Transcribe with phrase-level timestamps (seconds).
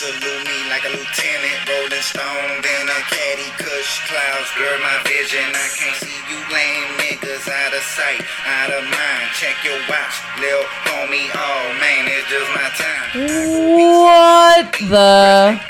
[0.00, 1.60] Salute me like a lieutenant.
[1.68, 5.44] Rolling stone, then a caddy, cush clouds, blur my vision.
[5.52, 9.28] I can't see you lame niggas out of sight, out of mind.
[9.36, 11.28] Check your watch, lil homie.
[11.36, 13.12] Oh man, it's just my time.
[14.00, 15.60] What the?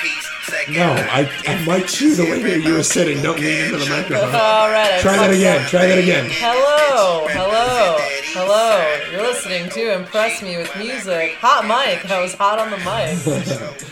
[0.78, 0.94] No.
[1.10, 3.20] I, I mic you the way that you were sitting.
[3.22, 4.32] Don't lean into the microphone.
[4.32, 5.00] All right.
[5.00, 5.66] Try that again.
[5.66, 6.26] Try that again.
[6.30, 7.96] Hello, hello,
[8.30, 9.10] hello.
[9.10, 11.34] You're listening to Impress Me with Music.
[11.40, 12.08] Hot mic.
[12.08, 13.86] I was hot on the mic.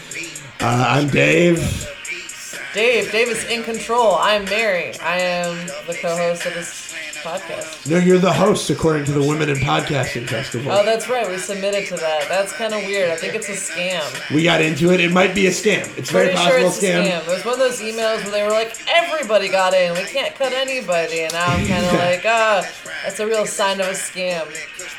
[0.61, 1.59] Uh, I'm Dave.
[2.75, 4.17] Dave, Dave is in control.
[4.17, 4.93] I'm Mary.
[4.99, 6.88] I am the co-host of this
[7.19, 7.91] podcast.
[7.91, 10.71] No, you're the host according to the Women in Podcasting Festival.
[10.73, 11.29] Oh, that's right.
[11.29, 12.27] We submitted to that.
[12.29, 13.11] That's kind of weird.
[13.11, 14.35] I think it's a scam.
[14.35, 15.01] we got into it.
[15.01, 15.97] It might be a scam.
[15.99, 17.05] It's very Pretty sure possible it's a scam.
[17.05, 17.21] scam.
[17.23, 19.93] It was one of those emails where they were like, everybody got in.
[19.95, 21.21] We can't cut anybody.
[21.21, 22.69] And now I'm kind of like, ah,
[23.05, 24.47] that's a real sign of a scam.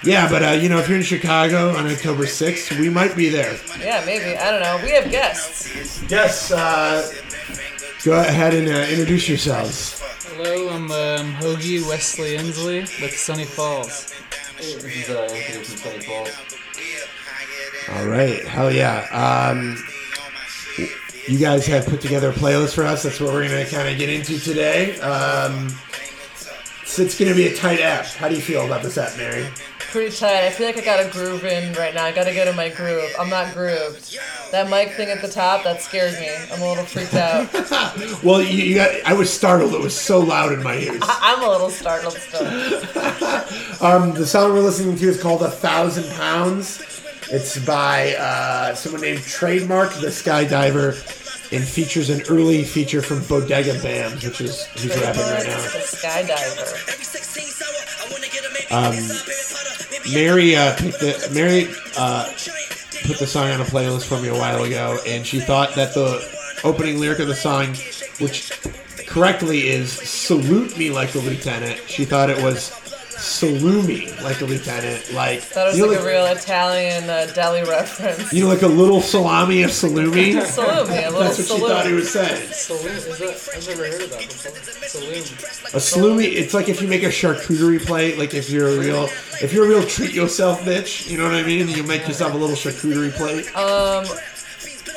[0.06, 3.30] Yeah, but uh, you know, if you're in Chicago on October 6th, we might be
[3.30, 3.58] there.
[3.80, 4.38] Yeah, maybe.
[4.38, 4.80] I don't know.
[4.84, 6.02] We have guests.
[6.10, 6.52] Yes.
[6.52, 7.12] Uh,
[8.04, 10.02] go ahead and uh, introduce yourselves.
[10.28, 14.14] Hello, I'm um, Hoagie Wesley Inslee with Sunny Falls.
[14.58, 16.50] This is uh, Anthony from Sunny Falls.
[17.96, 18.46] All right.
[18.46, 19.08] Hell yeah.
[19.50, 19.78] Um,
[21.28, 23.04] you guys have put together a playlist for us.
[23.04, 25.00] That's what we're going to kind of get into today.
[25.00, 25.70] Um,
[26.86, 28.06] so it's going to be a tight app.
[28.06, 29.48] How do you feel about this app, Mary?
[29.92, 30.44] Pretty tight.
[30.46, 32.06] I feel like I got a groove in right now.
[32.06, 33.12] I gotta get in my groove.
[33.20, 34.16] I'm not grooved.
[34.52, 36.30] That mic thing at the top, that scares me.
[36.52, 37.50] I'm a little freaked out.
[38.24, 38.92] Well, you, you got.
[39.06, 39.74] I was startled.
[39.74, 41.02] It was so loud in my ears.
[41.04, 42.42] I'm a little startled still.
[43.82, 46.82] Um, the song we're listening to is called "A Thousand Pounds."
[47.32, 50.94] It's by uh, someone named Trademark the Skydiver,
[51.54, 55.62] and features an early feature from Bodega Bamz, which is who's rapping right now.
[55.62, 56.86] The skydiver.
[60.14, 62.26] Mary uh, picked the Mary uh,
[63.06, 65.94] put the song on a playlist for me a while ago, and she thought that
[65.94, 66.26] the
[66.64, 67.68] opening lyric of the song,
[68.20, 68.52] which
[69.08, 72.72] correctly is "salute me like a lieutenant," she thought it was
[73.20, 77.28] "salute me like a lieutenant," like That was you know, like a real Italian uh,
[77.34, 78.32] deli reference.
[78.34, 80.42] you know, like a little salami of salumi.
[80.46, 81.96] Salute me, a little That's what she thought he salute.
[81.96, 82.52] was saying.
[82.52, 83.56] Saloon, is that?
[83.56, 84.88] I've never heard of that before.
[84.88, 85.18] Saloon.
[85.74, 89.04] A salumi, it's like if you make a charcuterie plate, like if you're a real,
[89.42, 91.68] if you're a real treat yourself bitch, you know what I mean?
[91.68, 93.46] You make yourself a little charcuterie plate.
[93.56, 94.06] Um,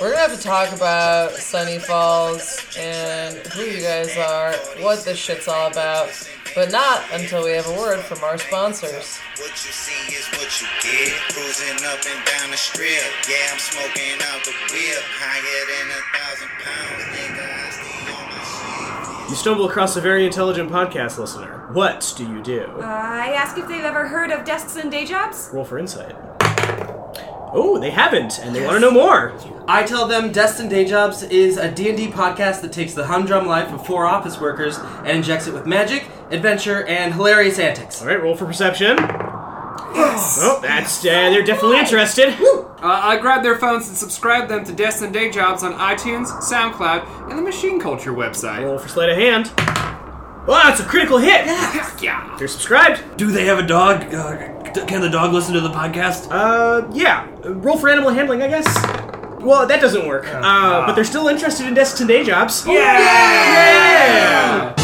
[0.00, 4.52] we're gonna have to talk about Sunny Falls and who you guys are,
[4.82, 6.08] what this shit's all about,
[6.54, 9.18] but not until we have a word from our sponsors.
[9.38, 11.12] What you see is what you get.
[11.32, 12.88] Cruising up and down the strip.
[13.28, 15.02] Yeah, I'm smoking out the whip.
[15.16, 17.46] Higher than a thousand pounds, nigga.
[17.48, 19.28] I stay on my.
[19.30, 21.68] You stumble across a very intelligent podcast listener.
[21.72, 22.66] What do you do?
[22.82, 25.48] I ask if they've ever heard of desks and day jobs.
[25.52, 26.14] Roll for insight.
[27.54, 29.34] Oh, they haven't, and they want to know more.
[29.68, 33.46] I tell them Desks and Day Jobs is a D&D podcast that takes the humdrum
[33.46, 38.00] life of four office workers and injects it with magic, adventure, and hilarious antics.
[38.00, 38.96] All right, roll for perception.
[39.94, 42.34] Oh, that's uh, they're definitely interested.
[42.40, 46.26] Uh, I grabbed their phones and subscribe them to Desks and Day Jobs on iTunes,
[46.42, 48.64] SoundCloud, and the Machine Culture website.
[48.64, 49.52] Roll for sleight of hand.
[50.46, 51.46] Well, that's a critical hit.
[52.02, 52.34] Yeah.
[52.38, 53.16] They're subscribed.
[53.16, 54.12] Do they have a dog?
[54.12, 56.28] Uh, can the dog listen to the podcast?
[56.30, 57.28] Uh, yeah.
[57.44, 58.66] Uh, Roll for animal handling, I guess.
[59.40, 60.26] Well, that doesn't work.
[60.26, 62.64] Uh, but they're still interested in desks and day jobs.
[62.66, 64.74] Yeah!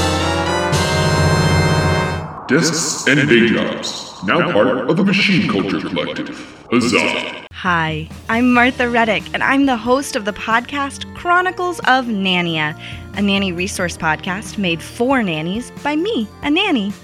[2.48, 6.38] Desks and Day Jobs, now part of the Machine Culture Collective.
[6.70, 7.44] Huzzah!
[7.52, 12.74] Hi, I'm Martha Reddick, and I'm the host of the podcast Chronicles of Nania,
[13.18, 16.94] a nanny resource podcast made for nannies by me, a nanny.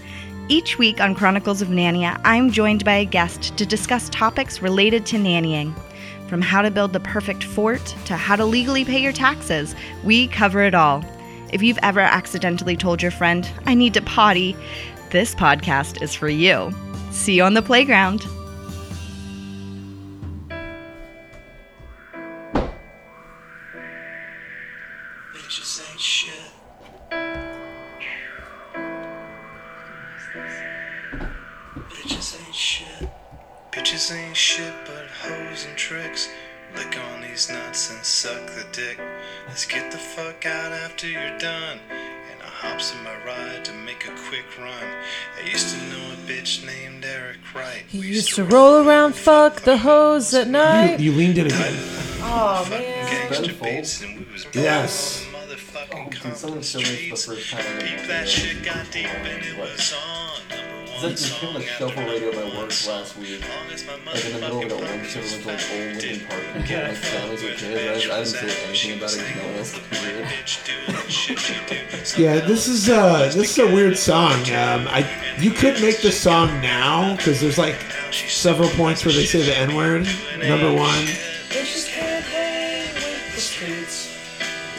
[0.47, 5.07] Each week on Chronicles of Nania, I'm joined by a guest to discuss topics related
[5.07, 5.75] to nannying.
[6.29, 9.75] From how to build the perfect fort to how to legally pay your taxes,
[10.05, 11.03] we cover it all.
[11.51, 14.55] If you've ever accidentally told your friend, I need to potty,
[15.09, 16.71] this podcast is for you.
[17.11, 18.27] See you on the playground.
[34.05, 36.29] Bitches ain't shit but hoes and tricks.
[36.77, 38.99] Lick on these nuts and suck the dick.
[39.49, 41.79] Let's get the fuck out after you're done.
[41.89, 44.85] And I hops in my ride to make a quick run.
[45.43, 47.85] I used to know a bitch named Eric Wright.
[47.89, 51.01] He used to roll around, fuck the hoes at night.
[51.01, 51.75] you leaned in again.
[52.21, 53.31] Oh man.
[53.31, 55.27] Gangster beats and we was Yes.
[55.33, 57.79] motherfucking Dude, someone showed me the first time.
[57.79, 60.84] Beep that shit got deep and it was on number one.
[61.05, 63.43] Like just came like shuffle radio my work last week.
[64.07, 67.43] Like in the middle of a lunch, everyone's like old Lincoln Park people, like families
[67.43, 68.09] with kids.
[68.09, 69.25] I, I didn't say anything about one
[72.07, 72.19] it.
[72.19, 74.35] Yeah, this is uh this is a weird song.
[74.51, 75.07] Um, I
[75.39, 77.77] you could make the song now because there's like
[78.13, 80.07] several points where they say the N word.
[80.39, 81.34] Number one.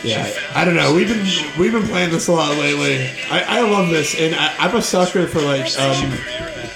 [0.06, 0.94] Yeah, I don't know.
[0.94, 1.26] We've been
[1.60, 3.08] we've been playing this a lot lately.
[3.32, 6.12] I, I love this, and I, I'm a sucker for like um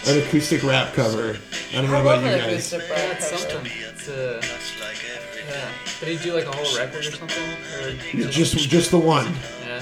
[0.07, 1.37] an acoustic rap cover.
[1.71, 2.73] I don't know I about love you an guys.
[2.73, 3.49] acoustic Yeah, rap it's cover.
[3.51, 3.71] something.
[3.75, 4.41] It's, uh,
[5.49, 5.69] yeah.
[5.99, 7.43] Did he do like a whole record or something?
[7.83, 9.25] Or Just just the one.
[9.65, 9.81] yeah.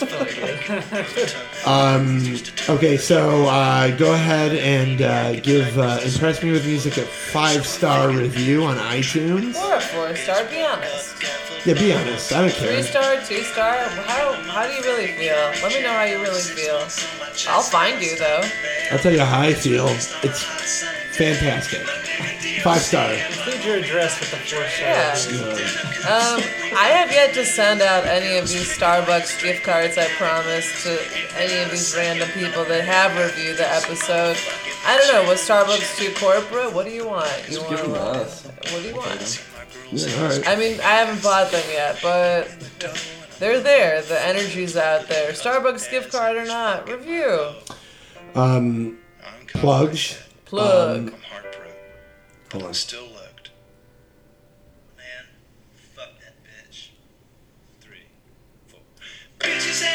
[0.00, 1.34] It's probably good.
[1.66, 2.36] Um,
[2.76, 7.66] okay, so uh, go ahead and uh, give uh, Impress Me with Music a five
[7.66, 9.56] star review on iTunes.
[9.56, 11.16] Or a four star, be honest.
[11.66, 12.32] Yeah, be honest.
[12.32, 12.72] I don't care.
[12.72, 13.76] Three star, two star.
[13.76, 15.36] How how do you really feel?
[15.62, 16.78] Let me know how you really feel.
[17.50, 18.42] I'll find you though.
[18.90, 19.86] I'll tell you how I feel.
[19.88, 20.42] It's
[21.16, 21.80] fantastic.
[22.62, 23.12] Five star.
[23.12, 24.88] Include your address with the four star.
[24.88, 25.12] Yeah.
[26.08, 26.40] Um,
[26.78, 30.98] I have yet to send out any of these Starbucks gift cards I promised to
[31.36, 34.36] any of these random people that have reviewed the episode.
[34.86, 35.28] I don't know.
[35.28, 36.72] Was Starbucks too corporate?
[36.72, 37.30] What do you want?
[37.48, 38.16] You Just give them to want?
[38.16, 38.46] us.
[38.46, 39.44] What do you want?
[39.92, 40.48] Yeah, all right.
[40.48, 42.48] I mean, I haven't bought them yet, but
[43.38, 44.02] they're there.
[44.02, 45.32] The energy's out there.
[45.32, 47.50] Starbucks gift card or not, review.
[48.34, 48.98] Um,
[49.48, 50.18] plugs.
[50.44, 50.98] Plug.
[50.98, 51.72] Um, I'm heartbroken.
[52.52, 52.68] hold on.
[52.68, 53.50] I'm still looked.
[54.96, 55.04] Man,
[55.94, 56.88] fuck that bitch.
[57.80, 58.06] Three,
[58.66, 58.80] four.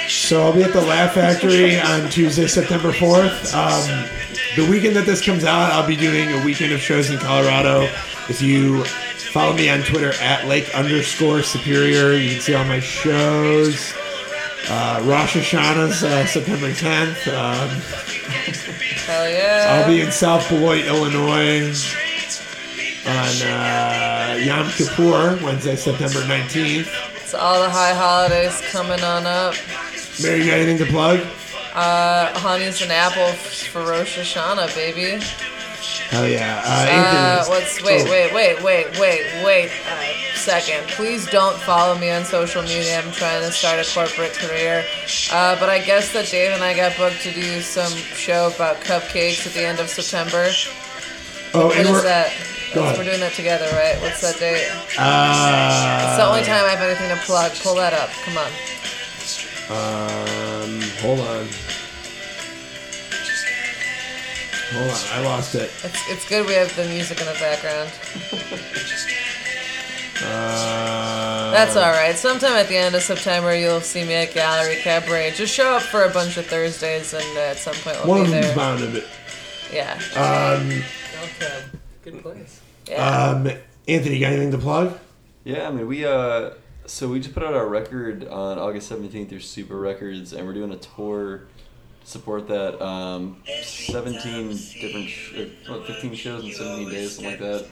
[0.09, 3.53] So I'll be at the Laugh Factory on Tuesday, September 4th.
[3.53, 4.09] Um,
[4.55, 7.89] the weekend that this comes out, I'll be doing a weekend of shows in Colorado.
[8.29, 8.83] If you
[9.33, 13.91] follow me on Twitter at Lake underscore Superior, you can see all my shows.
[14.69, 17.27] Uh, Rosh Hashanah's uh, September 10th.
[17.33, 17.69] Um,
[19.07, 19.81] Hell yeah.
[19.81, 21.73] I'll be in South Beloit, Illinois
[23.07, 26.87] on uh, Yom Kippur, Wednesday, September 19th.
[27.15, 29.55] It's all the high holidays coming on up.
[30.21, 31.19] Mary, you got anything to plug?
[31.73, 35.23] Uh, honey's an apple for Rosh Hashanah, baby.
[36.13, 36.61] Hell yeah.
[36.63, 40.87] Uh, Uh, what's wait, wait, wait, wait, wait, wait a second.
[40.89, 42.99] Please don't follow me on social media.
[43.01, 44.85] I'm trying to start a corporate career.
[45.31, 48.75] Uh, but I guess that Dave and I got booked to do some show about
[48.81, 50.49] cupcakes at the end of September.
[51.55, 52.29] Oh, What and is we're, that?
[52.75, 52.97] Go That's- ahead.
[52.99, 53.99] We're doing that together, right?
[54.01, 54.69] What's that date?
[54.99, 57.51] Uh, It's the only time I have anything to plug.
[57.63, 58.09] Pull that up.
[58.23, 58.51] Come on.
[59.73, 61.47] Um, hold on.
[64.73, 65.71] Hold on, I lost it.
[65.83, 67.91] It's it's good we have the music in the background.
[70.25, 72.15] Uh, That's all right.
[72.15, 75.31] Sometime at the end of September, you'll see me at Gallery Cabaret.
[75.35, 78.21] Just show up for a bunch of Thursdays, and uh, at some point we'll One
[78.21, 78.55] of be them's there.
[78.55, 79.03] bound to be.
[79.73, 79.99] Yeah.
[80.15, 80.83] Um,
[81.23, 81.63] Okay.
[82.03, 82.59] Good place.
[82.89, 83.29] yeah.
[83.29, 83.47] um,
[83.87, 84.99] Anthony, you got anything to plug?
[85.45, 86.51] Yeah, I mean, we uh,
[86.85, 90.53] so we just put out our record on August seventeenth through Super Records, and we're
[90.53, 91.52] doing a tour to
[92.03, 92.81] support that.
[92.83, 95.33] Um, seventeen different, sh-
[95.67, 97.65] or, what, fifteen shows in seventeen days, something like that.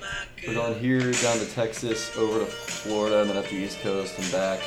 [0.48, 4.18] We're going here down to Texas, over to Florida, and then up the East Coast
[4.20, 4.60] and back.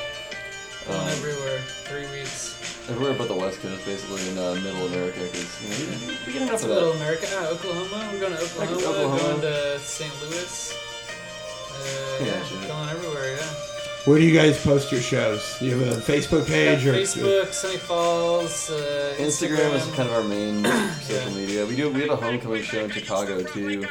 [0.88, 1.58] Um, everywhere.
[1.88, 2.88] Three weeks.
[2.90, 6.42] everywhere but the West Coast, basically, in uh, Middle America, because you know, we, get
[6.42, 6.96] enough of Middle that.
[6.96, 7.26] America.
[7.32, 8.10] Ah, Oklahoma.
[8.12, 8.76] We're going to Oklahoma.
[8.88, 9.18] Oklahoma.
[9.18, 10.12] Going to St.
[10.22, 10.76] Louis.
[11.72, 12.26] Uh, Yeah,
[12.60, 13.36] yeah, going everywhere.
[13.36, 13.73] Yeah.
[14.04, 15.56] Where do you guys post your shows?
[15.62, 20.24] You have a Facebook page or Facebook, Sunny Falls, uh, Instagram is kind of our
[20.24, 20.62] main
[21.00, 21.64] social media.
[21.64, 23.86] We do we have a homecoming show in Chicago too.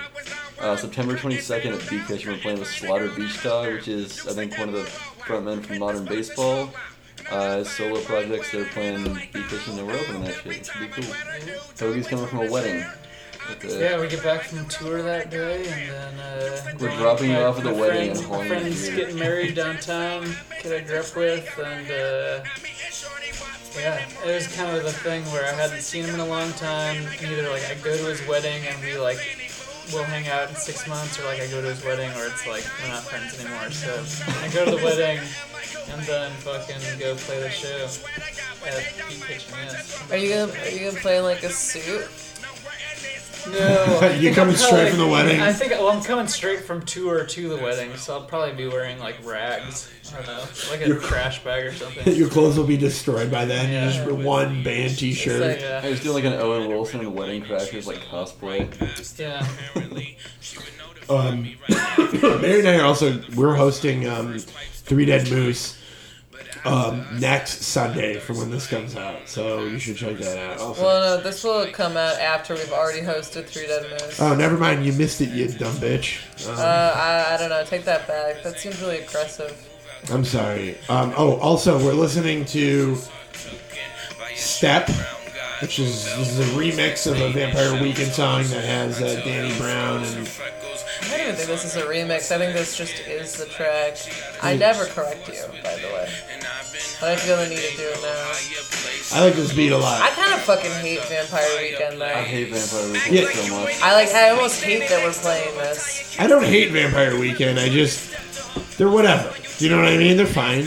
[0.60, 4.34] Uh, September 22nd at Beat Kitchen, we're playing with Slaughter Beach Dog, which is I
[4.34, 4.84] think one of the
[5.24, 6.72] frontmen from Modern Baseball.
[7.32, 9.04] Uh, solo projects, they're playing
[9.34, 10.58] Beat Kitchen, and we're opening that shit.
[10.58, 11.16] It should be cool.
[11.76, 12.86] Toby's coming from a wedding.
[13.50, 17.32] At the, Yeah, we get back from tour that day, and then uh, We're dropping
[17.32, 18.96] you off at the my wedding friends, and My friends here.
[18.96, 20.36] getting married downtown.
[20.62, 22.44] Kid I grew up with, and uh,
[23.76, 26.52] yeah, it was kind of the thing where I hadn't seen him in a long
[26.54, 27.04] time.
[27.22, 29.18] Either like I go to his wedding and we like
[29.92, 32.48] we'll hang out in six months, or like I go to his wedding or it's
[32.48, 33.72] like we're not friends anymore.
[33.72, 33.92] So
[34.42, 35.20] I go to the wedding
[35.90, 37.90] and then fucking go play the show
[38.66, 39.54] at Beat Kitchen.
[39.64, 40.12] Yes.
[40.12, 42.08] Are you gonna Are you gonna play in like a suit?
[43.52, 44.00] No.
[44.02, 45.42] I You think coming I'm straight from the wedding?
[45.42, 48.68] I think well, I'm coming straight from tour to the wedding, so I'll probably be
[48.68, 49.90] wearing like rags.
[50.12, 52.16] I don't know, like a Your- trash bag or something.
[52.16, 53.72] Your clothes will be destroyed by then.
[53.72, 53.90] Yeah.
[53.92, 55.42] just wear one band T-shirt.
[55.42, 58.70] like, uh, I was doing like an Owen Wilson and Wedding Crashers like cosplay.
[59.20, 59.48] Yeah.
[61.10, 61.44] Um,
[62.42, 65.78] Mary and I are also we're hosting um, Three Dead Moose
[66.66, 69.28] um, next Sunday from when this comes out.
[69.28, 70.60] So you should check that out.
[70.60, 70.84] Also.
[70.84, 74.20] Well, no, this will come out after we've already hosted Three Dead Moose.
[74.22, 74.86] oh, never mind.
[74.86, 76.22] You missed it, you dumb bitch.
[76.48, 76.62] Um, Uh,
[76.96, 77.64] I, I don't know.
[77.66, 78.44] Take that back.
[78.44, 79.70] That seems really aggressive.
[80.12, 80.78] I'm sorry.
[80.90, 82.98] Um, oh, also, we're listening to
[84.36, 84.90] Step,
[85.62, 89.58] which is this is a remix of a Vampire Weekend song that has uh, Danny
[89.58, 90.30] Brown and.
[91.06, 92.32] I don't even think this is a remix.
[92.32, 93.98] I think this just is the track.
[94.42, 96.10] I never correct you, by the way.
[97.00, 99.18] But I feel the need to do it now.
[99.18, 100.02] I like this beat a lot.
[100.02, 102.06] I kind of fucking hate Vampire Weekend though.
[102.06, 103.30] I hate Vampire Weekend Yeah.
[103.30, 103.82] so much.
[103.82, 104.10] I like.
[104.14, 106.16] I almost hate that we're playing this.
[106.20, 107.60] I don't hate Vampire Weekend.
[107.60, 109.34] I just they're whatever.
[109.58, 110.18] Do you know what I mean?
[110.18, 110.66] They're fine.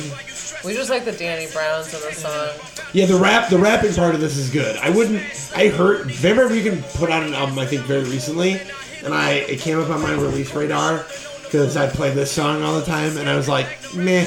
[0.64, 2.48] We just like the Danny Browns in the song.
[2.92, 4.76] Yeah, the rap, the rapping part of this is good.
[4.78, 5.22] I wouldn't.
[5.54, 8.60] I heard Vampire Weekend put out an album I think very recently,
[9.06, 11.06] and I it came up on my release radar
[11.44, 14.26] because I play this song all the time, and I was like, meh.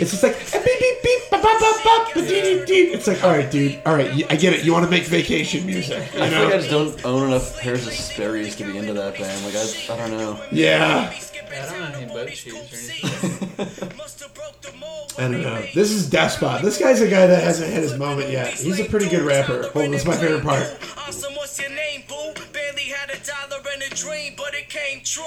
[0.00, 2.82] It's just like "Eh, beep beep beep ba, ba, ba, ba, ba, dee, dee, dee."
[2.92, 4.64] It's like, all right, dude, all right, I get it.
[4.64, 7.56] You want to make vacation music, you I feel like I just don't own enough
[7.58, 9.44] pairs of Sperry's to be into that band.
[9.44, 10.40] Like I, I don't know.
[10.50, 13.37] Yeah, Yeah, I don't know any butt cheese or anything.
[13.58, 15.62] I don't know.
[15.74, 16.62] This is Despot.
[16.62, 18.54] This guy's a guy that hasn't had his moment yet.
[18.54, 19.68] He's a pretty good rapper.
[19.72, 20.62] Hold on, this is my favorite part.
[20.96, 22.32] Awesome, what's your name, boo?
[22.52, 25.24] Barely had a dollar and a dream, but it came true.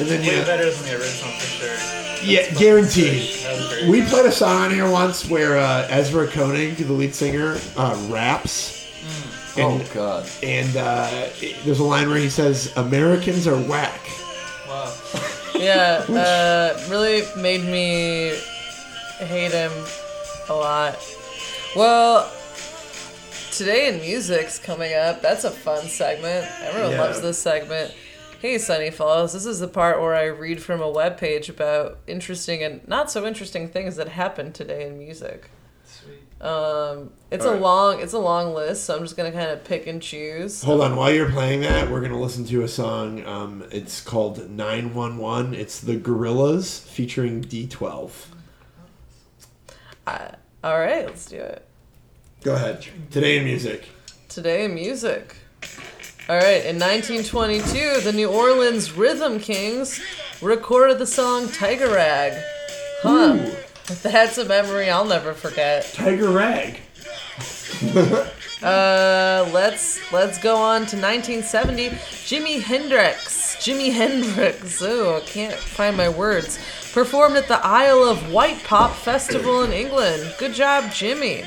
[0.00, 2.28] And then Way yeah, better than the original for sure.
[2.28, 3.44] Yeah, guaranteed.
[3.44, 3.88] That.
[3.88, 7.96] We played a song on here once where uh, Ezra Koenig, the lead singer, uh,
[8.10, 8.80] raps.
[9.56, 10.28] And, oh God.
[10.42, 11.28] And uh,
[11.64, 14.00] there's a line where he says, "Americans are whack."
[14.72, 14.94] Wow.
[15.54, 18.34] Yeah, uh, really made me
[19.18, 19.70] hate him
[20.48, 20.98] a lot.
[21.76, 22.32] Well,
[23.52, 25.20] today in music's coming up.
[25.20, 26.46] That's a fun segment.
[26.62, 27.02] Everyone Yeah.
[27.02, 27.92] loves this segment.
[28.40, 29.34] Hey, Sunny Falls.
[29.34, 33.26] This is the part where I read from a webpage about interesting and not so
[33.26, 35.50] interesting things that happened today in music.
[36.42, 37.62] Um, it's All a right.
[37.62, 40.62] long, it's a long list, so I'm just gonna kind of pick and choose.
[40.64, 43.24] Hold on, while you're playing that, we're gonna listen to a song.
[43.24, 48.10] Um, it's called "911." It's the Gorillaz featuring D12.
[50.06, 50.34] I,
[50.64, 51.64] all right, let's do it.
[52.42, 52.84] Go ahead.
[53.12, 53.84] Today in music.
[54.28, 55.36] Today in music.
[56.28, 60.00] All right, in 1922, the New Orleans Rhythm Kings
[60.40, 62.32] recorded the song Tiger Rag.
[63.02, 63.38] Huh.
[64.02, 65.90] That's a memory I'll never forget.
[65.94, 66.80] Tiger Rag.
[68.62, 71.88] Uh, let's let's go on to 1970.
[71.88, 73.56] Jimi Hendrix.
[73.56, 74.80] Jimi Hendrix.
[74.80, 76.60] Oh, I can't find my words.
[76.92, 80.32] Performed at the Isle of Wight Pop Festival in England.
[80.38, 81.42] Good job, Jimmy.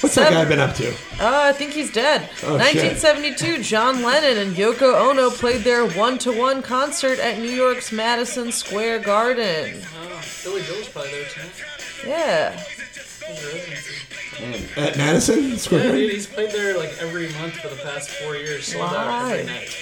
[0.00, 0.90] What's that guy been up to?
[0.90, 2.22] Uh, I think he's dead.
[2.44, 3.00] Oh, shit.
[3.02, 9.00] 1972, John Lennon and Yoko Ono played their one-to-one concert at New York's Madison Square
[9.00, 9.82] Garden.
[10.44, 12.08] Billy Joel's probably there too.
[12.08, 12.52] Yeah.
[12.52, 14.80] His residency.
[14.80, 16.00] At Madison Square Yeah, Garden?
[16.06, 18.66] dude, he's played there like every month for the past four years.
[18.66, 19.52] Sold out every Why?
[19.52, 19.76] night.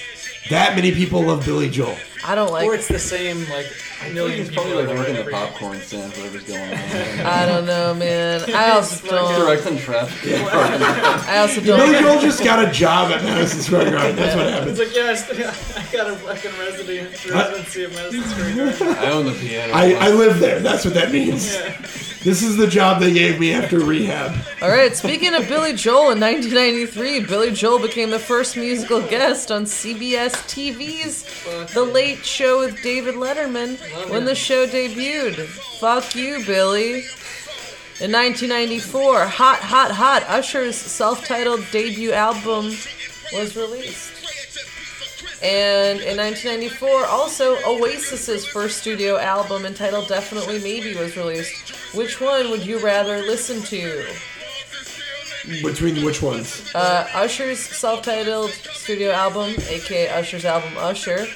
[0.50, 1.96] That many people love Billy Joel.
[2.24, 2.66] I don't like.
[2.66, 3.66] Or it's the same like
[4.12, 4.64] million He's people.
[4.64, 7.26] probably like over working the popcorn stand, whatever's going on.
[7.26, 8.44] I don't know, man.
[8.54, 9.46] I also don't.
[9.46, 10.32] Directing traffic.
[10.52, 11.78] I also don't.
[11.78, 14.16] Billy Joel just got a job at Madison Square Garden.
[14.16, 14.70] That's what happened.
[14.70, 15.36] It's like, yeah, I, still,
[15.76, 18.88] I got a fucking residency, residency at Madison Square Garden.
[19.04, 19.72] I own the piano.
[19.72, 20.60] I, I live there.
[20.60, 21.56] That's what that means.
[22.24, 24.34] This is the job they gave me after rehab.
[24.60, 29.52] All right, speaking of Billy Joel, in 1993, Billy Joel became the first musical guest
[29.52, 31.24] on CBS TV's
[31.72, 33.78] The Late Show with David Letterman
[34.10, 35.46] when the show debuted.
[35.78, 37.04] Fuck you, Billy.
[38.00, 42.66] In 1994, Hot Hot Hot, Usher's self titled debut album
[43.32, 44.12] was released.
[45.42, 51.70] And in 1994, also Oasis's first studio album entitled Definitely Maybe was released.
[51.94, 54.06] Which one would you rather listen to?
[55.62, 56.70] Between which ones?
[56.74, 61.26] Uh, Usher's self-titled studio album, aka Usher's album Usher,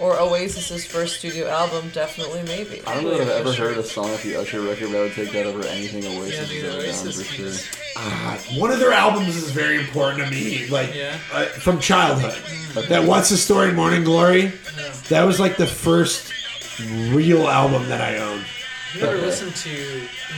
[0.00, 2.82] or Oasis's first studio album, Definitely Maybe.
[2.86, 5.00] I don't know that I've ever heard a song off the Usher record, but I
[5.02, 7.46] would take that over anything Oasis Yeah, has ever done Oasis for sure.
[7.46, 11.16] is- Uh, one of their albums is very important to me, like Yeah.
[11.32, 12.34] uh, from childhood.
[12.88, 14.52] That "What's the Story?" Morning Glory.
[15.10, 16.32] That was like the first
[17.10, 18.44] real album that I owned.
[18.94, 19.70] I've never listened to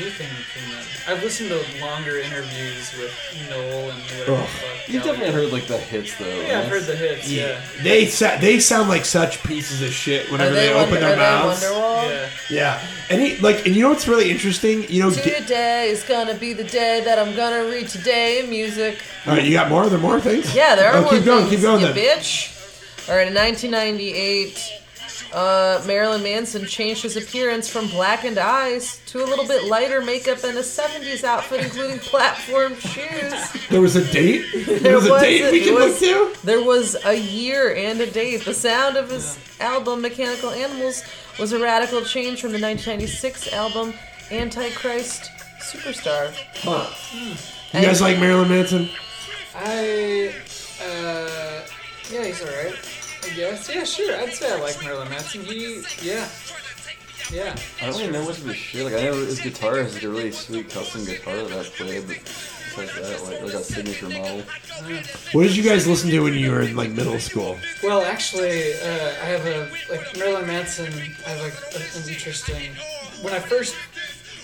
[0.01, 0.83] anything from them.
[1.09, 3.13] I've listened to longer interviews with
[3.51, 4.25] Noel and whatever.
[4.25, 4.49] the Ugh.
[4.49, 5.13] fuck You Gallagher.
[5.21, 6.41] definitely heard like the hits though.
[6.41, 7.29] Yeah, I've heard the hits.
[7.31, 7.61] Yeah.
[7.83, 11.11] They sa- they sound like such pieces of shit whenever they, they, open are their
[11.11, 11.63] they mouths.
[11.65, 12.09] Wonderwall?
[12.09, 12.29] Yeah.
[12.49, 14.89] Yeah, and he like, and you know what's really interesting?
[14.91, 18.49] You know, Ga- Today is gonna be the day that I'm gonna read today in
[18.51, 19.03] music.
[19.27, 19.83] all right, you got more?
[19.85, 20.55] Are there more things?
[20.55, 22.19] Yeah, there are Oh, more keep going, things, keep going you then.
[22.19, 22.53] bitch.
[23.09, 24.76] All right, in 1998,
[25.37, 30.43] uh, Marilyn Manson changed his appearance from blackened eyes to a little bit lighter makeup
[30.45, 33.35] and a 70s outfit, including platform shoes.
[33.69, 34.47] There was a date.
[34.65, 36.47] There, There was a date we it can was- look to.
[36.47, 38.45] There was a year and a date.
[38.47, 41.03] The sound of his album Mechanical Animals
[41.39, 43.93] was a radical change from the 1996 album
[44.31, 46.33] Antichrist Superstar.
[46.63, 46.89] Huh.
[47.75, 48.89] You guys like Marilyn Manson?
[49.55, 50.33] I,
[50.83, 51.61] uh,
[52.11, 52.75] yeah, he's alright.
[53.31, 53.69] I guess.
[53.75, 54.17] Yeah, sure.
[54.17, 55.43] I'd say I like Marilyn Manson.
[55.45, 56.29] He, yeah.
[57.33, 57.57] Yeah.
[57.83, 58.85] I don't really know much of his shit.
[58.85, 62.01] Like I know his guitar has like a really sweet custom guitar that I play,
[62.01, 64.43] but besides that, like like a signature model.
[65.33, 67.59] What did you guys listen to when you were in like middle school?
[67.83, 68.87] Well, actually, uh,
[69.23, 70.93] I have a like Marilyn Manson.
[71.27, 72.73] I have like a- an interesting.
[73.23, 73.75] When I first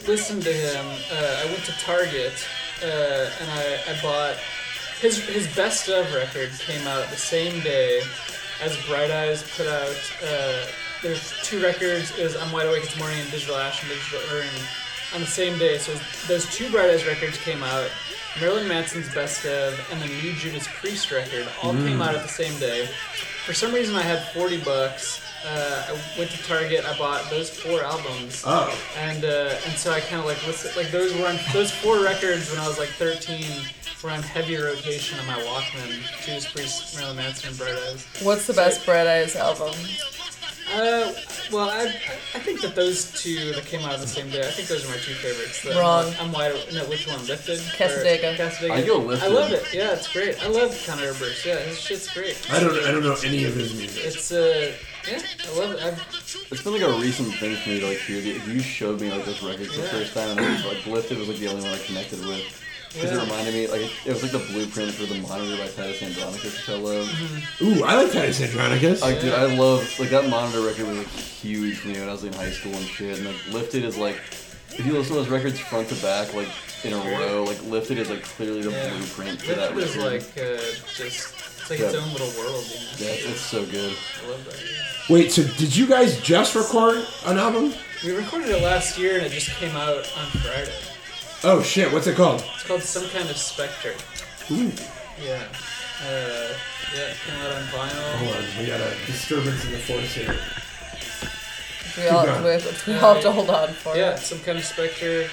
[0.09, 2.33] listened to him, uh, I went to Target
[2.83, 4.37] uh, and I, I bought
[5.01, 8.03] his his best of record came out the same day
[8.63, 9.97] as Bright Eyes put out.
[10.25, 10.67] Uh,
[11.03, 12.17] there's two records.
[12.19, 14.47] Is I'm Wide Awake It's Morning and Digital Ash and Digital Urn
[15.15, 15.79] on the same day.
[15.79, 15.93] So
[16.29, 17.91] those two Bright Eyes records came out.
[18.41, 21.87] Marilyn Manson's Best of and the new Judas Priest record all Mm.
[21.89, 22.87] came out at the same day.
[23.45, 25.21] For some reason, I had 40 bucks.
[25.45, 26.85] Uh, I went to Target.
[26.87, 28.45] I bought those four albums.
[28.47, 28.73] Oh.
[28.97, 30.77] And uh, and so I kind of like listened.
[30.77, 33.45] Like those were on those four records when I was like 13
[34.03, 36.03] were on heavy rotation on my Walkman.
[36.25, 38.07] Judas Priest, Marilyn Manson, and Bright Eyes.
[38.23, 39.75] What's the best Bright Eyes album?
[40.75, 41.13] Uh,
[41.53, 41.85] well, I,
[42.35, 44.41] I think that those two that came out on the same day.
[44.41, 45.63] I think those are my two favorites.
[45.63, 46.11] The, Wrong.
[46.19, 46.55] I'm wide.
[46.73, 47.19] No, which one?
[47.27, 47.59] Lifted.
[47.59, 48.33] Cassadaga.
[48.33, 48.71] Or- Cassadaga.
[48.71, 49.27] I go lifted.
[49.27, 49.65] I love it.
[49.75, 50.43] Yeah, it's great.
[50.43, 51.45] I love Conor Oberst.
[51.45, 52.41] Yeah, his shit's great.
[52.51, 52.73] I don't.
[52.85, 54.03] I don't know any of his music.
[54.05, 54.73] It's uh,
[55.07, 55.83] yeah, I love it.
[55.83, 58.23] I've, It's been like a recent thing for me to like hear.
[58.23, 59.89] The, you showed me like those records the Yeah.
[59.89, 62.62] first time, and I was like, Lifted was like the only one I connected with.
[62.95, 66.03] Because it reminded me, like, it was like the blueprint for the monitor by Titus
[66.03, 67.63] Andronicus, which I love.
[67.63, 69.01] Ooh, I like Titus Andronicus.
[69.01, 72.13] Like, dude, I love like that monitor record was like huge for me when I
[72.13, 73.17] was in high school and shit.
[73.19, 76.49] And like Lifted is like, if you listen to those records front to back, like
[76.85, 78.91] in a row, like Lifted is like clearly the Yeah.
[78.91, 80.61] blueprint for that Lifted is like uh,
[80.95, 81.87] just it's like Yeah.
[81.87, 82.65] its own little world.
[82.69, 82.87] You know?
[82.99, 83.97] yeah, it's, it's so good.
[84.27, 84.63] I love that.
[85.09, 87.73] Wait, so did you guys just record an album?
[88.05, 90.73] We recorded it last year and it just came out on Friday.
[91.45, 91.93] Oh shit!
[91.93, 92.45] What's it called?
[92.55, 93.95] It's called Some Kind of Spectre.
[94.53, 94.71] Ooh.
[95.21, 95.43] Yeah.
[96.05, 96.55] Uh,
[96.95, 98.17] yeah, it came out on vinyl.
[98.19, 100.37] Hold on, we got a disturbance in the force here.
[101.97, 102.43] We all, going.
[102.45, 104.19] we, we all have to hold on for Yeah, it.
[104.19, 105.25] Some Kind of Spectre,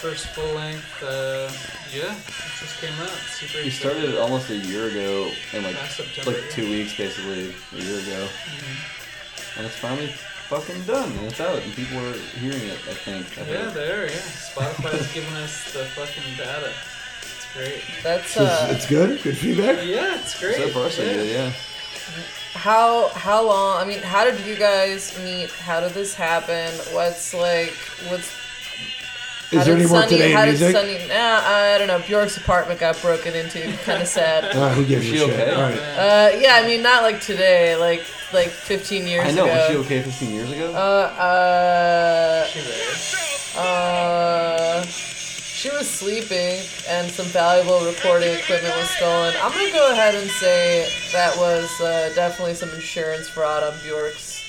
[0.00, 1.02] first full length.
[1.02, 1.50] Uh,
[1.94, 3.08] yeah, it just came out.
[3.08, 6.50] Super We started it almost a year ago, in like September, like yeah.
[6.50, 9.58] two weeks basically, a year ago, Mhm.
[9.58, 10.12] and it's finally
[10.50, 12.78] fucking done, and it's out, and people are hearing it.
[12.88, 13.26] I think.
[13.38, 13.74] I Yeah, hope.
[13.74, 14.26] they are, yeah.
[14.50, 16.72] Spotify's giving us the fucking data.
[17.22, 17.82] It's great.
[18.02, 19.22] That's So uh, it's, it's good.
[19.22, 19.78] Good feedback.
[19.86, 20.56] Yeah, it's great.
[20.56, 21.12] So far, so yeah.
[21.14, 21.52] good, yeah.
[22.54, 23.80] how how long?
[23.80, 25.50] I mean, how did you guys meet?
[25.52, 26.72] How did this happen?
[26.94, 27.74] What's like?
[28.08, 28.30] What's
[29.52, 30.72] Is how there did any more Sunny- today in How did music?
[30.76, 31.08] Sunny?
[31.08, 31.98] Nah, I don't know.
[32.06, 33.60] Bjork's apartment got broken into.
[33.84, 34.44] Kind of sad.
[34.56, 35.28] Ah, who gives a shit?
[35.30, 35.50] okay?
[35.50, 35.78] All right.
[35.78, 37.74] Uh, yeah, I mean, not like today.
[37.76, 39.44] Like like 15 years I know.
[39.46, 39.54] ago.
[39.54, 40.72] Was she okay 15 years ago?
[40.72, 43.64] Uh, uh, She there.
[43.64, 49.34] uh, she was sleeping and some valuable recording equipment was stolen.
[49.42, 54.39] I'm gonna go ahead and say that was uh, definitely some insurance fraud on Bjork's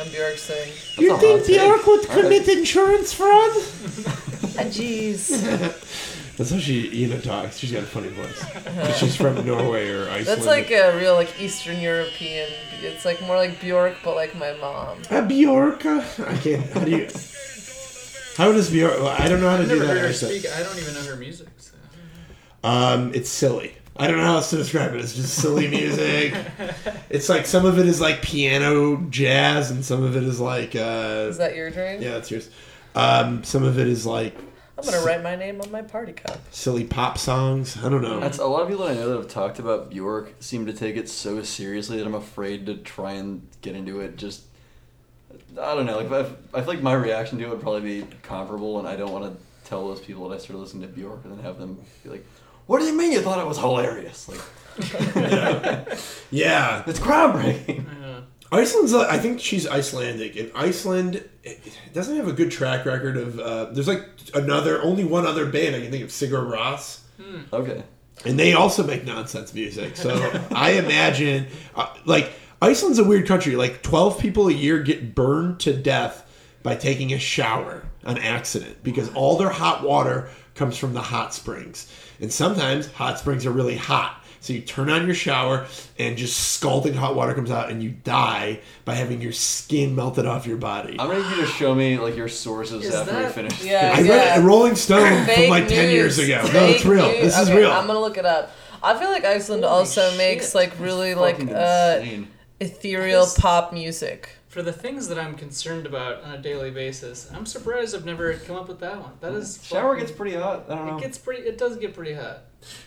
[0.00, 0.72] on Bjork's thing.
[0.98, 1.60] You a hot think take.
[1.60, 2.22] Bjork would All right.
[2.22, 3.50] commit insurance fraud?
[4.58, 5.28] Ah, Jeez.
[6.36, 7.58] That's how she Ina talks.
[7.58, 8.38] She's got a funny voice.
[8.64, 10.26] 'Cause she's from Norway or Iceland.
[10.26, 12.48] That's like a real like Eastern European.
[12.82, 15.02] It's like more like Bjork, but like my mom.
[15.10, 15.84] a Bjork.
[15.84, 16.64] uh, I can't.
[16.72, 17.08] How do you?
[18.36, 18.94] How does Bjork?
[19.00, 19.92] well, I don't know how to I've do never that.
[19.92, 20.32] heard her accent.
[20.32, 20.50] speak.
[20.50, 21.48] I don't even know her music.
[21.58, 21.74] So.
[22.64, 23.74] Um, it's silly.
[24.00, 25.00] I don't know how else to describe it.
[25.00, 26.34] It's just silly music.
[27.10, 30.74] it's like some of it is like piano jazz, and some of it is like.
[30.74, 32.02] Uh, Is that your drink?
[32.02, 32.50] yeah, that's yours.
[32.94, 34.36] Um, some of it is like
[34.78, 36.38] I'm gonna write my name on my party cup.
[36.50, 37.76] silly pop songs.
[37.84, 38.18] I don't know.
[38.20, 40.96] That's a lot of people I know that have talked about Bjork seem to take
[40.96, 44.16] it so seriously that I'm afraid to try and get into it.
[44.16, 44.44] Just
[45.60, 46.00] I don't know.
[46.00, 46.20] Like I,
[46.58, 49.24] I feel like my reaction to it would probably be comparable, and I don't want
[49.32, 52.10] to tell those people that I started listening to Bjork and then have them be
[52.10, 52.26] like,
[52.70, 54.40] "What do you mean you thought it was hilarious?" Like
[56.30, 57.84] yeah, it's groundbreaking.
[58.00, 58.20] Yeah.
[58.52, 58.92] Iceland's.
[58.94, 63.16] uh, I think she's Icelandic, and Iceland it it doesn't have a good track record
[63.16, 63.38] of.
[63.38, 64.04] Uh, there's like
[64.34, 67.00] another, only one other band I can think of, Sigur Rós,
[67.52, 67.82] Okay.
[68.24, 69.96] and they also make nonsense music.
[69.96, 70.14] So
[70.50, 73.56] I imagine, uh, like Iceland's a weird country.
[73.56, 76.26] Like twelve people a year get burned to death
[76.62, 81.32] by taking a shower on accident because all their hot water comes from the hot
[81.32, 84.16] springs, and sometimes hot springs are really hot.
[84.42, 85.66] So you turn on your shower,
[85.98, 90.24] and just scalding hot water comes out, and you die by having your skin melted
[90.24, 90.96] off your body.
[90.98, 93.62] I'm gonna need you to show me like your sources Is after we finish.
[93.62, 96.26] yeah, I read it in Rolling Stone from Fake like ten years news.
[96.28, 96.50] ago.
[96.54, 97.06] No, it's real.
[97.06, 97.20] news.
[97.22, 97.70] This is Okay, real.
[97.70, 98.50] I'm gonna look it up.
[98.82, 100.16] I feel like Iceland Holy also shit.
[100.16, 102.00] makes like really like uh,
[102.60, 104.30] ethereal That is- pop music.
[104.50, 108.34] For the things that I'm concerned about on a daily basis, I'm surprised I've never
[108.34, 109.12] come up with that one.
[109.20, 110.64] That is Shower fucking- gets pretty hot.
[110.68, 110.96] I don't know.
[110.98, 111.42] It gets pretty.
[111.44, 112.40] It does get pretty hot.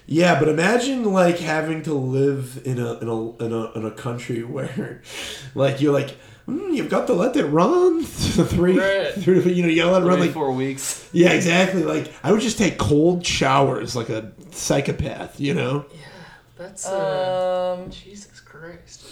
[0.06, 3.92] Yeah, but imagine like having to live in a in a in a, in a
[3.92, 5.02] country where,
[5.56, 6.18] like, you're like,
[6.50, 9.14] mm, you've got to let it run three, Right.
[9.14, 11.08] three, you know, you gotta let it run like four weeks.
[11.14, 11.84] Yeah, exactly.
[11.86, 15.86] Like I would just take cold showers like a psychopath, you know.
[15.94, 16.00] Yeah,
[16.58, 19.06] that's uh, Um, Jesus Christ.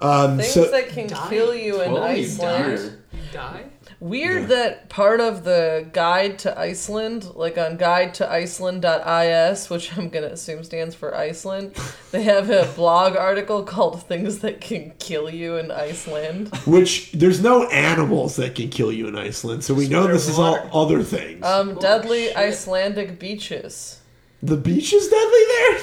[0.00, 1.28] Um, things so that can Die.
[1.28, 2.98] kill you in Well, Iceland.
[3.12, 3.16] die.
[3.16, 3.64] You die?
[4.00, 10.08] Weird that part of the guide to Iceland, like on guide to Iceland.is, which I'm
[10.08, 11.76] gonna assume stands for Iceland,
[12.10, 16.48] they have a blog article called Things That Can Kill You in Iceland.
[16.66, 20.28] which there's no animals that can kill you in Iceland, so we know Swear this
[20.28, 21.44] is all other things.
[21.46, 22.36] Um, deadly shit.
[22.36, 24.00] Icelandic beaches.
[24.42, 25.80] the beach is deadly there.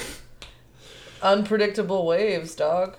[1.22, 2.96] Unpredictable waves, dog.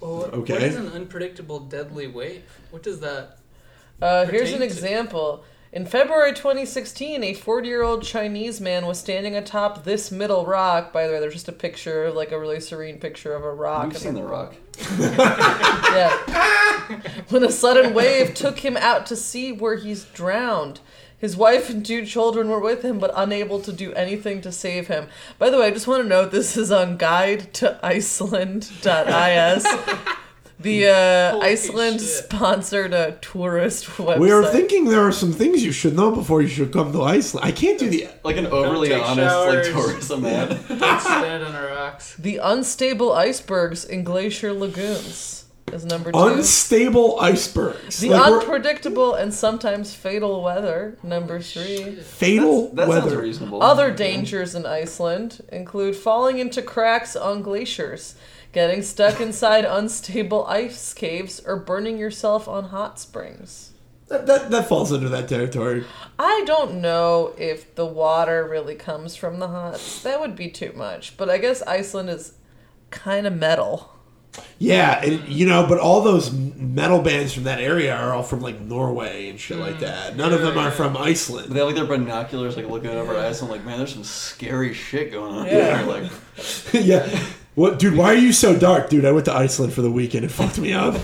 [0.00, 0.54] Well, Okay.
[0.54, 2.42] What is an unpredictable deadly wave?
[2.70, 3.38] What does that?
[4.00, 5.44] Uh, here's an to- example.
[5.72, 10.92] In February 2016, a 40 year old Chinese man was standing atop this middle rock.
[10.92, 13.52] By the way, there's just a picture, of, like a really serene picture of a
[13.54, 13.86] rock.
[13.88, 14.56] We've seen the rock.
[15.90, 16.10] Yeah.
[17.28, 20.80] when a sudden wave took him out to sea where he's drowned.
[21.20, 24.88] His wife and two children were with him, but unable to do anything to save
[24.88, 25.08] him.
[25.38, 29.66] By the way, I just want to note this is on guide to Iceland.is.
[30.60, 32.10] The uh, Holy Iceland shit.
[32.10, 34.18] sponsored a tourist website.
[34.18, 37.00] We are thinking there are some things you should know before you should come to
[37.02, 37.46] Iceland.
[37.46, 38.08] I can't do the.
[38.24, 39.66] Like an overly honest showers.
[39.68, 40.48] like tourism man.
[40.68, 42.14] Don't stand on the rocks.
[42.16, 45.39] The unstable icebergs in glacier lagoons
[45.72, 46.18] is number two.
[46.18, 48.00] Unstable icebergs.
[48.00, 51.96] the Like, unpredictable and sometimes fatal weather, number oh, three.
[51.96, 53.20] fatal That sounds weather.
[53.20, 53.62] reasonable.
[53.62, 58.14] Other dangers in Iceland include falling into cracks on glaciers,
[58.52, 63.72] getting stuck inside unstable ice caves, or burning yourself on hot springs.
[64.08, 65.84] That, that, that falls under that territory.
[66.18, 70.02] I don't know if the water really comes from the hots.
[70.02, 71.16] That would be too much.
[71.16, 72.32] But I guess Iceland is
[72.90, 73.92] kind of metal.
[74.58, 78.40] Yeah, and you know, but all those metal bands from that area are all from
[78.40, 80.16] like Norway and shit like that.
[80.16, 81.52] None of them are from Iceland.
[81.52, 84.72] They have like their binoculars, like looking over at Iceland, like, man, there's some scary
[84.74, 85.78] shit going on Yeah.
[85.82, 85.86] here.
[85.86, 86.12] Like,
[86.72, 87.24] yeah.
[87.56, 87.96] What, dude?
[87.96, 89.04] Why are you so dark, dude?
[89.04, 90.24] I went to Iceland for the weekend.
[90.24, 90.94] It fucked me up.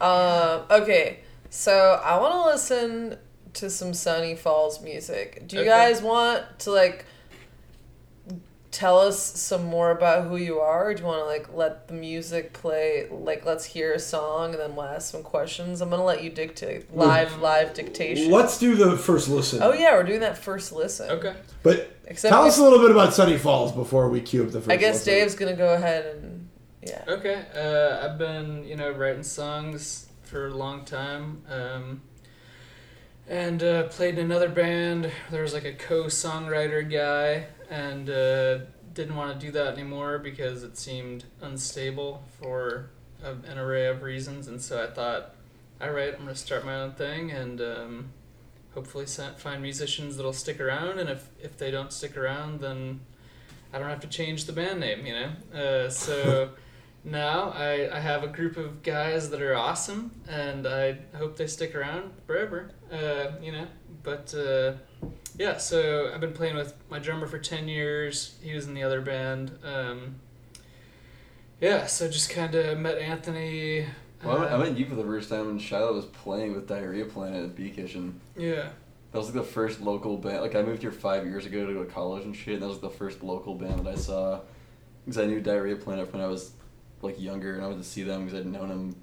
[0.00, 3.16] Um, okay, so I want to listen
[3.54, 5.44] to some Sunny Falls music.
[5.48, 5.70] Do you Okay.
[5.70, 7.06] guys want to like
[8.78, 10.90] tell us some more about who you are?
[10.90, 13.08] Or do you want to like let the music play?
[13.10, 15.80] Like, let's hear a song and then we'll ask some questions.
[15.80, 18.30] I'm gonna let you dictate live, live dictation.
[18.30, 19.60] Let's do the first listen.
[19.64, 21.10] Oh yeah, we're doing that first listen.
[21.10, 21.34] Okay.
[21.64, 24.52] But Except tell we- us a little bit about Sunny Falls before we cue up
[24.52, 24.70] the first.
[24.70, 25.12] I guess listen.
[25.14, 26.48] Dave's gonna go ahead and
[26.80, 27.04] yeah.
[27.08, 27.44] Okay.
[27.56, 31.42] Uh, I've been, you know, writing songs for a long time.
[31.50, 32.02] Um,
[33.28, 35.10] and uh, played in another band.
[35.32, 38.58] There was like a co-songwriter guy, and uh,
[38.94, 42.90] didn't want to do that anymore because it seemed unstable for
[43.22, 44.48] a, an array of reasons.
[44.48, 45.34] And so I thought,
[45.80, 48.12] all right, I'm gonna start my own thing, and um,
[48.74, 50.98] hopefully find musicians that'll stick around.
[50.98, 53.00] And if if they don't stick around, then
[53.72, 55.30] I don't have to change the band name, you know.
[55.54, 56.50] Uh, so
[57.04, 61.46] now I, I have a group of guys that are awesome, and I hope they
[61.46, 63.66] stick around forever, uh, you know.
[64.02, 64.72] But uh,
[65.38, 68.36] yeah, so I've been playing with my drummer for ten years.
[68.42, 69.58] He was in the other band.
[69.64, 70.16] Um,
[71.60, 73.86] yeah, so just kind of met Anthony.
[74.22, 77.04] well, I uh, met you for the first time when Shiloh was playing with Diarrhea
[77.04, 78.20] Planet at Beat Kitchen.
[78.36, 78.70] yeah.
[79.10, 80.42] That was like the first local band.
[80.42, 82.54] Like I moved here five years ago to go to college and shit.
[82.54, 84.40] And that was the first local band that I saw
[85.04, 86.52] because I knew Diarrhea Planet when I was
[87.00, 88.96] like younger, and I went to see them because I'd known them.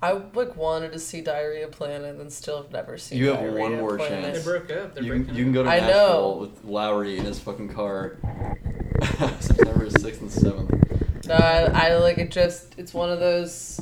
[0.00, 3.18] I like wanted to see Diarrhea Planet and still have never seen.
[3.18, 4.34] You have Diarrhea one more Planet.
[4.34, 4.38] chance.
[4.38, 4.94] They broke up.
[4.94, 5.96] They're You can, breaking you can go to I Nashville
[6.34, 6.36] know.
[6.40, 8.16] with Lowry in his fucking car.
[9.40, 11.26] September sixth and seventh.
[11.26, 12.30] No, I, I like it.
[12.30, 13.80] Just it's one of those.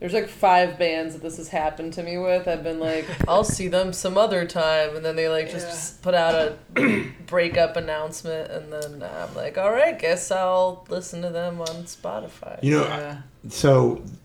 [0.00, 2.46] There's like five bands that this has happened to me with.
[2.46, 6.14] I've been like, I'll see them some other time, and then they like just put
[6.14, 11.60] out a breakup announcement, and then I'm like, all right, guess I'll listen to them
[11.60, 12.62] on Spotify.
[12.62, 13.18] You know, Yeah.
[13.48, 14.18] so m-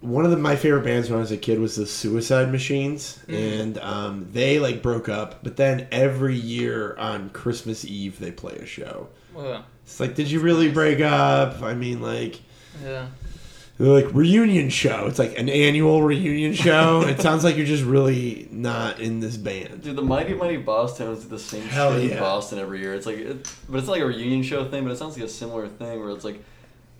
[0.00, 3.18] one of the, my favorite bands when I was a kid was the Suicide Machines,
[3.28, 3.60] Mm.
[3.60, 5.42] and um, they like broke up.
[5.42, 9.08] But then every year on Christmas Eve they play a show.
[9.34, 11.62] Well, It's like, did you really break up?
[11.62, 12.40] I mean, like,
[12.84, 13.06] Yeah.
[13.78, 15.06] they're like reunion show.
[15.06, 17.02] It's like an annual reunion show.
[17.06, 19.82] it sounds like you're just really not in this band.
[19.82, 22.12] Dude, the Mighty Mighty Bosstones do the same Hell shit yeah.
[22.14, 22.94] in Boston every year.
[22.94, 24.82] It's like, it, but it's like a reunion show thing.
[24.84, 26.42] But it sounds like a similar thing where it's like,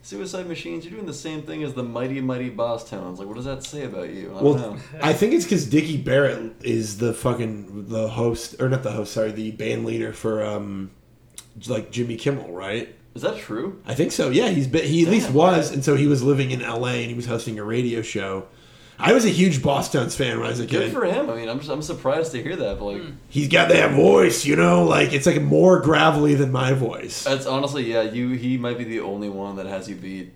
[0.02, 3.18] Suicide Machines, you're doing the same thing as the Mighty Mighty Bosstones.
[3.18, 4.30] Like, what does that say about you?
[4.30, 4.78] I don't Well, know.
[5.02, 9.12] I think it's because Dickie Barrett is the fucking the host, or not the host.
[9.12, 10.90] Sorry, the band leader for um,
[11.66, 12.94] like Jimmy Kimmel, right?
[13.14, 13.82] Is that true?
[13.84, 14.30] I think so.
[14.30, 17.00] Yeah, he's been, he at least was, and so he was living in L.A.
[17.02, 18.46] and he was hosting a radio show.
[19.00, 20.92] I was a huge Bosstones fan when I was a Good kid.
[20.92, 21.30] for him.
[21.30, 22.78] I mean, I'm just, I'm surprised to hear that.
[22.78, 23.10] But like, hmm.
[23.28, 27.22] He's got that voice, you know, like it's like more gravelly than my voice.
[27.24, 30.32] that's honestly, yeah, you he might be the only one that has you beat.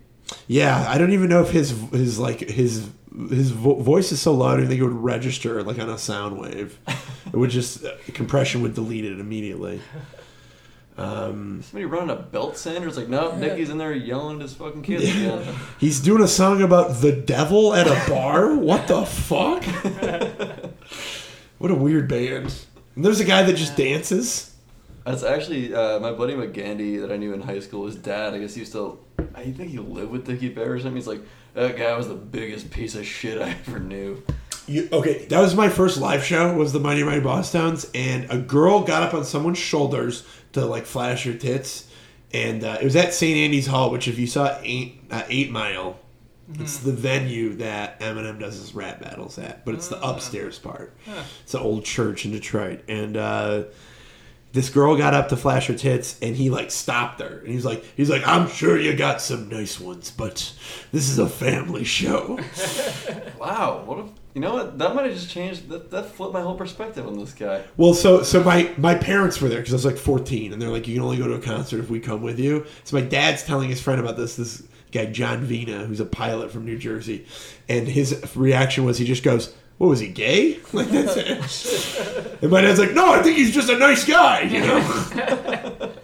[0.47, 2.89] Yeah, I don't even know if his his like his
[3.29, 4.59] his vo- voice is so loud.
[4.61, 6.79] I think it would register like on a sound wave.
[7.27, 9.81] it would just uh, compression would delete it immediately.
[10.97, 12.87] Um, Somebody running a belt sander.
[12.87, 15.33] It's like, no, Nicky's in there yelling at his fucking kids Yeah.
[15.39, 15.55] again.
[15.79, 18.55] he's doing a song about the devil at a bar.
[18.55, 19.63] what the fuck?
[21.57, 22.53] what a weird band.
[22.95, 24.53] And there's a guy that just dances.
[25.05, 27.87] That's actually uh, my buddy McGandy that I knew in high school.
[27.87, 28.99] His dad, I guess he used to.
[29.35, 30.95] I think he lived with Dickie Bear or something.
[30.95, 31.21] He's like,
[31.55, 34.23] that guy was the biggest piece of shit I ever knew.
[34.67, 36.53] You, okay, that was my first live show.
[36.55, 40.85] Was the Mighty Mighty Bosstones, and a girl got up on someone's shoulders to like
[40.85, 41.89] flash her tits,
[42.33, 43.35] and uh, it was at St.
[43.35, 45.99] Andy's Hall, which if you saw Eight uh, Eight Mile,
[46.59, 50.95] it's the venue that Eminem does his rap battles at, but it's the upstairs part.
[51.05, 51.23] Huh.
[51.43, 53.63] It's an old church in Detroit, and uh,
[54.53, 57.65] this girl got up to flash her tits, and he like stopped her, and he's
[57.65, 60.53] like, he's like, I'm sure you got some nice ones, but
[60.91, 62.39] this is a family show.
[63.39, 64.79] Wow, what a you know what?
[64.79, 65.69] That might have just changed.
[65.69, 67.63] That, that flipped my whole perspective on this guy.
[67.77, 70.69] Well, so so my my parents were there because I was like 14, and they're
[70.69, 72.65] like, you can only go to a concert if we come with you.
[72.83, 76.51] So my dad's telling his friend about this this guy John Vina, who's a pilot
[76.51, 77.25] from New Jersey,
[77.69, 82.37] and his reaction was he just goes, "What was he gay?" Like that's it.
[82.41, 85.91] and my dad's like, "No, I think he's just a nice guy," you know.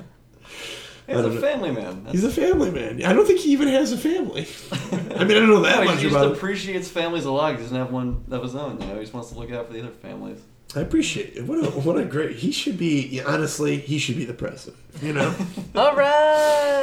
[1.09, 2.03] He's a family man.
[2.03, 3.03] That's- He's a family man.
[3.03, 4.47] I don't think he even has a family.
[4.71, 6.31] I mean, I don't know that No, much he just about him.
[6.33, 7.55] appreciates families a lot.
[7.55, 8.79] He doesn't have one of his own.
[8.79, 10.39] You know, he just wants to look out for the other families.
[10.75, 11.45] I appreciate it.
[11.47, 12.35] What a what a great.
[12.35, 13.77] He should be yeah, honestly.
[13.79, 14.77] He should be the president.
[15.01, 15.33] You know.
[15.75, 15.95] All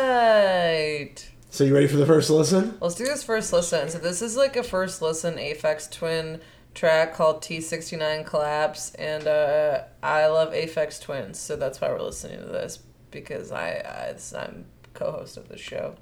[0.07, 1.15] right.
[1.51, 2.77] so you ready for the first listen?
[2.81, 3.89] Let's do this first listen.
[3.89, 6.41] So this is like a first listen Aphex Twin
[6.75, 12.39] track called T69 Collapse, and uh, I love Aphex Twins, so that's why we're listening
[12.41, 12.77] to this
[13.11, 15.95] because I, I I'm co-host of the show.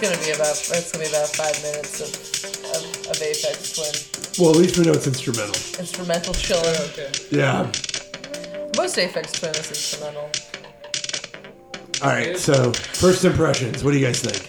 [0.00, 2.08] Gonna be about it's gonna be about five minutes of
[2.72, 5.54] of, of Aphex Twin Well, at least we know it's instrumental.
[5.78, 6.74] instrumental chiller.
[6.88, 7.10] Okay.
[7.30, 7.70] Yeah.
[8.78, 10.30] Most Aphex Twin is instrumental.
[12.02, 12.36] All right.
[12.38, 13.84] So first impressions.
[13.84, 14.48] What do you guys think?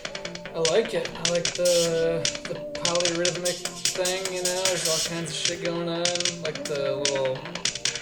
[0.56, 1.10] I like it.
[1.14, 3.58] I like the the polyrhythmic
[3.92, 4.34] thing.
[4.34, 6.06] You know, there's all kinds of shit going on.
[6.44, 7.38] Like the little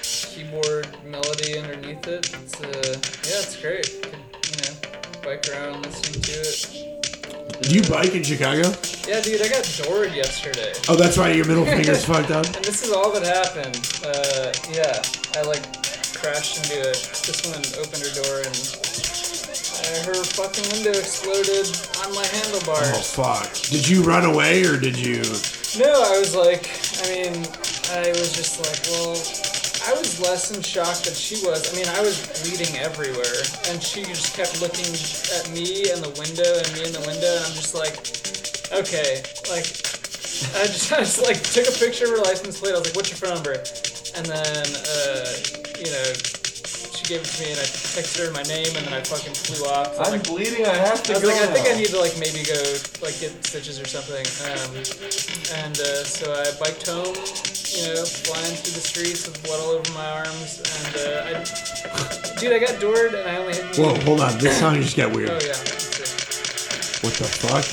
[0.04, 2.30] keyboard melody underneath it.
[2.32, 2.68] It's uh,
[3.28, 3.86] yeah, it's great.
[4.04, 6.99] Could, you know, bike around listening to it.
[7.62, 8.72] Do you bike in Chicago?
[9.06, 10.72] Yeah, dude, I got doored yesterday.
[10.88, 11.36] Oh, that's right.
[11.36, 12.46] Your middle finger's fucked up.
[12.46, 13.76] And this is all that happened.
[14.00, 15.02] Uh, yeah,
[15.36, 15.64] I like
[16.16, 16.96] crashed into it.
[17.28, 21.68] This woman opened her door and uh, her fucking window exploded
[22.00, 22.96] on my handlebars.
[22.96, 23.52] Oh fuck!
[23.70, 25.20] Did you run away or did you?
[25.78, 26.64] No, I was like,
[27.04, 27.44] I mean,
[27.92, 29.16] I was just like, well,
[29.90, 31.74] I was less in shock than she was.
[31.74, 33.42] I mean, I was bleeding everywhere,
[33.74, 37.26] and she just kept looking at me and the window and me in the window,
[37.26, 37.98] and I'm just like,
[38.70, 39.66] okay, like,
[40.62, 42.78] I just, I just like took a picture of her license plate.
[42.78, 43.58] I was like, what's your phone number?
[44.14, 45.26] And then, uh,
[45.82, 46.06] you know,
[46.94, 49.34] she gave it to me, and I texted her my name, and then I fucking
[49.34, 49.98] flew off.
[49.98, 50.70] I'm like, bleeding.
[50.70, 52.62] I have to I was go like, I think I need to like maybe go
[53.02, 54.22] like get stitches or something.
[54.54, 54.70] Um,
[55.66, 57.18] and uh, so I biked home,
[57.76, 60.60] you know, flying through the streets with blood all over my arms.
[60.60, 63.78] And uh, I, dude, I got doored and I only hit.
[63.78, 64.38] Whoa, hold on.
[64.38, 65.30] This song just got weird.
[65.30, 65.54] Oh yeah.
[65.54, 67.04] let's.
[67.04, 67.66] What the fuck?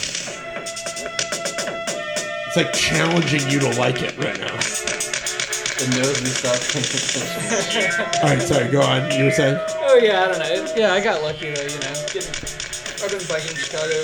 [2.47, 4.55] It's like challenging you to like it right now.
[5.79, 8.23] It knows we stopped paying attention.
[8.23, 8.69] All right, sorry.
[8.71, 9.11] Go on.
[9.13, 9.59] You were saying.
[9.83, 10.75] Oh yeah, I don't know.
[10.77, 11.63] Yeah, I got lucky though.
[11.63, 12.33] You know, getting,
[13.03, 14.01] I've been biking in Chicago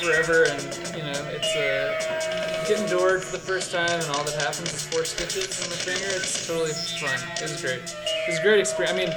[0.00, 0.60] forever, and
[0.96, 2.23] you know, it's uh,
[2.66, 5.76] getting doored for the first time, and all that happens is four stitches in the
[5.76, 6.08] finger.
[6.16, 7.16] It's totally fun.
[7.36, 7.84] It was great.
[7.84, 8.92] It was a great experience.
[8.92, 9.12] I mean,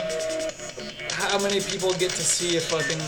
[1.12, 3.00] how many people get to see a fucking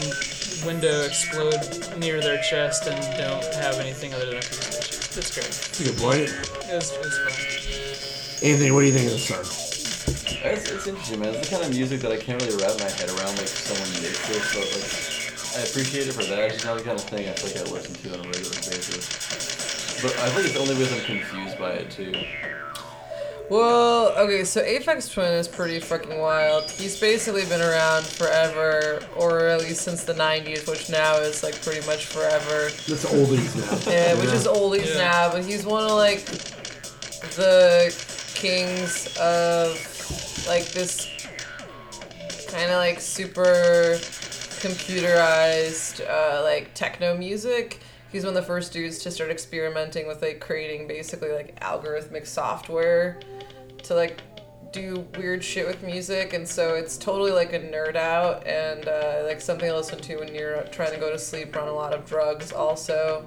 [0.66, 1.60] window explode
[2.00, 5.18] near their chest and don't have anything other than a few stitches?
[5.18, 5.52] It's great.
[5.52, 6.32] That's a good point.
[6.72, 8.50] It was, it was fun.
[8.50, 9.44] Anthony, what do you think of the song?
[9.44, 11.36] It's, it's interesting, man.
[11.36, 13.92] It's the kind of music that I can't really wrap my head around, like someone
[14.00, 14.40] makes it.
[14.40, 16.40] So like, I appreciate it for that.
[16.48, 18.30] It's just not the kind of thing I feel like I listen to on a
[18.32, 19.59] regular basis.
[20.02, 22.14] But I think it's only because I'm confused by it too.
[23.50, 26.70] Well, okay, so Aphex Twin is pretty fucking wild.
[26.70, 31.60] He's basically been around forever, or at least since the 90s, which now is like
[31.64, 32.70] pretty much forever.
[32.88, 33.56] That's oldies
[33.88, 33.92] now.
[33.92, 34.98] Yeah, which is oldies Yeah.
[35.00, 36.24] now, but he's one of like
[37.36, 37.92] the
[38.36, 39.74] kings of
[40.48, 41.08] like this
[42.50, 43.98] kind of like super
[44.62, 47.80] computerized uh, like techno music.
[48.12, 52.26] He's one of the first dudes to start experimenting with like creating basically like algorithmic
[52.26, 53.20] software
[53.84, 54.22] to like
[54.72, 59.24] do weird shit with music and so it's totally like a nerd out and uh,
[59.26, 61.74] like something to listen to when you're trying to go to sleep or on a
[61.74, 63.26] lot of drugs also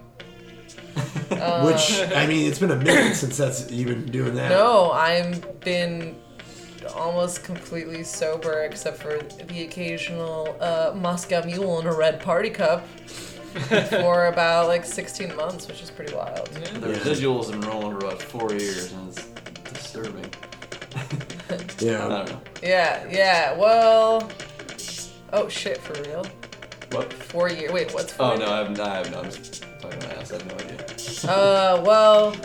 [1.30, 4.50] Uh, Which I mean, it's been a minute since that's you've been doing that.
[4.50, 6.16] No, I've been
[6.94, 12.86] almost completely sober except for the occasional uh, Moscow Mule and a red party cup
[13.52, 16.46] for about like 16 months, which is pretty wild.
[16.48, 19.26] The residuals have been rolling for about four years, and it's
[19.72, 20.30] disturbing.
[21.80, 22.06] Yeah.
[22.06, 22.40] I don't know.
[22.62, 24.30] Yeah, yeah, well.
[25.32, 26.24] Oh shit, for real?
[26.92, 27.12] What?
[27.12, 27.72] Four years.
[27.72, 29.20] Wait, what's four Oh no, I have, no, I have no.
[29.20, 30.32] I'm just talking my ass.
[30.32, 31.30] I have no idea.
[31.30, 32.36] Uh, well,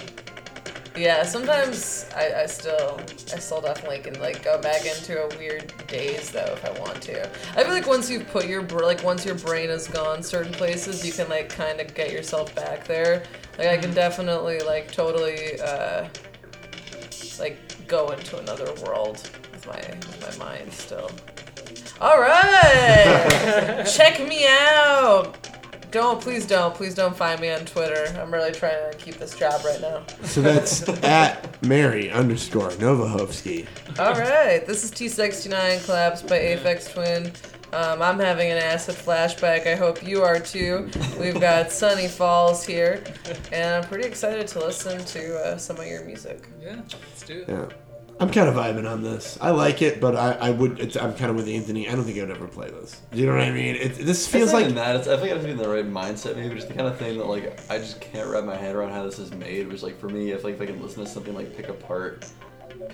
[0.97, 1.23] yeah.
[1.23, 2.99] Sometimes I, I still,
[3.33, 7.01] I still definitely can like go back into a weird daze though if I want
[7.03, 7.29] to.
[7.57, 10.51] I feel like once you put your br- like once your brain is gone certain
[10.53, 13.23] places, you can like kind of get yourself back there.
[13.57, 16.07] Like I can definitely like totally uh,
[17.39, 17.57] like
[17.88, 21.12] go into another world with my with my mind still.
[21.99, 25.36] All right, check me out.
[25.91, 28.13] Don't please don't please don't find me on Twitter.
[28.19, 30.04] I'm really trying to keep this job right now.
[30.23, 33.67] So that's at Mary underscore Novohovsky.
[33.97, 37.32] All right, this is T69 collapsed by Aphex Twin.
[37.73, 39.67] Um, I'm having an acid flashback.
[39.67, 40.89] I hope you are too.
[41.19, 43.04] We've got Sonny Falls here,
[43.52, 46.47] and I'm pretty excited to listen to uh, some of your music.
[46.62, 47.50] Yeah, let's do it.
[47.50, 47.65] Yeah.
[48.19, 49.38] I'm kind of vibing on this.
[49.39, 50.80] I like it, but I, I would.
[50.80, 51.88] It's, I'm kind of with Anthony.
[51.88, 52.99] I don't think I would ever play this.
[53.12, 53.75] Do you know what I mean?
[53.75, 54.95] It, this feels it's not like that.
[54.95, 56.88] It's, I think I have to be in the right mindset, maybe just the kind
[56.88, 59.67] of thing that like I just can't wrap my head around how this is made.
[59.67, 62.25] Which like for me, if like if I can listen to something like pick apart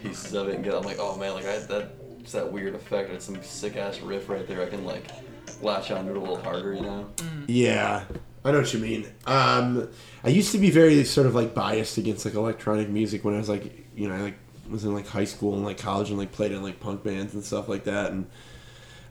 [0.01, 2.75] pieces of it and get, I'm like, oh man, like I that it's that weird
[2.75, 3.09] effect.
[3.11, 4.61] It's some sick ass riff right there.
[4.61, 5.05] I can like
[5.61, 7.09] latch onto it a little harder, you know.
[7.47, 8.03] Yeah,
[8.43, 9.07] I know what you mean.
[9.25, 9.89] Um,
[10.23, 13.37] I used to be very sort of like biased against like electronic music when I
[13.37, 14.37] was like, you know, I like
[14.73, 17.33] was in like high school and like college and like played in like punk bands
[17.33, 18.27] and stuff like that, and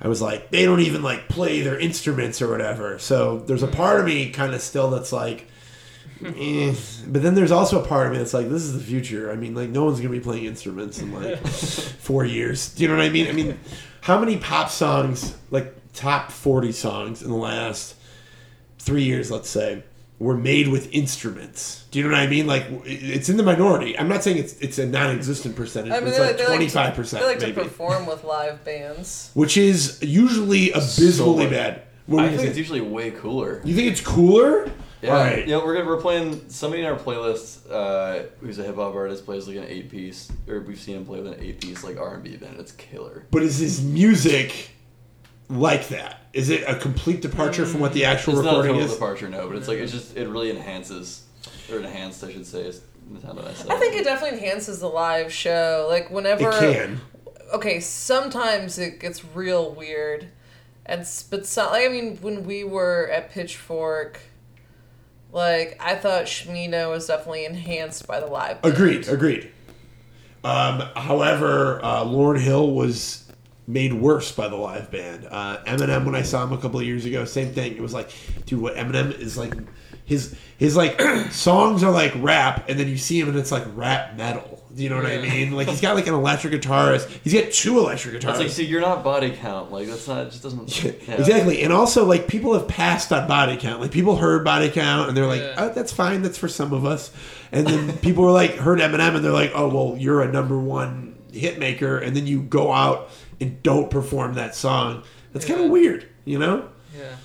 [0.02, 2.98] I was like, they don't even like play their instruments or whatever.
[2.98, 5.46] So there's a part of me kind of still that's like.
[6.24, 6.74] Eh.
[7.06, 9.30] But then there's also a part of me that's like, this is the future.
[9.30, 12.74] I mean, like, no one's gonna be playing instruments in like four years.
[12.74, 13.28] Do you know what I mean?
[13.28, 13.58] I mean,
[14.02, 17.94] how many pop songs, like top forty songs in the last
[18.78, 19.84] three years, let's say,
[20.22, 21.84] were made with instruments?
[21.90, 22.46] Do you know what I mean?
[22.46, 23.98] Like, it's in the minority.
[23.98, 25.92] I'm not saying it's it's a non-existent percentage.
[25.92, 27.52] I but mean, it's they like they like to- twenty five percent, They like to
[27.64, 29.30] perform with live bands.
[29.34, 31.82] which is usually abysmally So- bad.
[32.06, 32.48] What I think think?
[32.50, 33.60] it's usually way cooler.
[33.64, 34.70] You think it's cooler?
[35.02, 35.46] Yeah, All right.
[35.46, 35.56] yeah.
[35.64, 39.46] We're gonna we're playing somebody in our playlist uh, who's a hip hop artist plays
[39.48, 42.14] like an eight piece, or we've seen him play with an eight piece like R
[42.14, 42.56] and B band.
[42.58, 43.26] It's killer.
[43.30, 44.70] But is his music
[45.52, 46.20] like that?
[46.32, 48.90] Is it a complete departure from what the actual recording is?
[48.92, 49.28] it's not a recording total is?
[49.28, 51.24] departure, no, but it's like it's just it really enhances
[51.70, 52.62] or enhanced, I should say.
[52.62, 53.70] Is the time I said.
[53.70, 55.86] I think it definitely enhances the live show.
[55.90, 57.00] Like whenever It can.
[57.52, 60.28] Okay, sometimes it gets real weird,
[60.86, 64.20] and s- but some, like, I mean, when we were at Pitchfork,
[65.32, 68.62] like I thought Smino was definitely enhanced by the live.
[68.62, 68.74] band.
[68.74, 69.08] Agreed.
[69.08, 69.50] Agreed.
[70.44, 73.21] Um, however, uh, Lauryn Hill was
[73.66, 75.26] made worse by the live band.
[75.30, 77.72] Uh, Eminem, when I saw him a couple of years ago, same thing.
[77.76, 78.10] It was like,
[78.46, 79.54] dude, what Eminem is like,
[80.04, 81.00] his his like
[81.30, 84.58] songs are like rap, and then you see him and it's like rap metal.
[84.74, 85.52] Do you know what I mean?
[85.52, 87.08] Like he's got like an electric guitarist.
[87.22, 88.38] He's got two electric It's guitarists.
[88.38, 89.70] like, see, you're not body count.
[89.70, 90.26] Like that's not.
[90.26, 90.84] It just doesn't.
[91.06, 91.14] yeah.
[91.14, 93.80] Exactly, and also like people have passed on body count.
[93.80, 95.54] Like people heard body count, and they're like, Yeah.
[95.58, 96.22] "Oh, that's fine.
[96.22, 97.12] That's for some of us."
[97.52, 100.58] And then people were like, heard Eminem, and they're like, oh well, you're a number
[100.58, 103.08] one hit maker, and then you go out
[103.42, 105.02] and don't perform that song.
[105.32, 106.68] That's kind of weird, you know?
[106.96, 107.16] Yeah.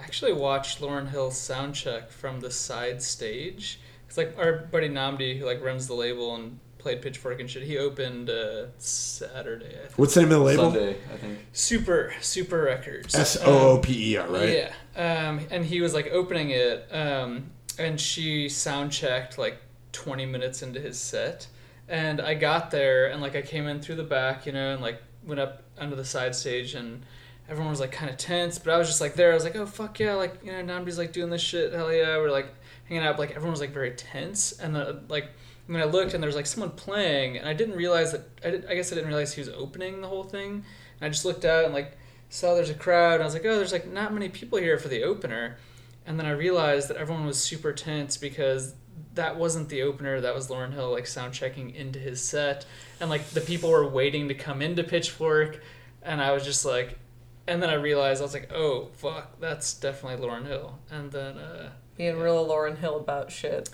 [0.00, 3.80] I actually watched Lauryn Hill's sound check from the side stage.
[4.06, 7.62] It's like our buddy Nnamdi, who like runs the label and played Pitchfork and shit.
[7.62, 9.66] He opened uh, Saturday.
[9.66, 9.98] I think.
[9.98, 10.70] What's the name of the label?
[10.70, 11.38] Sunday, I think.
[11.52, 13.14] Sooper Sooper Records.
[13.14, 14.70] S O O P E R, right?
[14.96, 15.28] Yeah.
[15.28, 19.58] Um, and he was like opening it, um, and she sound checked like
[19.92, 21.46] 20 minutes into his set.
[21.88, 24.80] And I got there, and like I came in through the back, you know, and
[24.80, 27.04] like went up under the side stage, and
[27.48, 28.58] everyone was like kind of tense.
[28.58, 29.32] But I was just like there.
[29.32, 31.72] I was like, oh fuck yeah, like you know, Nnamdi's like doing this shit.
[31.72, 32.54] Hell yeah, we're like
[32.88, 33.16] hanging out.
[33.16, 35.30] But, like everyone was like very tense, and the, like
[35.66, 38.22] when I looked, and there was like someone playing, and I didn't realize that.
[38.44, 40.64] I, did, I guess I didn't realize he was opening the whole thing.
[41.02, 43.14] And I just looked out and like saw there's a crowd.
[43.14, 45.58] And I was like, oh, there's like not many people here for the opener.
[46.06, 48.74] And then I realized that everyone was super tense because
[49.14, 50.20] that wasn't the opener.
[50.20, 52.66] That was Lauryn Hill like sound checking into his set,
[53.00, 55.60] and like the people were waiting to come into Pitchfork,
[56.02, 56.98] and I was just like,
[57.46, 60.78] and then I realized I was like, oh fuck, that's definitely Lauryn Hill.
[60.90, 63.68] And then uh, Being real Lauryn Hill about shit.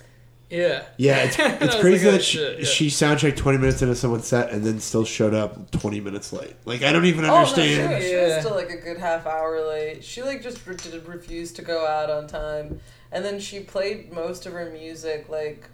[0.49, 2.65] Yeah, Yeah, it's, it's crazy like, oh, that she, shit, yeah.
[2.65, 6.55] she soundchecked 20 minutes into someone's set and then still showed up 20 minutes late.
[6.65, 7.93] Like, I don't even Oh, no, she, understand.
[7.93, 10.03] was, she was still like a good half hour late.
[10.03, 12.79] She like just re- did refuse to go out on time,
[13.11, 15.69] and then she played most of her music like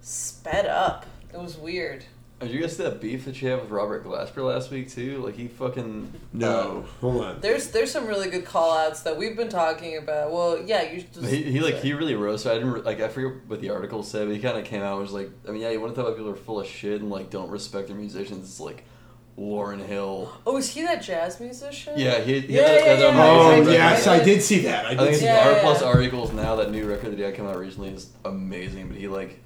[0.00, 1.06] sped up.
[1.32, 2.04] It was weird.
[2.40, 5.22] Did you guys see that beef that she had with Robert Glasper last week too?
[5.24, 7.40] Like he fucking No, uh, hold on.
[7.40, 10.30] There's there's some really good call outs that we've been talking about.
[10.30, 12.52] Well, yeah, you just He, he like he really roasted.
[12.52, 14.92] I didn't like I forget what the article said, but he kind of came out
[14.92, 16.66] and was like, I mean, yeah, you want to talk about people are full of
[16.66, 18.44] shit and like don't respect their musicians.
[18.50, 18.84] It's like
[19.38, 20.30] Lauryn Hill.
[20.46, 21.94] Oh, is he that jazz musician?
[21.96, 24.06] Yeah, he, he Yeah, had, yeah, that yeah, Oh, amazing yes.
[24.06, 24.84] I did see that.
[24.84, 25.46] I I did think see it's.
[25.46, 25.86] R Yeah, plus yeah.
[25.88, 26.56] articles now.
[26.56, 28.88] That new record that he had come out recently is amazing.
[28.88, 29.42] But he like,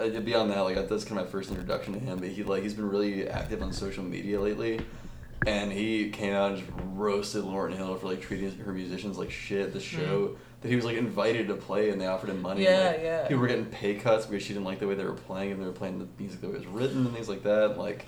[0.00, 2.18] uh, beyond that, like that's kind of my first introduction to him.
[2.18, 4.80] But he like he's been really active on social media lately,
[5.46, 9.30] and he came out and just roasted Lauryn Hill for like treating her musicians like
[9.30, 9.72] shit.
[9.72, 12.66] The show that he was like invited to play, and they offered him money.
[12.66, 13.22] and, Yeah, like, yeah.
[13.28, 15.60] People were getting pay cuts because she didn't like the way they were playing, and
[15.60, 17.78] they were playing the music that was written and things like that.
[17.78, 18.06] Like,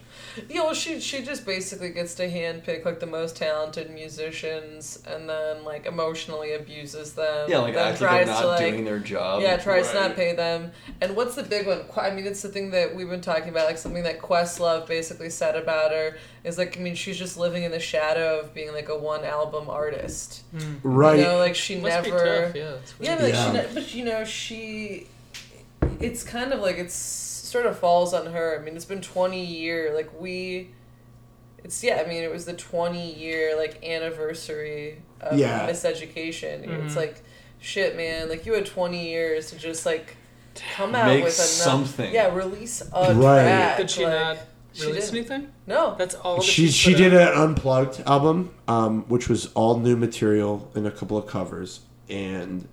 [0.50, 5.28] Yeah, well, she she just basically gets to handpick like the most talented musicians, and
[5.28, 7.48] then like emotionally abuses them.
[7.50, 9.40] yeah, like and then tries not to, like, doing their job.
[9.42, 10.72] Yeah, tries to not pay them.
[11.00, 11.84] And what's the big one?
[11.96, 15.30] I mean, it's the thing that we've been talking about, like something that Questlove basically
[15.30, 18.72] said about her is like, I mean, she's just living in the shadow of being
[18.72, 20.42] like a one album artist.
[20.82, 21.18] Right.
[21.18, 22.46] You know, like she Must be never.
[22.46, 23.46] tough, yeah, it's yeah, but, like, Yeah.
[23.46, 25.06] She ne- but you know, she.
[26.00, 28.58] It's kind of like it's sort of falls on her.
[28.58, 29.92] I mean, it's been twenty year.
[29.94, 30.70] Like we.
[31.64, 32.02] It's yeah.
[32.04, 35.68] I mean, it was the twenty year like anniversary of Yeah.
[35.68, 36.66] Miseducation.
[36.66, 36.86] Mhm.
[36.86, 37.22] It's like,
[37.60, 38.28] shit, man.
[38.28, 40.16] Like you had twenty years to just like
[40.76, 41.46] come out Make with enough.
[41.46, 42.12] something.
[42.12, 43.42] Yeah, release a Right.
[43.44, 43.76] track.
[43.78, 44.38] Did she like- not
[44.72, 45.30] she release didn't.
[45.32, 45.52] anything?
[45.66, 45.94] No.
[45.96, 46.36] That's all.
[46.36, 47.34] That She she did out?
[47.34, 52.66] an unplugged album, um, which was all new material and a couple of covers, and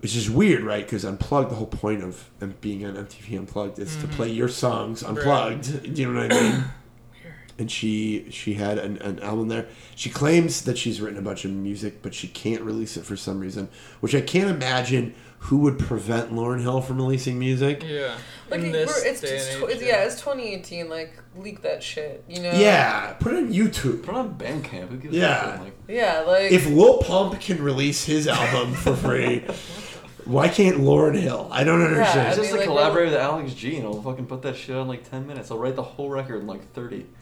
[0.00, 0.84] which is weird, right?
[0.84, 5.02] Because unplugged, the whole point of being on MTV Unplugged is to play your songs
[5.02, 5.94] unplugged.
[5.94, 6.64] Do you know what I mean?
[7.58, 9.66] and she she had an, an album there.
[9.94, 13.16] She claims that she's written a bunch of music, but she can't release it for
[13.16, 13.68] some reason,
[14.00, 15.14] which I can't imagine
[15.46, 17.82] who would prevent Lauryn Hill from releasing music.
[17.86, 18.16] Yeah.
[18.50, 20.88] Like in it- this it's, day it's and tw- age, yeah, it's 2018.
[20.88, 22.24] Like leak that shit.
[22.28, 22.52] You know.
[22.52, 24.02] Yeah, put it on YouTube.
[24.02, 24.88] put it on Bandcamp.
[24.88, 25.52] Who gives a Yeah.
[25.52, 25.60] shit?
[25.64, 29.44] Like, Yeah, like if Lil Pump can release his album for free,
[30.24, 31.48] why can't Lauryn Hill?
[31.52, 32.28] I don't I understand.
[32.36, 34.88] just mean, like, like, collaborate with Alex G and I'll fucking put that shit on
[34.88, 35.50] like ten minutes.
[35.50, 37.06] I'll write the whole record in like thirty.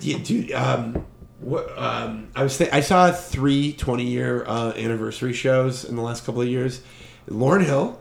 [0.00, 1.06] Yeah, dude, um,
[1.40, 6.02] what, um, I was th- I saw three 20 year uh, anniversary shows in the
[6.02, 6.82] last couple of years.
[7.28, 7.98] Lauren Hill,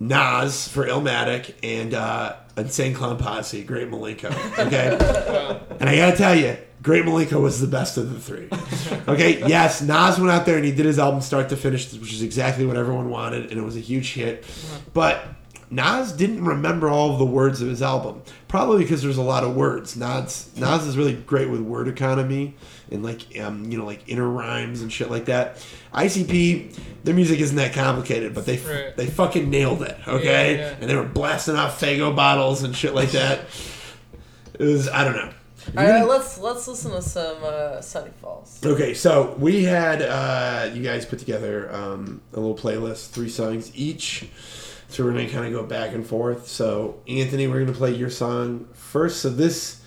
[0.00, 4.30] Nas for Illmatic, and uh, Insane Clown Posse, Great Milenko.
[4.66, 8.48] Okay, and I gotta tell you, Great Milenko was the best of the three.
[9.08, 12.12] Okay, yes, Nas went out there and he did his album start to finish, which
[12.12, 14.44] is exactly what everyone wanted, and it was a huge hit.
[14.92, 15.24] But
[15.70, 19.44] Nas didn't remember all of the words of his album, probably because there's a lot
[19.44, 19.96] of words.
[19.96, 22.54] Nas Nas is really great with word economy
[22.90, 25.56] and like um, you know like inner rhymes and shit like that.
[25.92, 28.96] ICP, their music isn't that complicated, but they Right.
[28.96, 29.96] they fucking nailed it.
[30.06, 30.76] Okay, Yeah, yeah.
[30.80, 33.40] and they were blasting off Faygo bottles and shit like that.
[34.58, 35.30] it was I don't know.
[35.78, 38.60] all right, let's let's listen to some uh, Sonny Falls.
[38.64, 43.70] Okay, so we had uh, you guys put together um, a little playlist, three songs
[43.74, 44.28] each.
[44.88, 46.46] So we're gonna kind of go back and forth.
[46.46, 49.20] So Anthony, we're gonna play your song first.
[49.22, 49.80] So this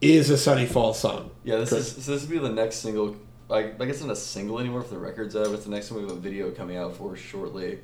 [0.00, 1.30] is a Sonny Fall song.
[1.44, 1.84] Yeah, this Correct.
[1.84, 3.16] is so this would be the next single.
[3.48, 5.70] I, I guess it's not a single anymore for the record's out, but it's the
[5.70, 7.78] next one we have a video coming out for shortly.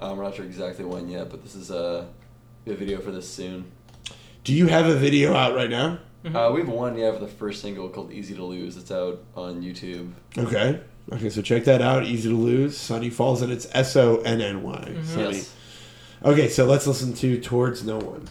[0.00, 2.06] Um, we're not sure exactly when yet, but this is uh,
[2.64, 3.70] we have a video for this soon.
[4.42, 5.98] Do you have a video out right now?
[6.24, 9.22] Uh, we have one, yeah, for the first single called "Easy to Lose." It's out
[9.36, 10.12] on YouTube.
[10.38, 10.80] Okay.
[11.12, 12.04] Okay, so check that out.
[12.04, 12.78] Easy to lose.
[12.78, 14.96] Sonny Falls, and it's S O N N Y.
[15.04, 15.36] Sonny.
[15.36, 15.54] Yes.
[16.24, 18.26] Okay, so let's listen to Towards No One.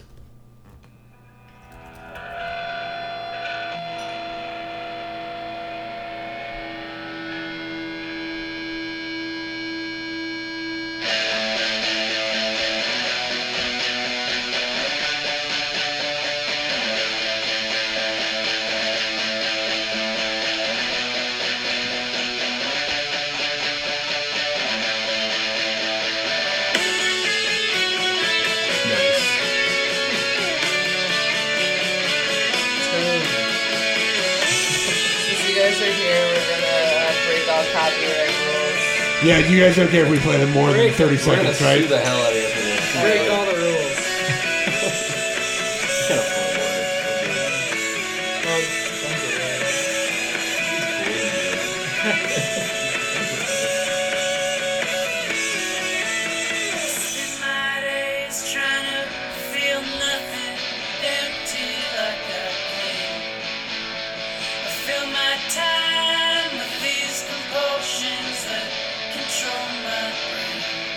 [39.73, 41.81] Guys okay if we play them more than 30 seconds, right?
[41.81, 42.42] sue the hell out of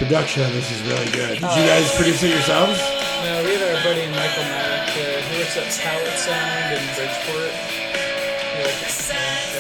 [0.07, 1.35] Production on this is really good.
[1.43, 2.79] Did you guys produce it yourselves?
[3.27, 7.51] No, we had our buddy Michael Maddock, uh, he works at Palette Sound in Bridgeport.
[7.51, 8.71] He uh,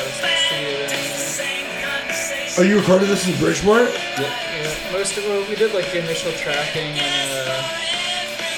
[0.06, 2.54] studio down there.
[2.54, 3.90] Oh, you recorded this in Bridgeport?
[3.90, 7.66] Yeah, most of well, we did like the initial tracking in uh,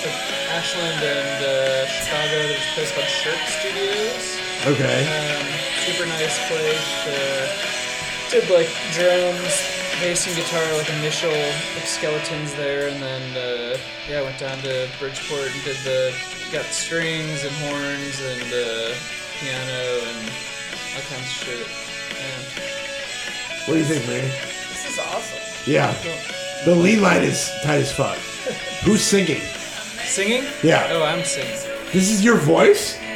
[0.05, 0.21] like
[0.61, 2.53] Ashland and uh, Chicago.
[2.53, 4.37] There's a place called Shirk Studios.
[4.77, 5.09] Okay.
[5.09, 5.41] Um,
[5.89, 6.85] super nice place.
[7.09, 7.49] Uh,
[8.29, 13.77] did like drums, bass and guitar, like initial like skeletons there, and then uh,
[14.09, 16.15] yeah, went down to Bridgeport and did the
[16.53, 18.95] got strings and horns and uh,
[19.41, 20.31] piano and
[20.95, 21.67] all kinds of shit.
[22.17, 22.41] Yeah.
[23.67, 24.25] What do you think, man?
[24.71, 25.43] This is awesome.
[25.67, 25.93] Yeah.
[26.65, 28.17] The lead line is tight as fuck.
[28.85, 29.41] Who's singing?
[30.05, 30.45] Singing?
[30.63, 30.89] Yeah.
[30.91, 31.59] Oh, I'm singing.
[31.93, 32.97] This is your voice?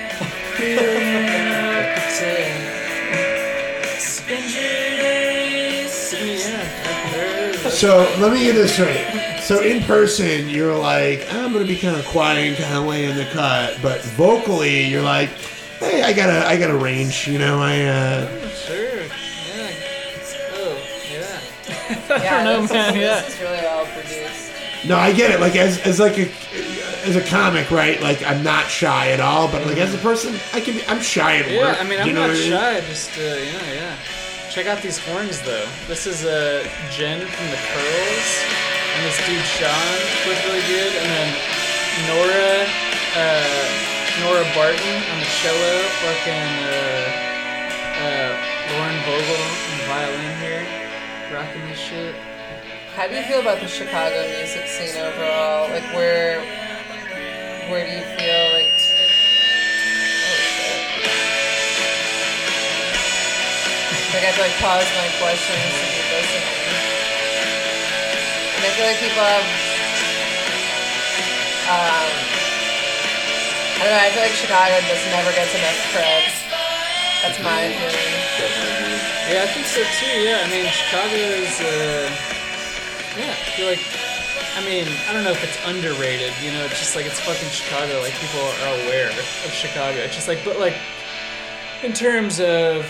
[7.83, 9.41] So let me get this straight.
[9.41, 13.07] So in person, you're like, I'm gonna be kind of quiet and kind of lay
[13.07, 15.31] in the cut, but vocally, you're like,
[15.81, 19.01] hey, I got a, I got a range, you know, I, uh, Sure.
[19.01, 19.71] Yeah.
[20.53, 20.79] Oh,
[21.13, 22.23] yeah.
[22.23, 22.95] Yeah, I don't know, this, man.
[22.95, 23.21] is, Yeah.
[23.21, 24.53] this is really well produced.
[24.87, 25.41] no, I get it.
[25.41, 26.31] Like as, as like a,
[27.05, 28.01] as a comic, right?
[28.01, 31.01] Like I'm not shy at all, but like as a person, I can, be, I'm
[31.03, 31.81] shy at Yeah, work.
[31.81, 32.49] I mean, I'm you know not I mean?
[32.49, 32.81] shy.
[32.83, 33.97] Just uh, yeah, yeah.
[34.53, 35.65] Check out these horns, though.
[35.89, 38.29] This is uh, Jen from the Curls,
[38.93, 39.97] and this dude Sean
[40.29, 41.29] was really good, and then
[42.05, 42.69] Nora,
[43.17, 43.65] uh,
[44.21, 45.73] Nora Barton on the cello,
[46.05, 47.09] fucking uh,
[47.97, 48.37] uh,
[48.77, 50.69] Lauren Vogel on the violin here,
[51.33, 52.15] rocking this shit.
[52.95, 55.71] How do you feel about the Chicago music scene overall?
[55.71, 56.41] Like, where,
[57.71, 58.62] where do you feel like?
[64.23, 66.47] Like I have to like pause my questions to be listening.
[68.55, 69.49] And I feel like people have,
[71.67, 72.07] um,
[73.67, 73.99] I don't know.
[73.99, 76.23] I feel like Chicago just never gets enough cred.
[77.27, 78.15] That's my feeling.
[79.27, 80.15] Yeah, I think so too.
[80.23, 81.59] Yeah, I mean, Chicago is.
[81.59, 82.07] Uh,
[83.19, 83.83] yeah, I feel like.
[84.55, 86.31] I mean, I don't know if it's underrated.
[86.39, 87.99] You know, it's just like it's fucking Chicago.
[87.99, 89.99] Like people are aware of Chicago.
[89.99, 90.79] It's just like, but like,
[91.83, 92.87] in terms of,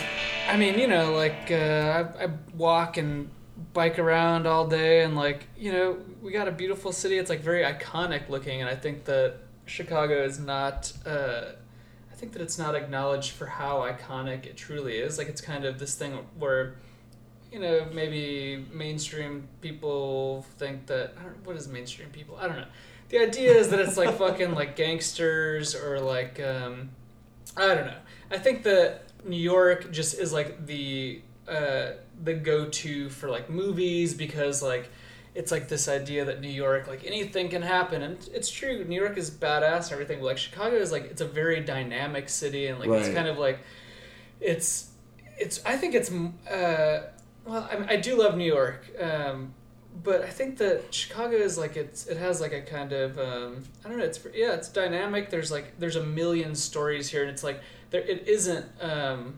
[0.49, 3.30] I mean, you know, like uh, I, I walk and
[3.72, 7.18] bike around all day, and like, you know, we got a beautiful city.
[7.18, 9.36] It's like very iconic looking, and I think that
[9.66, 10.93] Chicago is not.
[11.07, 11.53] Uh,
[12.11, 15.18] I think that it's not acknowledged for how iconic it truly is.
[15.18, 16.76] Like it's kind of this thing where,
[17.51, 22.36] you know, maybe mainstream people think that I don't, what is mainstream people?
[22.40, 22.66] I don't know.
[23.09, 26.90] The idea is that it's like fucking like gangsters or like um,
[27.57, 27.99] I don't know.
[28.30, 31.92] I think that New York just is like the uh,
[32.22, 34.90] the go to for like movies because like
[35.34, 38.84] it's like this idea that New York, like anything can happen, and it's true.
[38.84, 40.18] New York is badass and everything.
[40.20, 43.38] But like Chicago is like it's a very dynamic city, and like it's kind of
[43.38, 43.60] like
[44.40, 44.90] it's
[45.38, 45.64] it's.
[45.64, 47.08] I think it's uh,
[47.46, 49.54] well, I, mean, I do love New York, um,
[50.04, 53.64] but I think that Chicago is like it's it has like a kind of um,
[53.84, 54.04] I don't know.
[54.04, 55.30] It's yeah, it's dynamic.
[55.30, 57.60] There's like there's a million stories here, and it's like
[57.93, 58.66] there it isn't.
[58.80, 59.36] Um,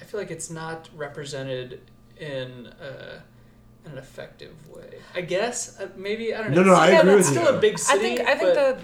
[0.00, 1.80] I feel like it's not represented
[2.18, 2.68] in.
[2.68, 3.20] Uh,
[3.86, 4.94] in an effective way.
[5.14, 6.72] I guess uh, maybe I don't No, know.
[6.72, 7.58] no, I yeah, agree that's with still you.
[7.58, 8.78] a big city, I think I think but-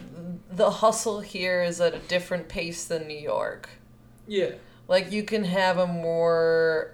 [0.50, 3.70] the the hustle here is at a different pace than New York.
[4.26, 4.50] yeah.
[4.88, 6.90] Like you can have a more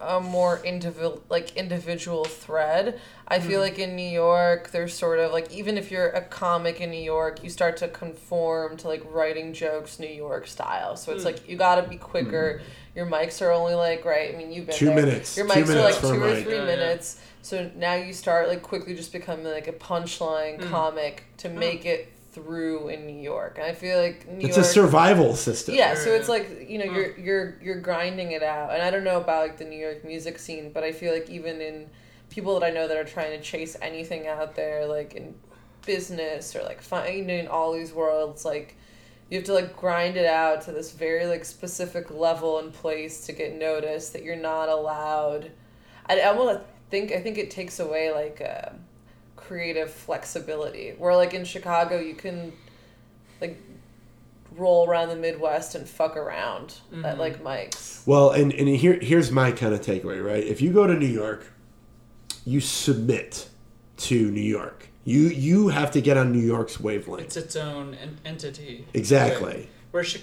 [0.00, 3.00] a more individual like individual thread.
[3.26, 3.68] I feel hmm.
[3.68, 7.02] like in New York there's sort of like even if you're a comic in New
[7.02, 10.96] York, you start to conform to like writing jokes New York style.
[10.96, 11.28] So it's Hmm.
[11.28, 12.02] like you got to be hmm.
[12.02, 12.60] quicker.
[12.94, 14.34] Your mics are only like right.
[14.34, 14.94] I mean you've been Two there.
[14.96, 15.36] minutes.
[15.36, 16.44] Your Two mics are like two or mic.
[16.44, 16.64] three Yeah, yeah.
[16.66, 17.20] minutes.
[17.42, 20.70] So now you start like quickly just becoming like a punchline hmm.
[20.70, 22.12] comic to make it
[22.42, 23.58] through in New York.
[23.58, 25.74] And I feel like New It's York a survival system.
[25.74, 29.04] yeah, so it's like you know you're you're you're grinding it out, and I don't
[29.04, 31.88] know about like the New York music scene, but I feel like even in
[32.30, 35.34] people that I know that are trying to chase anything out there, like in
[35.86, 38.76] business or like finding all these worlds, like
[39.30, 43.26] you have to like grind it out to this very like specific level and place
[43.26, 45.50] to get noticed that you're not allowed.
[46.06, 48.70] I, I want to think I think it takes away like uh,
[49.48, 50.94] creative flexibility.
[50.98, 52.52] Where like in Chicago, you can
[53.40, 53.60] like
[54.52, 57.20] roll around the Midwest and fuck around at mm-hmm.
[57.20, 58.06] like mics.
[58.06, 60.44] Well, and, and here here's my kind of takeaway, right?
[60.44, 61.50] If you go to New York,
[62.44, 63.48] you submit
[63.98, 64.88] to New York.
[65.04, 67.24] You you have to get on New York's wavelength.
[67.24, 68.86] It's its own en- entity.
[68.92, 69.54] Exactly.
[69.54, 69.68] Right.
[69.90, 70.22] Where she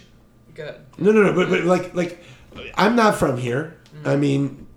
[0.54, 1.34] got No, no, no.
[1.34, 2.24] But, but like like
[2.76, 3.78] I'm not from here.
[4.04, 4.08] Mm.
[4.08, 4.68] I mean,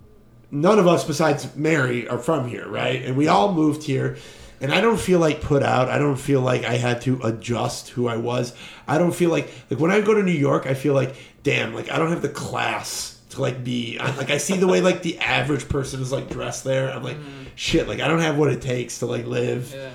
[0.51, 3.03] none of us besides Mary are from here, right?
[3.03, 4.17] And we all moved here.
[4.61, 5.89] And I don't feel like put out.
[5.89, 8.53] I don't feel like I had to adjust who I was.
[8.87, 11.73] I don't feel like like when I go to New York, I feel like damn,
[11.73, 14.81] like I don't have the class to like be I- like I see the way
[14.81, 16.91] like the average person is like dressed there.
[16.91, 17.17] I'm like
[17.55, 19.73] shit, like I don't have what it takes to like live.
[19.75, 19.89] yeah.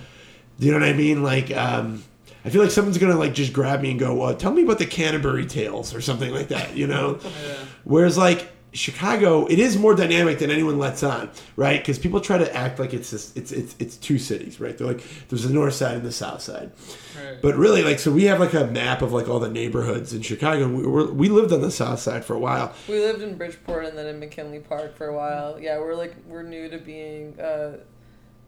[0.59, 1.23] Do you know what I mean?
[1.25, 2.05] Like, um,
[2.45, 4.79] I feel like someone's gonna like just grab me and go, uh, "Tell me about
[4.79, 6.77] the Canterbury Tales" or something like that.
[6.77, 7.19] You know?
[7.85, 11.81] Whereas like Chicago, it is more dynamic than anyone lets on, right?
[11.81, 14.77] Because people try to act like it's this, it's it's it's two cities, right?
[14.77, 16.72] They're like there's the north side and the south side,
[17.16, 17.41] Right.
[17.41, 20.22] but really like so we have like a map of like all the neighborhoods in
[20.22, 20.64] Chicago.
[20.64, 22.75] and We were, we lived on the south side for a while.
[22.89, 25.59] We lived in Bridgeport and then in McKinley Park for a while.
[25.61, 27.79] Yeah, we're like we're new to being uh,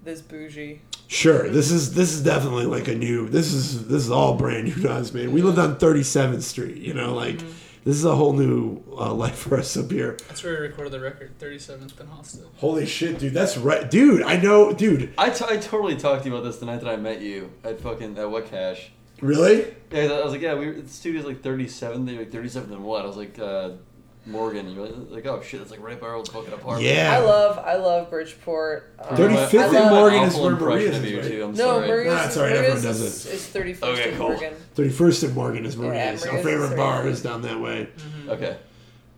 [0.02, 0.80] this bougie.
[1.08, 3.28] Sure, this is this is definitely like a new.
[3.28, 5.30] This is this is all brand new to us, man.
[5.30, 7.40] We lived on 37th Street, you know, like
[7.86, 10.16] this is a whole new uh, life for us up here.
[10.26, 11.38] That's where we recorded the record.
[11.38, 12.44] Thirty seventh Ben Hofstad.
[12.56, 14.22] Holy shit, dude, that's right, dude.
[14.22, 15.14] I know, dude.
[15.16, 17.52] I, t- I totally talked to you about this the night that I met you
[17.62, 18.90] at fucking at What Cash.
[19.20, 19.72] Really?
[19.92, 22.04] Yeah, I was like, yeah, we were, the studio's like 37.
[22.04, 23.04] They were like 37 and what?
[23.04, 23.70] I was like, uh,
[24.26, 24.68] Morgan.
[24.68, 26.82] You were like, oh shit, that's like right by our old fucking apartment.
[26.82, 27.16] Yeah.
[27.16, 28.92] I love I love Bridgeport.
[28.98, 31.24] Um, 35th I and love- Morgan is where impression Maria's is, right?
[31.30, 31.44] too.
[31.44, 31.86] I'm No, sorry.
[31.88, 33.34] Maria's, Nah, it's all right, Maria's everyone does is, it.
[33.34, 34.28] is 31st Okay, and cool.
[34.30, 34.54] Morgan.
[34.76, 36.20] 31st and Morgan is Maria's.
[36.24, 37.06] Yeah, Our Maria's favorite is bar 31st.
[37.10, 37.88] is down that way.
[38.28, 38.56] Okay.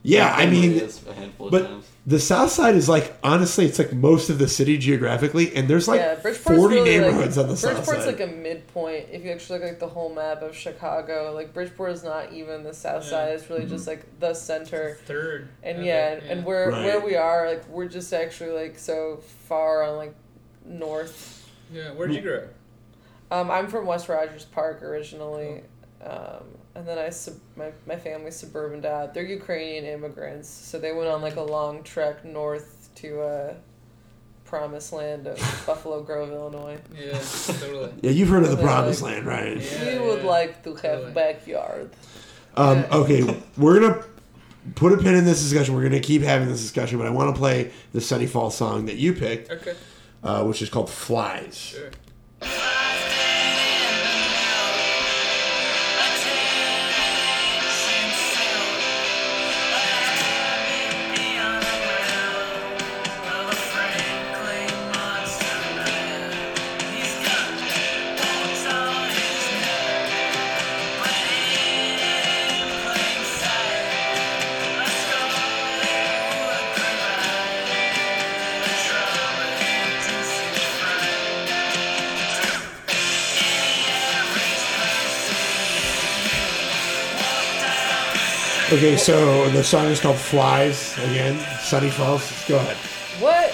[0.03, 1.85] Yeah, I I've mean, Maria's a handful of but times.
[2.09, 5.87] The south side is like honestly, it's like most of the city geographically, and there's
[5.87, 7.85] like yeah, Bridgeport's 40 really neighborhoods like, on the south Side.
[7.85, 9.09] Bridgeport's like a midpoint.
[9.13, 12.63] If you actually look at the whole map of Chicago, like Bridgeport is not even
[12.65, 13.11] the south Yeah.
[13.11, 13.33] side.
[13.35, 14.97] It's really just like the center.
[15.05, 15.49] Third.
[15.63, 16.85] And I yeah, and where Right.
[16.87, 20.15] where we are, like we're just actually like so far on like
[20.65, 21.47] north.
[21.71, 21.91] Yeah.
[21.93, 22.49] Where'd you grow?
[23.31, 25.61] Um, I'm from West Rogers Park originally,
[26.03, 26.45] um,
[26.75, 29.15] and then I sub- my my family's suburban dad.
[29.15, 33.55] They're Ukrainian immigrants, so they went on like a long trek north to uh,
[34.45, 36.79] promised land of Buffalo Grove, Illinois.
[36.97, 37.19] Yeah,
[37.59, 37.93] totally.
[38.03, 39.57] yeah, you've heard of the promised like- land, right?
[39.59, 40.31] Yeah, we would yeah.
[40.31, 41.13] like to have Totally.
[41.13, 41.91] backyard.
[42.57, 42.97] Um, Yeah.
[42.97, 44.05] okay, we're gonna
[44.75, 45.75] put a pin in this discussion.
[45.75, 48.87] We're gonna keep having this discussion, but I want to play the Sonny Fall song
[48.87, 49.75] that you picked, Okay.
[50.25, 51.91] uh, which is called "Flies." Sure.
[88.79, 92.23] Okay, so the song is called "Flies." Again, Sonny Falls.
[92.47, 92.77] Go ahead.
[93.19, 93.51] What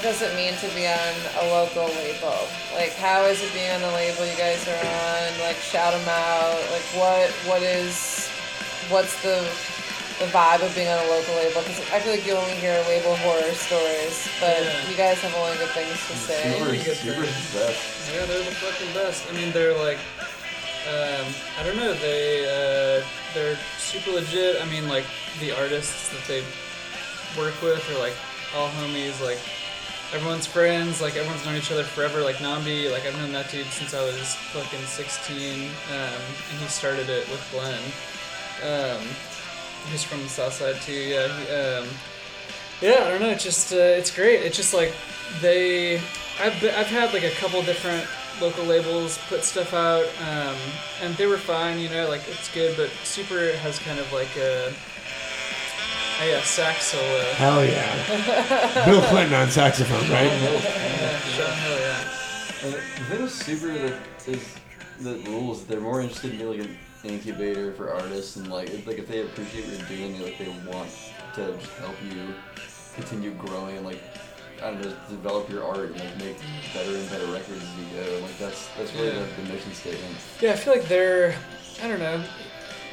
[0.00, 1.12] does it mean to be on
[1.44, 2.48] a local label?
[2.72, 5.38] Like, how is it being on the label you guys are on?
[5.44, 6.56] Like, shout them out.
[6.72, 8.32] Like, what what is
[8.88, 9.44] what's the
[10.24, 11.60] the vibe of being on a local label?
[11.60, 14.88] Because I feel like you only hear label horror stories, but Yeah.
[14.88, 16.54] you guys have only good things to say.
[16.56, 17.52] Super, Really good super things.
[17.52, 18.08] best.
[18.08, 19.28] Yeah, they're the fucking best.
[19.28, 19.98] I mean, they're like,
[20.88, 21.26] um,
[21.60, 23.04] I don't know, they uh,
[23.34, 23.58] they're
[23.88, 24.60] super legit.
[24.60, 25.04] I mean, like
[25.40, 26.42] the artists that they
[27.40, 28.14] work with are like
[28.54, 29.22] all homies.
[29.24, 29.38] Like
[30.12, 31.00] everyone's friends.
[31.00, 32.20] Like everyone's known each other forever.
[32.20, 36.66] Like Nnamdi, like I've known that dude since I was fucking 16, um, and he
[36.68, 37.82] started it with Glenn.
[38.62, 39.02] Um,
[39.90, 40.92] he's from the South Side too.
[40.92, 41.28] Yeah.
[41.28, 41.88] He, um,
[42.80, 43.30] yeah, I don't know.
[43.30, 44.42] It's just uh, it's great.
[44.42, 44.92] It's just like
[45.40, 45.96] they.
[46.40, 48.06] I've been, I've had like a couple different
[48.40, 50.56] local labels put stuff out, um,
[51.02, 51.78] and they were fine.
[51.78, 54.72] You know, like it's good, but Sooper has kind of like a.
[56.20, 57.32] Oh yeah, sax solo.
[57.34, 58.84] Hell yeah.
[58.84, 60.26] Bill Clinton on saxophone, right?
[60.26, 62.64] Yeah, sure, hell yeah.
[62.64, 64.54] And the thing with Sooper that is
[65.00, 65.64] that rules.
[65.64, 69.06] They're more interested in being like an incubator for artists and like if, like if
[69.06, 70.90] they appreciate what you're doing, like they want
[71.34, 72.34] to just help you
[72.94, 74.02] continue growing and like
[74.62, 76.36] I don't know, develop your art and like make
[76.74, 78.18] better and better records as you go.
[78.22, 79.24] Like that's that's really Yeah.
[79.36, 80.16] the, the mission statement.
[80.40, 81.34] Yeah, I feel like they're.
[81.82, 82.22] I don't know.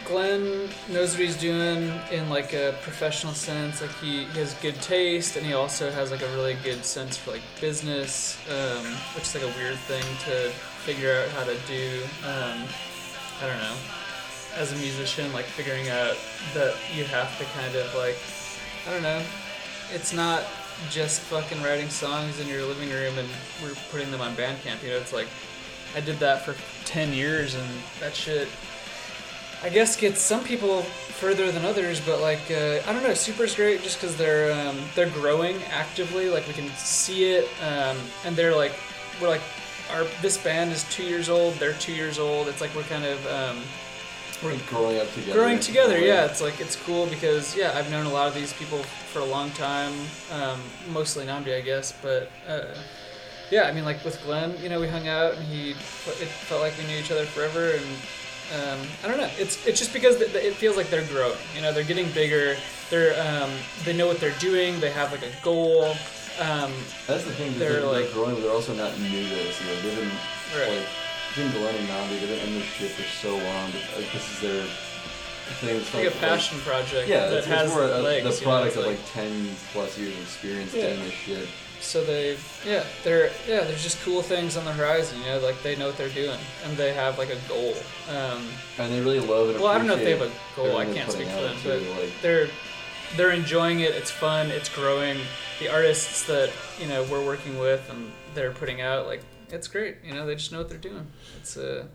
[0.05, 3.81] Glenn knows what he's doing in like a professional sense.
[3.81, 7.17] Like he, he has good taste, and he also has like a really good sense
[7.17, 8.85] for like business, um,
[9.15, 10.49] which is like a weird thing to
[10.85, 12.03] figure out how to do.
[12.23, 12.67] Um,
[13.41, 13.75] I don't know.
[14.55, 16.15] As a musician, like figuring out
[16.53, 18.15] that you have to kind of like,
[18.87, 19.21] I don't know.
[19.91, 20.43] It's not
[20.89, 23.27] just fucking writing songs in your living room and
[23.63, 24.83] we're putting them on Bandcamp.
[24.83, 25.27] You know, it's like
[25.95, 26.55] I did that for
[26.85, 27.67] 10 years and
[27.99, 28.47] that shit
[29.65, 33.55] I guess gets some people further than others, but like uh, I don't know, Sooper's
[33.55, 36.29] great just because they're um, they're growing actively.
[36.29, 38.73] Like we can see it, um, and they're like
[39.19, 39.41] we're like
[39.91, 41.55] our this band is two years old.
[41.55, 42.47] They're two years old.
[42.47, 43.63] It's like we're kind of um,
[44.43, 45.33] we're growing up together.
[45.39, 45.97] growing together.
[45.99, 49.19] Yeah, it's like it's cool because yeah, I've known a lot of these people for
[49.19, 49.93] a long time,
[50.31, 50.59] um,
[50.89, 52.29] mostly Nnamdi, I guess, but.
[52.47, 52.65] Uh,
[53.51, 55.75] yeah, I mean, like with Glenn, you know, we hung out and he, it
[56.49, 57.85] felt like we knew each other forever, and
[58.57, 59.29] um, I don't know.
[59.37, 61.37] It's it's just because th- it feels like they're growing.
[61.55, 62.55] You know, they're getting bigger.
[62.89, 63.51] They're um,
[63.83, 64.79] they know what they're doing.
[64.79, 65.91] They have like a goal.
[66.41, 66.73] Um,
[67.05, 67.57] That's the thing.
[67.59, 69.61] They're They're, they're like growing, but they're also not new to this.
[69.61, 70.11] You know, they've been
[70.59, 70.77] Right.
[70.79, 70.87] like
[71.35, 73.71] between Glenn and Nnamdi, they've been in this shit for so long.
[73.71, 74.63] But, like, this is their
[75.59, 75.75] thing.
[75.77, 78.41] It's Like a passion project Yeah, that it's, has it's more a, legs, the you
[78.41, 80.87] know, product of like- like ten plus years of experience Yeah.
[80.87, 81.47] doing this shit.
[81.81, 85.19] so they yeah they're yeah there's just cool things on the horizon.
[85.19, 87.75] You know, like they know what they're doing and they have like a goal.
[88.09, 88.47] Um,
[88.79, 89.59] And they really love it.
[89.59, 90.77] well, I don't know if they have a goal.
[90.77, 92.47] I can't speak for them, but like- they're
[93.17, 93.91] they're enjoying it.
[93.91, 94.49] It's fun.
[94.49, 95.19] It's growing.
[95.59, 96.49] The artists that
[96.81, 99.21] you know we're working with and they're putting out like
[99.51, 99.97] it's great.
[100.03, 101.07] You know, they just know what they're doing.
[101.39, 101.85] It's uh,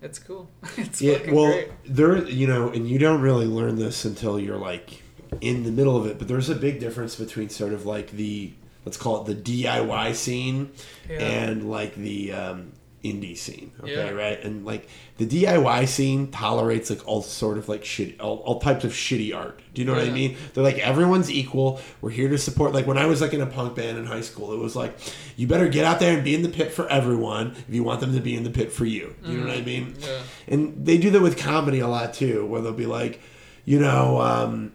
[0.00, 0.48] it's cool.
[0.76, 1.68] it's yeah, well, great.
[1.84, 5.02] there, you know, and you don't really learn this until you're like
[5.40, 6.18] in the middle of it.
[6.18, 8.52] But there's a big difference between sort of like the
[8.84, 10.72] let's call it the DIY scene
[11.08, 11.18] Yeah.
[11.20, 12.72] and like the um,
[13.04, 13.72] indie scene.
[13.80, 14.10] Okay, Yeah.
[14.10, 14.42] right?
[14.44, 14.88] And like
[15.18, 19.34] the DIY scene tolerates like all sort of like shit, all, all types of shitty
[19.34, 19.60] art.
[19.74, 20.36] Do you know what I mean?
[20.54, 21.80] They're like everyone's equal.
[22.00, 22.72] We're here to support.
[22.72, 24.96] Like when I was like in a punk band in high school, it was like
[25.36, 28.00] you better get out there and be in the pit for everyone if you want
[28.00, 29.14] them to be in the pit for you.
[29.24, 29.66] Do you know what I Mhm.
[29.66, 29.94] mean?
[30.00, 30.18] Yeah.
[30.48, 33.20] And they do that with comedy a lot too, where they'll be like,
[33.64, 34.72] you know, um,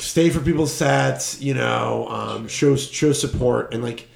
[0.00, 4.08] stay for people's sets, you know, um, show show support, and like,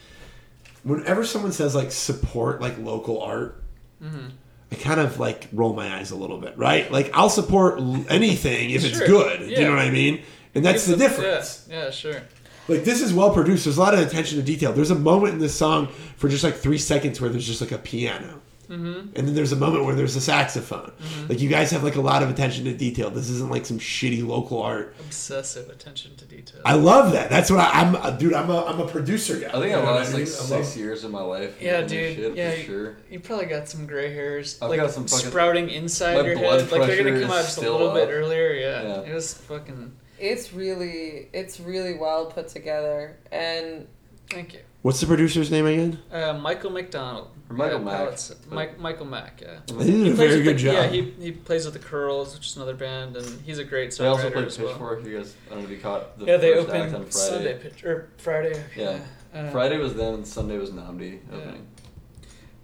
[0.85, 3.63] whenever someone says like support like local art,
[4.03, 4.31] Mhm.
[4.71, 6.91] I kind of like roll my eyes a little bit, right?
[6.91, 9.07] Like I'll support anything if it's Sure.
[9.07, 9.41] good.
[9.41, 10.21] Do you know what I mean?
[10.55, 11.67] And that's the difference.
[11.71, 12.23] Yeah, yeah, sure.
[12.69, 13.65] Like this is well produced.
[13.65, 14.73] There's a lot of attention to detail.
[14.73, 17.73] There's a moment in this song for just like three seconds where there's just like
[17.73, 18.41] a piano.
[18.69, 19.17] Mhm.
[19.17, 20.93] And then there's a moment where there's a saxophone.
[21.03, 21.29] Mhm.
[21.29, 23.11] Like you guys have like a lot of attention to detail.
[23.11, 24.95] This isn't like some shitty local art.
[25.01, 26.61] Obsessive attention to detail.
[26.65, 27.29] I love that.
[27.31, 28.35] That's what I, I'm, uh, dude.
[28.35, 29.49] I'm a, I'm a producer guy.
[29.49, 30.21] I think You I know what lost mean?
[30.21, 31.57] like I six love- years of my life.
[31.61, 32.17] Yeah, dude.
[32.17, 32.97] Shit, yeah, for you- sure.
[33.11, 36.61] You probably got some gray hairs, I've like got some fucking- sprouting inside your blood
[36.61, 36.71] head.
[36.73, 38.53] Like they're gonna come out just a still little bit earlier.
[38.55, 38.83] Yeah.
[38.83, 39.01] Yeah.
[39.11, 39.93] it was fucking.
[40.19, 43.87] It's really, it's really well put together, and
[44.31, 44.61] Thank you.
[44.81, 45.99] What's the producer's name again?
[46.11, 47.29] Uh, Michael McDonald.
[47.53, 49.61] Or Michael yeah, Mack, Palettes- Mike, Michael Mack, yeah.
[49.85, 50.75] He did a very good the, job.
[50.75, 53.95] Yeah, he, he plays with the Curls, which is another band, and he's a great
[53.97, 54.69] They also played as well.
[54.69, 55.05] Pitchfork.
[55.05, 57.03] You guys, I don't know if you caught the yeah, they first act opened on
[57.03, 57.11] Friday.
[57.11, 58.65] Sunday pitch or Friday.
[58.75, 59.01] Yeah.
[59.35, 61.37] Uh, Friday was them and Sunday was Nnamdi Yeah.
[61.37, 61.67] opening.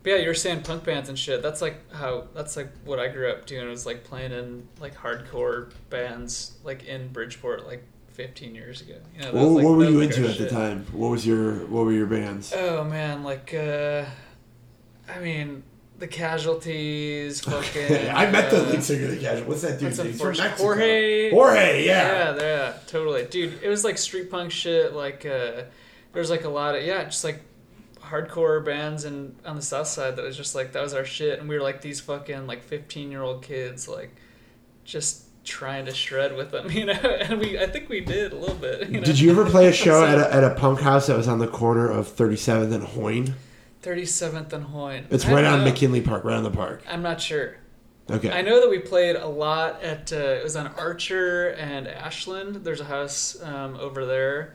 [0.02, 1.42] But yeah, you were saying punk bands and shit.
[1.42, 4.94] That's like how that's like what I grew up doing was like playing in like
[4.96, 8.94] hardcore bands like in Bridgeport like 15 years ago.
[9.14, 10.86] You know, What, was, like, what were you into our at the time?
[10.92, 12.52] What was your What were your bands?
[12.56, 14.04] Oh man, like uh
[15.08, 15.62] I mean
[15.98, 18.08] the casualties, fucking.
[18.10, 19.48] I met the uh, lead singer of the Casual.
[19.48, 19.92] What's that dude?
[19.92, 20.28] That's He's from.
[20.36, 20.56] Mexico.
[20.62, 21.30] Jorge.
[21.30, 22.34] Jorge, yeah.
[22.36, 23.60] Yeah, yeah, totally, dude.
[23.62, 24.92] It was like street punk shit.
[24.92, 25.64] Like, uh,
[26.12, 27.42] there was like a lot of yeah, just like
[28.00, 31.40] hardcore bands and on the south side that was just like that was our shit,
[31.40, 34.14] and we were like these fucking like fifteen year old kids, like
[34.84, 36.92] just trying to shred with them, you know.
[36.92, 38.88] And we, I think we did a little bit.
[38.88, 39.04] You know?
[39.04, 41.26] Did you ever play a show So- at a, at a punk house that was
[41.26, 43.34] on the corner of 37th and Hoyne?
[43.88, 45.06] 37th and Hoyne.
[45.10, 45.64] It's I right don't on know.
[45.66, 46.82] McKinley Park, right on the park.
[46.88, 47.56] I'm not sure.
[48.10, 48.30] Okay.
[48.30, 50.12] I know that we played a lot at.
[50.12, 52.56] Uh, it was on Archer and Ashland.
[52.64, 54.54] There's a house um, over there.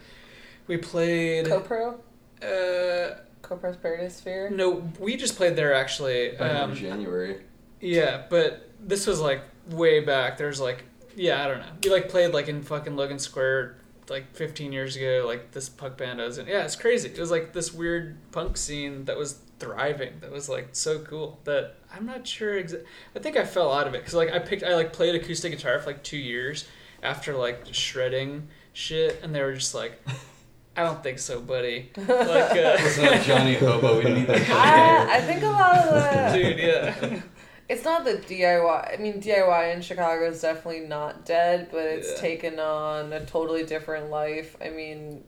[0.67, 1.45] We played.
[1.47, 1.95] CoPro?
[2.41, 4.49] Uh, Co-Prosperity Sphere?
[4.49, 6.29] no, we just played there actually.
[6.31, 7.41] Back in Um, January.
[7.81, 10.37] yeah, but this was like way back.
[10.37, 10.83] There's like,
[11.15, 11.65] yeah, I don't know.
[11.83, 13.77] We like played like in fucking Logan Square
[14.09, 15.23] like 15 years ago.
[15.27, 16.47] Like this punk band I was in.
[16.47, 17.09] Yeah, it's crazy.
[17.09, 20.13] It was like this weird punk scene that was thriving.
[20.21, 21.39] That was like so cool.
[21.45, 22.61] That I'm not sure.
[22.61, 22.83] Exa-
[23.15, 24.63] I think I fell out of it because like I picked.
[24.63, 26.65] I like played acoustic guitar for like two years
[27.01, 30.01] after like shredding shit, and they were just like.
[30.75, 31.91] I don't think so, buddy.
[31.97, 33.97] Like, uh, It's not Johnny Hobo.
[33.97, 34.49] We didn't need that.
[35.11, 36.41] I, I think a lot of the.
[36.41, 37.21] dude, yeah.
[37.69, 38.93] It's not the DIY.
[38.93, 42.17] I mean, DIY in Chicago is definitely not dead, but it's Yeah.
[42.17, 44.55] taken on a totally different life.
[44.61, 45.23] I mean,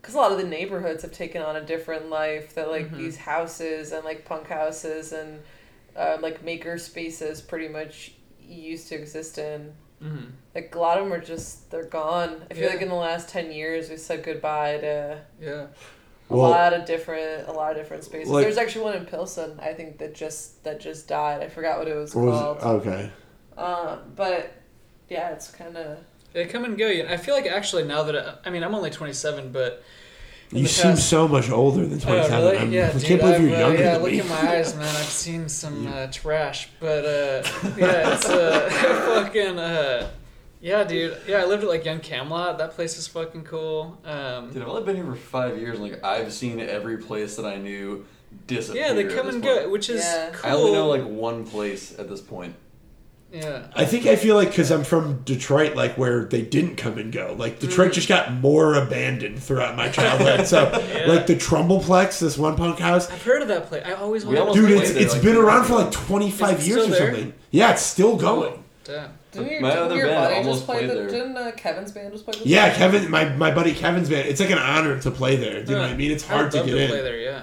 [0.00, 2.54] because a lot of the neighborhoods have taken on a different life.
[2.54, 2.96] That like Mhm.
[2.96, 5.42] these houses and like punk houses and
[5.94, 9.74] uh, like maker spaces pretty much used to exist in.
[10.02, 10.30] Mhm.
[10.54, 12.46] Like a lot of them are just they're gone.
[12.50, 12.70] I feel Yeah.
[12.70, 15.66] like in the last ten years we said goodbye to Yeah.
[16.32, 18.30] A Well- lot of different a lot of different spaces.
[18.30, 21.42] Like- There's actually one in Pilsen I think that just that just died.
[21.42, 22.56] I forgot what it was What was called.
[22.58, 22.88] it?
[22.88, 23.10] Okay.
[23.56, 24.52] Um, but
[25.08, 25.98] yeah, it's kind of
[26.32, 26.86] They come and go.
[26.88, 29.82] You I feel like actually now that I, I mean I'm only 27, but
[30.50, 32.32] You seem past- so much older than 27.
[32.32, 32.58] Oh, really?
[32.58, 34.20] I'm, yeah, I dude, can't believe I've, you're uh, younger yeah, than look me.
[34.20, 34.84] at my eyes, man.
[34.84, 37.42] I've seen some uh, trash, but uh,
[37.76, 38.68] yeah, it's uh,
[39.24, 40.10] fucking uh,
[40.62, 41.18] yeah, dude.
[41.28, 42.56] Yeah, I lived at like Young Camelot.
[42.58, 43.98] That place is fucking cool.
[44.04, 47.36] Um, Dude, I've only been here for five years, and like I've seen every place
[47.36, 48.06] that I knew
[48.46, 48.86] disappear.
[48.86, 49.44] yeah, they come and point.
[49.64, 50.30] go, which is Yeah.
[50.32, 50.50] cool.
[50.50, 52.54] I only know like one place at this point.
[53.32, 53.66] yeah.
[53.74, 57.12] I think I feel like because I'm from Detroit, like where they didn't come and
[57.12, 57.34] go.
[57.38, 57.94] Like Detroit Mm.
[57.94, 60.46] just got more abandoned throughout my childhood.
[60.46, 60.64] so,
[61.08, 63.82] like the Trumbullplex, this one punk house, I've heard of that place.
[63.84, 65.90] I always wanted almost to dude, played it's there, it's like, been around for like
[65.90, 66.98] 25 years or there?
[67.12, 67.32] something.
[67.50, 68.62] Yeah, it's still going.
[68.84, 69.10] Damn.
[69.32, 71.08] Didn't your, My didn't other your band buddy almost just play played the, there.
[71.08, 74.28] Didn't uh, Kevin's band just play the Yeah, Kevin, my, my buddy Kevin's band.
[74.28, 75.64] It's like an honor to play there.
[75.64, 76.10] Do you know what I mean?
[76.10, 76.88] It's I would hard to love get in.
[76.88, 77.42] Play there, yeah.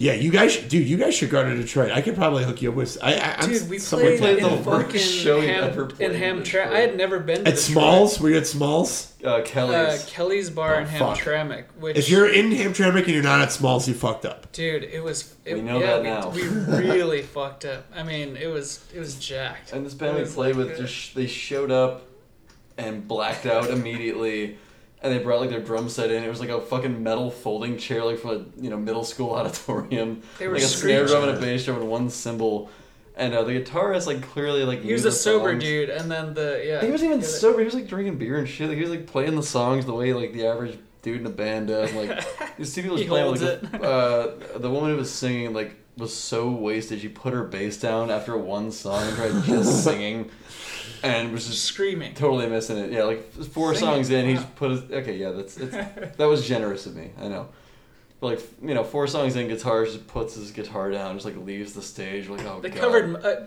[0.00, 1.92] Yeah, you guys, should, dude, you guys should go to Detroit.
[1.92, 2.96] I could probably hook you up with.
[3.02, 5.64] I, I, I'm Dude, we somewhere played played in the worst fucking show you Ham,
[5.64, 6.72] ever played in in Hamtramck.
[6.72, 7.58] I had never been to at Detroit.
[7.58, 8.18] Smalls.
[8.18, 9.12] Were you at Smalls?
[9.22, 9.74] Uh, Kelly's.
[9.74, 10.86] Uh, Kelly's Bar Oh, in.
[10.86, 11.64] Hamtramck.
[11.78, 14.50] Which If you're in Hamtramck and you're not at Smalls, you fucked up.
[14.52, 15.34] Dude, it was.
[15.44, 16.30] It, We know yeah, that now.
[16.30, 16.48] we
[16.88, 17.84] really fucked up.
[17.94, 19.74] I mean, it was it was jacked.
[19.74, 22.06] and this band we played with just they showed up
[22.78, 24.56] and blacked out immediately.
[25.02, 26.22] And they brought like their drum set in.
[26.22, 29.30] It was like a fucking metal folding chair, like for a you know middle school
[29.34, 30.22] auditorium.
[30.38, 32.70] They were like a snare drum and a bass drum and one cymbal.
[33.16, 35.62] And uh, the guitarist like clearly like He was a sober songs.
[35.64, 36.84] dude, and then the yeah.
[36.84, 37.58] He wasn't even sober.
[37.60, 38.68] He was like drinking beer and shit.
[38.68, 41.30] Like, he was like playing the songs the way like the average dude in a
[41.30, 41.92] band does.
[41.94, 42.22] Like
[42.58, 45.76] you see people just playing with like, a- uh, the woman who was singing like
[45.96, 47.00] was so wasted.
[47.00, 50.30] She put her bass down after one song and tried just singing,
[51.02, 52.14] and was just screaming.
[52.14, 52.90] totally missing it.
[52.92, 54.40] Yeah, like four Singing, songs in, he wow.
[54.40, 55.16] just put his okay.
[55.16, 55.72] Yeah, that's it's,
[56.16, 57.10] that was generous of me.
[57.20, 57.48] I know.
[58.20, 61.36] But like you know, four songs in, guitar just puts his guitar down, just like
[61.36, 62.28] leaves the stage.
[62.28, 62.78] Like oh They god.
[62.80, 63.24] covered.
[63.24, 63.46] Uh,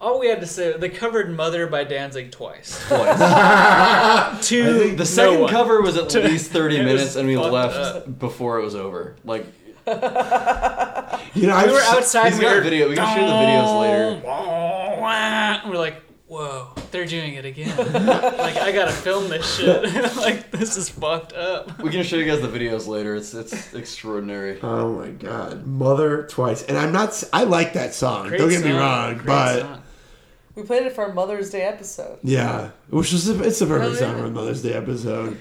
[0.00, 2.84] all we had to say, they covered "Mother" by Danzig twice.
[2.88, 3.16] Twice.
[4.48, 5.50] to The second one.
[5.50, 8.18] cover was at To- least 30 minutes, and we left up.
[8.18, 9.14] before it was over.
[9.24, 9.46] Like,
[11.34, 12.28] You know, We I've were outside.
[12.30, 12.88] he's we got were, video.
[12.88, 15.68] We can share the videos later.
[15.68, 15.96] We're like,
[16.28, 17.76] whoa, they're doing it again.
[17.76, 19.82] like, I gotta film this shit.
[20.16, 21.80] like, this is fucked up.
[21.82, 23.16] We can show you guys the videos later.
[23.16, 24.60] It's it's extraordinary.
[24.62, 27.20] Oh my god, Mother twice, and I'm not.
[27.32, 28.28] I like that song.
[28.28, 29.82] Great Don't get me wrong, great but song.
[30.54, 32.20] We played it for our Mother's Day episode.
[32.22, 34.22] yeah, which is a, it's a perfect Oh, song yeah.
[34.22, 35.36] for Mother's Day episode.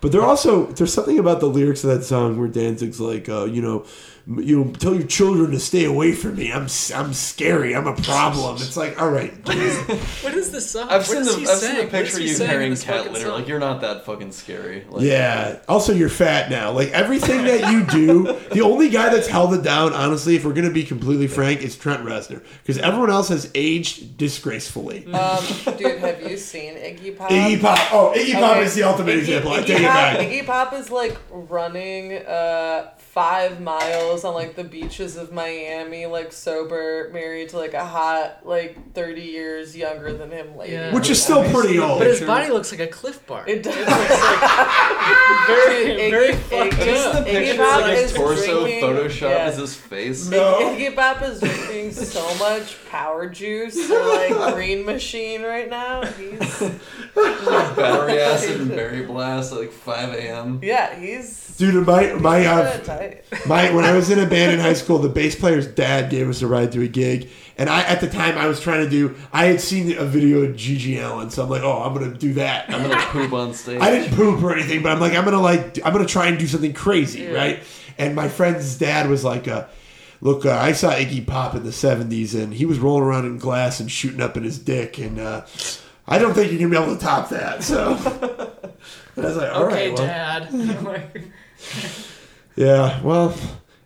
[0.00, 3.44] But there also there's something about the lyrics of that song where Danzig's like, uh,
[3.44, 3.84] you know,
[4.28, 6.52] you know, tell your children to stay away from me.
[6.52, 7.76] I'm s- I'm scary.
[7.76, 8.56] I'm a problem.
[8.56, 10.88] It's like, all right, What is this song?
[10.88, 13.26] I've seen the I've seen the picture of you sing carrying cat litter.
[13.26, 13.38] song?
[13.38, 14.84] Like you're not that fucking scary.
[14.88, 15.60] Like, Yeah.
[15.68, 16.72] Also, you're fat now.
[16.72, 20.54] Like everything that you do, the only guy that's held it down, honestly, if we're
[20.54, 25.06] gonna be completely frank, is Trent Reznor, because everyone else has aged disgracefully.
[25.12, 25.44] Um,
[25.76, 27.30] dude, have you seen Iggy Pop?
[27.30, 27.78] Iggy Pop.
[27.92, 29.52] Oh, Iggy Pop is the ultimate Iggy- example.
[29.52, 30.18] I Iggy take it Pop, back.
[30.18, 36.32] Iggy Pop is like running uh five miles on like the beaches of Miami, like
[36.32, 40.72] sober, married to like a hot, like thirty years younger than him lady.
[40.72, 40.92] Yeah.
[40.94, 41.98] Which is still pretty old.
[41.98, 43.44] But his body looks like a Clif Bar.
[43.46, 43.74] It does.
[43.76, 47.26] It's like very, Iggy- very Iggy- fucked Iggy- Just the up.
[47.26, 49.44] Iggy picture Pop like his is torso drinking- photoshopped yeah.
[49.44, 50.28] as his face.
[50.28, 50.58] No.
[50.60, 56.04] Iggy Pop is drinking so much power juice or like green machine right now.
[56.04, 56.38] He's
[57.14, 60.60] Battery acid and berry blast at like 5 a.m.
[60.62, 62.78] yeah, he's Dude, my my uh,
[63.46, 66.28] my when I was in a band in high school, the bass player's dad gave
[66.28, 67.28] us a ride to a gig,
[67.58, 69.14] and I at the time I was trying to do.
[69.32, 72.34] I had seen a video of GG Allin, so I'm like, oh, I'm gonna do
[72.34, 72.68] that.
[72.72, 73.80] I'm gonna poop on stage.
[73.80, 76.38] I didn't poop or anything, but I'm like, I'm gonna like, I'm gonna try and
[76.38, 77.32] do something crazy, Yeah.
[77.32, 77.60] right?
[77.98, 79.64] And my friend's dad was like, uh,
[80.20, 83.38] "Look, uh, I saw Iggy Pop in the '70s, and he was rolling around in
[83.38, 85.42] glass and shooting up in his dick, and uh,
[86.06, 87.92] I don't think you're gonna be able to top that." So
[89.16, 90.52] and I was like, "All right, okay, well, Dad.
[92.56, 93.34] yeah, well,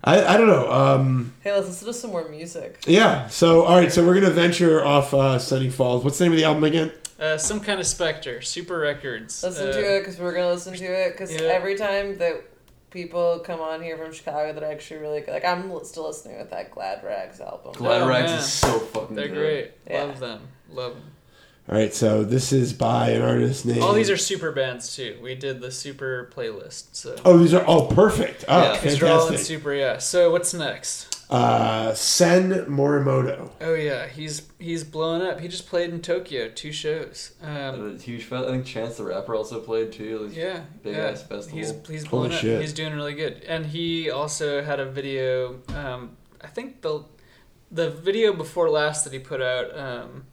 [0.02, 2.82] I, I don't know." Um, Hey, let's listen to some more music.
[2.86, 6.04] yeah, so all right, so we're gonna venture off uh, Sonny Falls.
[6.04, 6.92] What's the name of the album again?
[7.18, 9.42] uh, some kind of Spectre, Sooper Records.
[9.42, 11.42] Listen uh, to it because we're gonna listen to it because Yeah.
[11.42, 12.42] every time that
[12.90, 16.38] people come on here from Chicago that are actually really good, like I'm still listening
[16.38, 17.72] with that Glad Rags album.
[17.74, 18.38] Glad Oh, Rags man.
[18.38, 19.34] is so fucking They're good.
[19.34, 19.70] great.
[19.88, 20.04] Yeah.
[20.04, 20.40] Love them.
[20.72, 21.02] Love them.
[21.70, 23.80] All right, so this is by an artist named.
[23.80, 25.16] All these are Sooper bands too.
[25.22, 26.96] We did the Sooper playlist.
[26.96, 28.44] So Oh, these are all perfect.
[28.48, 29.72] Oh, yeah, these are all in Sooper.
[29.78, 29.98] Yeah.
[29.98, 31.24] So what's next?
[31.30, 33.50] Uh, Sen Morimoto.
[33.60, 35.38] Oh yeah, he's he's blowing up.
[35.38, 37.34] He just played in Tokyo, two shows.
[37.40, 40.26] Um, huge fe- I think Chance the Rapper also played too.
[40.26, 41.04] Like, yeah, big yeah.
[41.04, 41.56] ass festival.
[41.56, 42.40] He's he's Holy blowing up.
[42.40, 42.60] shit.
[42.60, 43.44] He's doing really good.
[43.44, 45.60] And he also had a video.
[45.68, 47.04] Um, I think the
[47.70, 49.78] the video before last that he put out.
[49.78, 50.24] Um,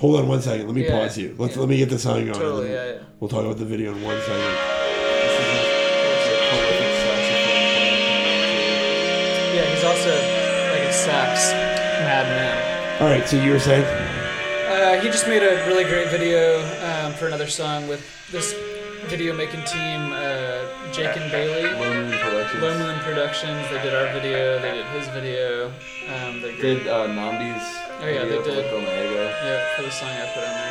[0.00, 0.66] Hold on one second.
[0.66, 1.34] Let me Yeah, pause you.
[1.38, 1.60] Let's yeah.
[1.60, 2.32] let me get the song going.
[2.32, 2.98] Totally, yeah, yeah.
[3.20, 4.56] We'll talk about the video in one second.
[9.54, 10.10] yeah, he's also
[10.72, 11.52] like a sax
[12.00, 13.02] madman.
[13.02, 13.84] All right, so you were saying?
[13.84, 18.54] Uh, he just made a really great video um, for another song with this
[19.06, 21.64] video making team, uh, Jake and Bailey.
[21.74, 22.62] Low Moon Productions.
[22.62, 23.68] Low Moon Productions.
[23.70, 24.60] They did our video.
[24.60, 25.66] They did his video.
[26.08, 28.72] Um, they Did uh, Nnamdi's Oh yeah, they did.
[28.72, 29.34] Omega.
[29.44, 30.70] Yeah, for the song I put on there.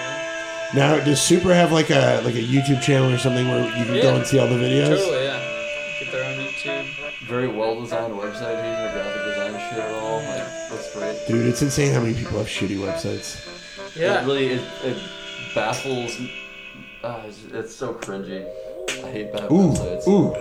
[1.00, 3.88] Now, does Sooper have like a like a YouTube channel or something where you can
[3.88, 4.16] go Yeah.
[4.16, 4.98] and see all the videos?
[4.98, 6.00] Totally, yeah.
[6.00, 7.28] Get their own YouTube.
[7.28, 8.58] Very well designed website.
[8.64, 10.18] He the graphic design shit at all.
[10.18, 11.28] Like, looks great.
[11.28, 13.46] Dude, it's insane how many people have shitty websites.
[13.96, 14.22] Yeah.
[14.22, 14.98] It really it, it
[15.56, 16.18] baffles.
[17.04, 18.46] Uh, it's, it's so cringy.
[19.04, 20.08] I hate bad Ooh, websites.
[20.08, 20.34] ooh,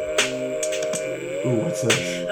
[1.49, 1.63] ooh.
[1.65, 2.28] What's this?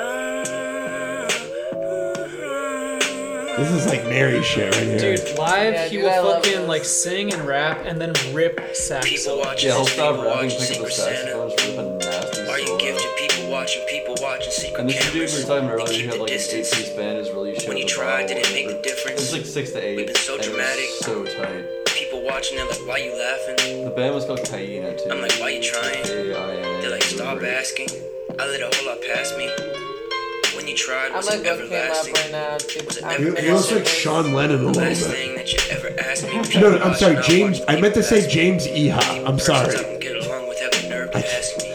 [3.57, 4.99] This is like Mary shit right here.
[5.17, 6.69] Dude, live Yeah, he dude, I will love fucking this.
[6.69, 9.39] like sing and rap and then rip saxophone.
[9.59, 12.79] Yeah, he'll stop rapping, pick up the saxophone, just rip a nasty Are you solo.
[12.79, 13.11] gifted?
[13.17, 15.45] People watching, people watching secret And this dude we were cameras.
[15.47, 16.73] talking about earlier, Keep he the had like an distance.
[16.75, 17.69] eight piece band is really shit.
[17.69, 18.55] When you with the tried, did it vowel.
[18.55, 19.21] make a difference?
[19.21, 19.97] It was like six to eight.
[19.97, 20.89] We've been so and it was dramatic.
[21.01, 21.65] so tight.
[21.97, 23.85] People watching, they're like, why you laughing?
[23.85, 25.09] The band was called Hyena too.
[25.11, 26.03] I'm like, why you trying?
[26.05, 27.89] They're like, stop asking.
[28.39, 29.49] I let a whole lot pass me.
[30.67, 32.59] When you tried, I'm was gonna it go look up right now.
[32.59, 33.87] Dude, I'm He, looks like?
[33.87, 34.97] Sean Lennon a The little bit.
[34.97, 36.61] thing that you ever asked me.
[36.61, 37.61] No, no, I'm sorry, James.
[37.69, 39.25] I meant to say James Eha.
[39.29, 39.67] I'm sorry.
[39.67, 41.71] Doesn't get along with having nerve to ask me.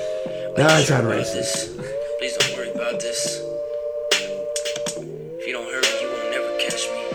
[0.58, 1.80] Now I you sure sound racist.
[2.20, 3.39] Please don't worry about this.
[5.39, 7.06] If you don't hurt me, you will never catch me.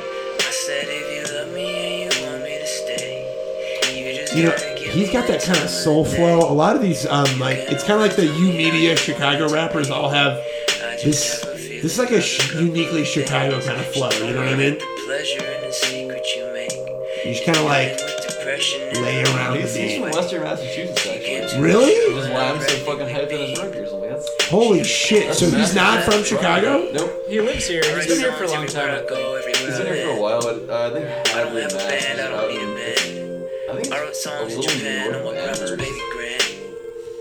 [0.49, 4.57] I said if you love me and you want me to stay, you You know,
[4.95, 6.39] he's got that kind of soul flow.
[6.39, 9.91] A lot of these, um, like it's kind of like the U Media Chicago rappers
[9.91, 10.43] all have
[11.05, 11.45] this.
[11.83, 14.11] This is like a sh- uniquely Chicago kind of flow.
[14.11, 14.79] You know what I mean?
[14.79, 16.73] the pleasure and the secret you make.
[17.25, 17.97] You just kind of like
[18.27, 21.61] Depression lay around He's, he's from Western Massachusetts actually.
[21.61, 21.95] Really?
[22.09, 23.93] He was why I'm so fucking hyped on his records.
[23.93, 24.29] I'm like, that's.
[24.49, 25.35] Holy shit!
[25.35, 26.89] So he's not from Chicago?
[26.93, 27.25] Nope.
[27.29, 27.83] He lives here.
[27.97, 29.03] He's been here for a long time.
[29.09, 32.31] He's been here for a while, but uh, I think Hadley Max is I out
[32.31, 33.49] don't need a in.
[33.69, 36.55] I think it's a little Japan on north my of grandma's Amherst.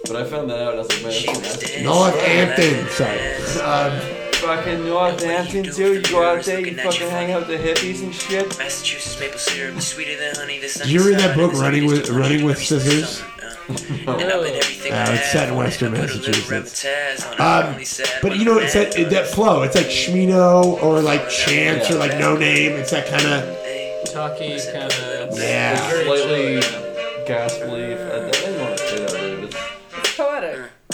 [0.07, 1.83] But I found that out and I was like, man, that's from Massachusetts.
[1.83, 2.87] Northampton.
[2.89, 3.19] Sorry.
[3.61, 5.95] Um, Fucking Northampton too.
[5.95, 8.57] You go out there, you fucking hang out with the hippies and shit.
[8.59, 10.59] Massachusetts maple syrup is sweeter than honey.
[10.59, 13.23] The did you read that book, Running with Running with Scissors?
[13.67, 13.77] And
[14.07, 16.85] I've been everything Uh, it's set in Western Put a little Massachusetts.
[16.85, 18.05] Taz on it.
[18.05, 19.09] Um, but you know, it's that mad.
[19.09, 19.63] that flow.
[19.63, 22.77] It's like Smino or like Chance or like Noname.
[22.77, 25.39] It's that kind of Talky kind of.
[25.39, 25.75] Yeah.
[26.03, 26.61] Slightly
[27.25, 27.95] gasply.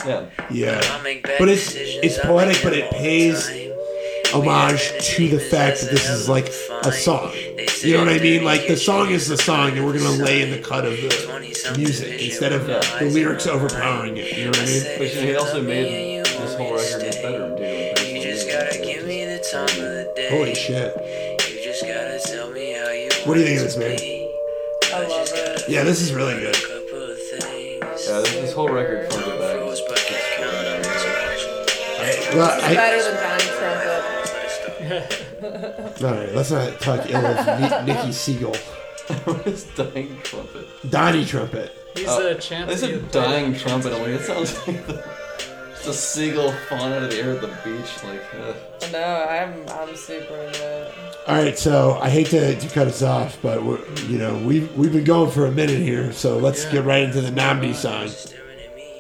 [0.06, 0.30] Yeah.
[0.50, 1.02] yeah.
[1.40, 3.50] But it's it's poetic, but it pays
[4.34, 7.32] homage to the fact that this is like a song.
[7.84, 8.44] You know what I mean?
[8.44, 11.74] Like the song is the song, and we're gonna lay in the cut of the
[11.78, 14.38] music instead of the lyrics overpowering it.
[14.38, 14.84] You know what I mean?
[14.98, 18.06] But he also made this whole record in his bedroom too.
[18.06, 20.30] You just gotta give me the time of the day.
[20.30, 20.96] Holy shit!
[21.50, 24.00] You just gotta tell me how you What do you think of this, man?
[24.94, 25.70] I love it.
[25.70, 26.56] Yeah, this is really good.
[28.08, 29.10] Yeah, this, this whole record
[32.34, 34.02] Well, It's I, better than Donnie Trumpet.
[36.04, 38.56] All right, let's not talk ill of Ni- Nikki Segal.
[39.26, 40.68] what is dying trumpet?
[40.90, 41.72] Donnie Trumpet.
[41.96, 42.70] He's Oh, a champ.
[42.70, 43.92] They said dying trumpet.
[43.94, 45.04] I'm like, it sounds like the,
[45.76, 48.04] just a seagull falling out of the air at the beach.
[48.04, 48.54] Like, uh,
[48.92, 50.94] No, I'm I'm super into it.
[51.28, 54.72] All right, so I hate to, to cut us off, but we're, you know we've
[54.78, 56.72] we've been going for a minute here, so let's Yeah.
[56.74, 58.10] get right into the Nnamdi song.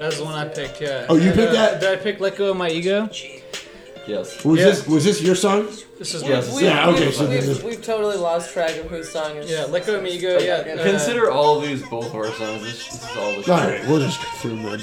[0.01, 0.81] That's the one I picked.
[0.81, 1.05] Yeah.
[1.09, 1.79] Oh, you And, picked uh, that?
[1.79, 3.07] Did I pick "Let Go of My Ego"?
[4.07, 4.43] yes.
[4.43, 4.65] Was Yeah.
[4.65, 5.67] this was this your song?
[5.99, 6.51] This is Yes.
[6.55, 9.49] We, Yeah, okay, We've, so we've, then- we've totally lost track of whose song is.
[9.49, 10.55] Yeah, "Let Go of My Ego." Yeah.
[10.55, 12.63] uh, Consider all of these both our songs.
[12.63, 14.81] This, this is all the All right, we'll just go through them.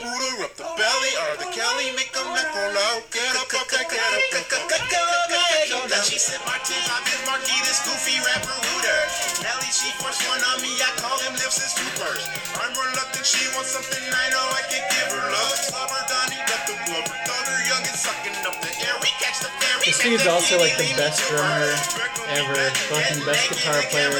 [0.00, 3.02] Booter up the belly or the Kelly, make them let go low.
[3.12, 5.39] Get up, up, get up, get up, get up, get up.
[5.88, 9.00] Now she said, Martin, I'm his marquee, this goofy rapper hooter.
[9.40, 12.28] Nelly, she first one on me, I call him lips as troopers.
[12.60, 15.56] I'm reluctant, she wants something I know I can give her love.
[15.56, 18.92] Slubber, Donnie, got the blubber, thugger, young and sucking up the air.
[19.00, 19.88] We catch the ferry.
[19.88, 21.72] This dude's also like the best drummer
[22.28, 22.60] ever,
[22.92, 24.12] fucking best guitar player.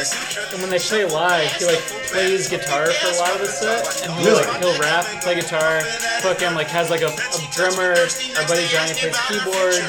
[0.57, 4.09] And when they play live, he like plays guitar for a lot of the set,
[4.09, 5.85] and he'll like he'll rap, play guitar,
[6.25, 8.01] fucking like has like a, a drummer.
[8.41, 9.85] Our buddy Johnny plays keyboard.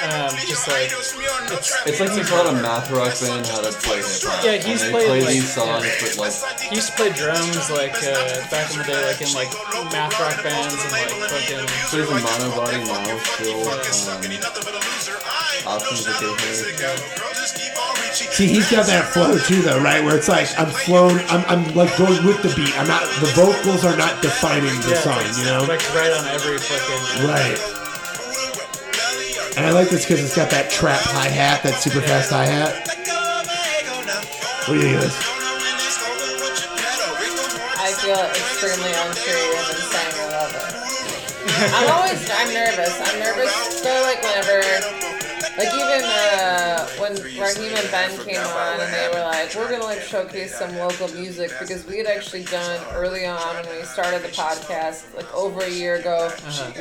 [0.00, 1.12] Um, just like it's,
[1.86, 4.44] It's like he taught a math rock band how to play hip hop.
[4.44, 7.68] Yeah, he's and played, play like- these songs, but like he used to play drums
[7.70, 9.52] like uh, back in the day, like in like
[9.92, 11.66] math rock bands and like fucking.
[11.92, 13.60] plays a mono body now still.
[13.60, 13.80] Um,
[15.66, 16.40] options occasionally.
[18.32, 20.02] See, he's got that flow too, though, right?
[20.02, 22.72] Where it's like I'm flown, I'm, I'm like going with the beat.
[22.78, 23.02] I'm not.
[23.20, 25.64] The vocals are not defining the Yeah, song, you know?
[25.68, 27.28] Like right on every fucking.
[27.28, 27.79] Right.
[29.56, 32.46] And I like this because it's got that trap hi hat, that super fast hi
[32.46, 32.86] hat.
[34.68, 35.18] What do you think of this?
[37.76, 40.70] I feel extremely uncreative and saying I love it.
[41.74, 42.94] I'm always I'm nervous.
[43.02, 44.62] I'm nervous though like whenever
[45.58, 49.84] like even uh, when Raheem and Ben came on and they were like, we're gonna
[49.84, 54.22] like showcase some local music because we had actually done early on when we started
[54.22, 56.30] the podcast, like over a year ago,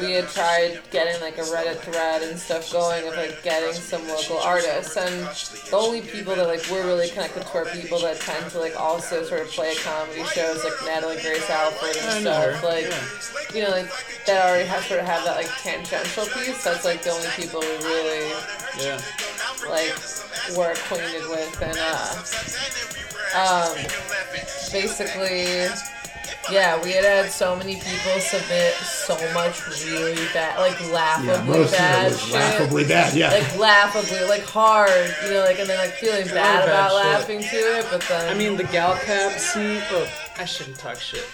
[0.02, 4.08] we had tried getting like a Reddit thread and stuff going of like getting some
[4.08, 4.98] local artists.
[4.98, 5.26] And
[5.70, 8.80] the only people that like we're really connected to are people that tend to like
[8.80, 13.56] also sort of play comedy shows like Natalie Grace Alford and stuff like yeah.
[13.56, 13.90] you know like
[14.26, 16.64] that already have sort of have that like tangential piece.
[16.64, 18.32] That's like the only people we really
[18.78, 19.00] Yeah.
[19.70, 19.96] like
[20.58, 22.16] were acquainted with and uh
[23.36, 23.76] um
[24.72, 25.68] basically
[26.52, 31.44] yeah we had had so many people submit so much really bad like laughably Yeah,
[31.44, 32.34] most of it bad was shit.
[32.34, 33.30] laughably bad, yeah.
[33.32, 37.06] like laughably like hard you know like and then like feeling bad bad about shit.
[37.06, 39.82] laughing to it but then I mean, the gal cab scene.
[39.92, 40.08] Oh,
[40.38, 41.26] I shouldn't talk shit.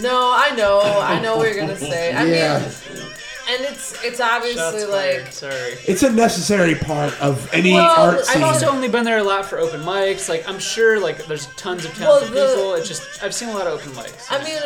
[0.00, 2.58] no I know I know what you're gonna say I Yeah.
[2.60, 3.08] mean
[3.50, 4.90] and it's it's obviously Shots like
[5.22, 5.74] fired, Sorry.
[5.86, 8.42] It's a necessary part of any Well, art I've scene.
[8.42, 10.28] also only been there a lot for open mics.
[10.28, 12.74] Like I'm sure, like there's tons of Well, talented the- people.
[12.74, 14.60] It's just I've seen a lot of open mics, I mean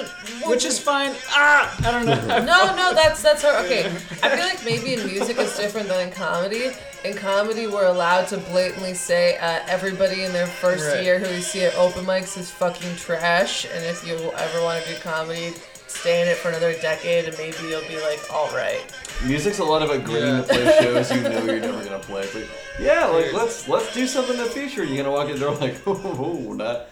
[0.51, 1.15] which is fine.
[1.31, 2.39] Ah, I don't know.
[2.45, 3.65] no, no, that's that's her.
[3.65, 3.87] Okay,
[4.23, 6.71] I feel like maybe in music it's different than in comedy.
[7.05, 11.03] In comedy, we're allowed to blatantly say uh, everybody in their first Right.
[11.03, 14.85] year who we see at open mics is fucking trash, and if you ever want
[14.85, 15.53] to do comedy,
[15.93, 18.83] stay in it for another decade, and maybe you'll be like, all right.
[19.25, 22.23] Music's a lot of agreeing to play shows you know you're never gonna play.
[22.23, 22.49] It's like,
[22.81, 24.85] yeah, like let's let's do something in the future.
[24.85, 26.89] You're gonna walk in the door like, oh, not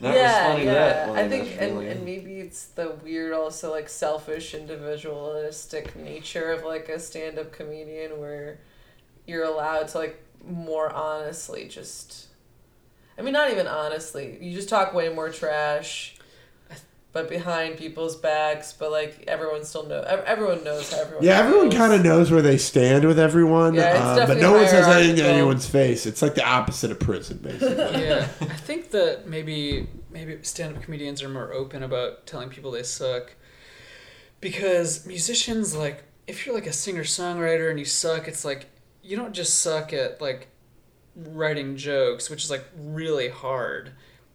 [0.00, 0.72] not yeah, responding yeah.
[0.72, 1.08] to that.
[1.08, 6.52] Well, I think, and, really- and maybe it's the weird, also like selfish, individualistic nature
[6.52, 8.58] of like a stand-up comedian, where
[9.26, 12.28] you're allowed to like more honestly just.
[13.16, 14.38] I mean, not even honestly.
[14.40, 16.13] You just talk way more trash,
[17.14, 18.74] but behind people's backs.
[18.74, 20.04] But like everyone still knows.
[20.06, 21.24] Everyone knows how everyone.
[21.24, 24.52] Yeah, everyone kind of knows where they stand with everyone, Yeah, it's um, but no
[24.52, 26.04] one says anything to anyone's face.
[26.04, 28.02] It's like the opposite of prison, basically.
[28.04, 32.82] yeah, I think that maybe maybe stand-up comedians are more open about telling people they
[32.84, 33.34] suck
[34.40, 38.66] because musicians like if you're like a singer-songwriter and you suck, it's like
[39.02, 40.48] you don't just suck at like
[41.14, 43.92] writing jokes, which is like really hard.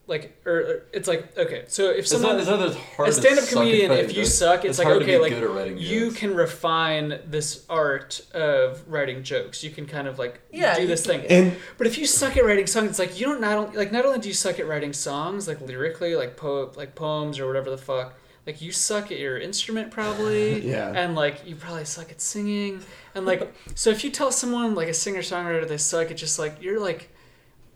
[0.10, 3.10] Like, or or it's like okay, so if It's someone not- it's not it's hard
[3.10, 5.22] a to stand-up suck comedian, if you suck, it's, It's like hard to okay, be
[5.22, 6.18] like good at writing you jokes.
[6.19, 9.64] can refine this art of writing jokes.
[9.64, 11.22] You can kind of like Yeah, do this thing.
[11.30, 13.91] And- but if you suck at writing songs, it's like you don't not only, like
[13.91, 17.45] not only do you suck at writing songs like lyrically, like po like poems or
[17.48, 18.15] whatever the fuck.
[18.48, 20.90] Like you suck at your instrument probably, Yeah.
[20.91, 22.81] and like you probably suck at singing,
[23.14, 26.40] and like so if you tell someone like a singer songwriter they suck, it's just
[26.40, 27.10] like you're like,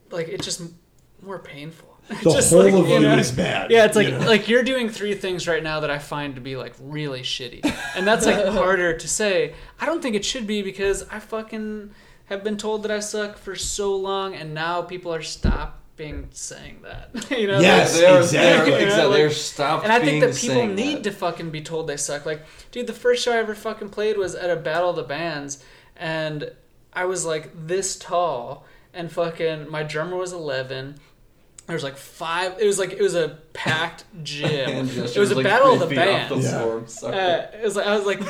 [0.10, 0.64] like it's just
[1.22, 1.93] more painful.
[2.10, 3.16] The Just whole like, of you you know?
[3.18, 3.72] is bad.
[3.72, 4.26] Yeah, it's like you know?
[4.28, 7.64] like you're doing three things right now that I find to be like really shitty,
[7.96, 9.54] and that's like harder to say.
[9.80, 11.92] I don't think it should be because I fucking
[12.26, 16.80] have been told that I suck for so long, and now people are stopping saying
[16.84, 17.30] that.
[17.38, 17.60] you know?
[17.60, 18.72] Yes, They are- exactly.
[18.72, 19.18] they are- You know, exactly.
[19.18, 21.04] They're stopped And I think being that people need that.
[21.06, 22.26] to fucking be told they suck.
[22.26, 25.04] Like, dude, the first show I ever fucking played was at a Battle of the
[25.04, 25.64] Bands,
[25.96, 26.52] and
[26.94, 30.96] I was like this tall, and fucking my drummer was eleven.
[31.66, 32.60] There was like five.
[32.60, 34.50] It was like it was a packed gym.
[34.88, 36.44] It gesture was a like battle of the feet off bands.
[36.52, 36.84] the floor.
[36.88, 37.18] Sorry.
[37.18, 38.22] Uh, it was like I was like,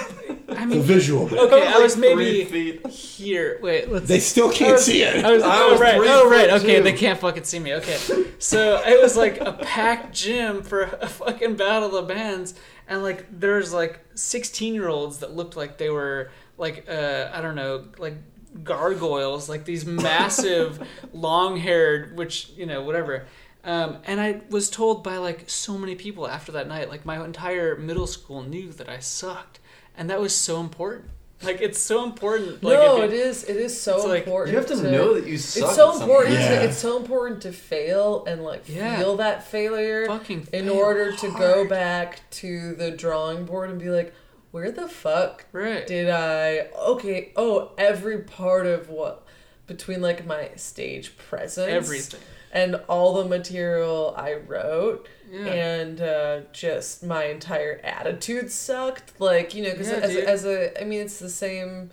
[0.60, 1.40] I mean, The visual bit.
[1.40, 2.88] Okay, I Like was three maybe feet.
[2.88, 3.58] here.
[3.64, 4.08] Wait, let's.
[4.08, 5.26] They still can't was- see it.
[5.26, 6.84] I was, I oh right, three oh right, okay, two.
[6.84, 7.74] they can't fucking see me.
[7.74, 7.98] Okay,
[8.38, 12.54] so it was like a packed gym for a fucking battle of the bands,
[12.88, 16.30] and like there's like 16 year olds that looked like they were
[16.60, 18.16] like uh I don't know like
[18.64, 23.26] gargoyles, like these massive, long haired, which you know whatever.
[23.66, 27.24] Um, and I was told by like so many people after that night, like my
[27.24, 29.60] entire middle school knew that I sucked,
[29.98, 31.10] and that was so important.
[31.42, 32.64] Like it's so important.
[32.64, 33.44] Like, no, if it you- is.
[33.44, 34.54] It is so It's like- important.
[34.54, 36.36] You have to know that you suck It's so important.
[36.36, 36.60] Yeah.
[36.60, 38.98] To, it's so important to fail and like Yeah.
[38.98, 43.78] feel that failure Fucking in fail order to go back to the drawing board and
[43.80, 44.14] be like,
[44.54, 45.86] where the fuck Right.
[45.86, 46.68] did I?
[46.78, 47.32] Okay.
[47.36, 49.26] Oh, every part of what
[49.68, 52.20] between like my stage presence, Everything.
[52.52, 55.08] and all the material I wrote.
[55.32, 55.46] Yeah.
[55.48, 59.20] And uh, just my entire attitude sucked.
[59.20, 61.90] Like you know, because Yeah, as, as a, I mean, it's the same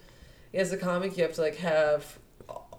[0.52, 1.16] as a comic.
[1.16, 2.18] You have to like have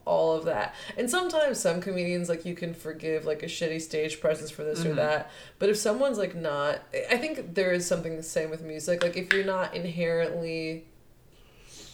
[0.06, 0.74] all of that.
[0.98, 4.84] And sometimes some comedians like you can forgive like a shitty stage presence for this
[4.84, 4.96] or Mhm.
[4.96, 5.30] that.
[5.60, 9.04] But if someone's like not, I think there is something the same with music.
[9.04, 10.86] Like if you're not inherently,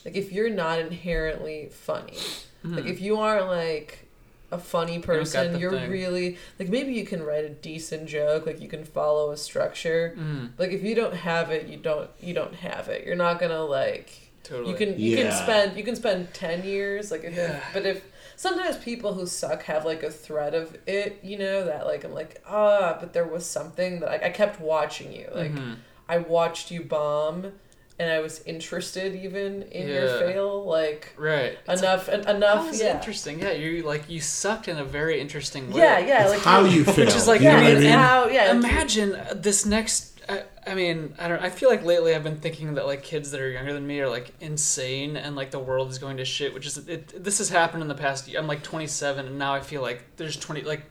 [0.06, 2.18] like if you're not inherently funny,
[2.64, 4.06] like if you aren't like
[4.52, 5.92] a funny person, you're thing.
[5.92, 10.16] really like maybe you can write a decent joke, like you can follow a structure.
[10.18, 10.52] Mm.
[10.58, 13.06] Like if you don't have it, you don't you don't have it.
[13.06, 14.72] You're not gonna like Totally.
[14.72, 15.24] you can you Yeah.
[15.24, 17.60] can spend you can spend ten years like if, Yeah.
[17.74, 18.02] but if
[18.36, 22.14] sometimes people who suck have like a thread of it, you know that like I'm
[22.14, 25.76] like ah, but there was something that I, I kept watching you like Mhm.
[26.10, 27.52] I watched you bomb,
[28.00, 31.58] and I was interested even in your fail like Right.
[31.68, 33.40] Enough en- That enough was yeah interesting.
[33.42, 35.82] Yeah, you like you sucked in a very interesting way.
[35.82, 36.96] yeah yeah It's like how you feel.
[37.06, 37.92] Which is like you yeah, I mean?
[37.92, 40.14] how yeah Imagine uh, this next.
[40.30, 41.42] I, I mean, I don't.
[41.42, 44.00] I feel like lately I've been thinking that like kids that are younger than me
[44.02, 46.54] are like insane, and like the world is going to shit.
[46.54, 47.24] Which is it.
[47.24, 48.30] This has happened in the past.
[48.36, 50.62] I'm like 27, and now I feel like there's 20.
[50.64, 50.84] Like,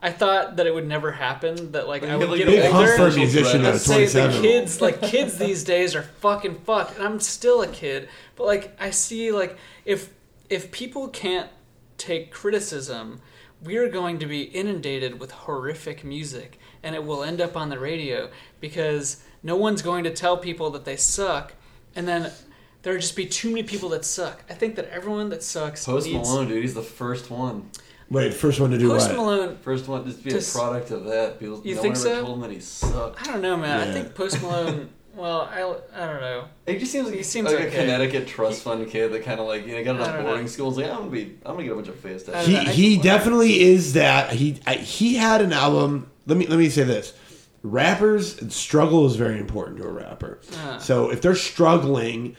[0.00, 1.72] I thought that it would never happen.
[1.72, 2.96] That like I would get like, the older.
[2.96, 4.42] for a musician at Let's say the 27.
[4.42, 8.08] kids, like kids these days, are fucking fucked, and I'm still a kid.
[8.36, 10.10] But like, I see like if
[10.48, 11.50] if people can't
[11.98, 13.20] take criticism,
[13.62, 17.68] we are going to be inundated with horrific music, and it will end up on
[17.68, 18.30] the radio
[18.60, 21.52] because no one's going to tell people that they suck,
[21.96, 22.30] and then
[22.82, 24.44] there'll just be too many people that suck.
[24.48, 27.70] I think that everyone that sucks Post needs Malone, dude, he's the first one.
[28.08, 28.94] Wait, first one to do it.
[28.94, 29.16] Post what?
[29.16, 29.56] Malone.
[29.62, 31.40] First one, just be Just- a product of that.
[31.40, 32.24] People, You no think one ever so?
[32.24, 33.20] told him that he sucked.
[33.20, 33.88] I don't know, man.
[33.88, 34.90] I think Post Malone.
[35.16, 35.58] well, I,
[36.00, 36.44] I don't know.
[36.66, 37.66] He just seems like He seems like okay.
[37.66, 40.24] a Connecticut trust fund kid that kind of like you know got I out of
[40.24, 40.48] boarding know.
[40.48, 40.68] school.
[40.68, 42.46] and was like, I'm gonna be, I'm gonna get a bunch of face tattoos.
[42.46, 44.32] He he definitely is that.
[44.32, 46.08] He I, he had an album.
[46.26, 47.12] Let me let me say this:
[47.62, 50.38] rappers struggle is very important to a rapper.
[50.58, 50.78] Ah.
[50.78, 52.36] So if they're struggling,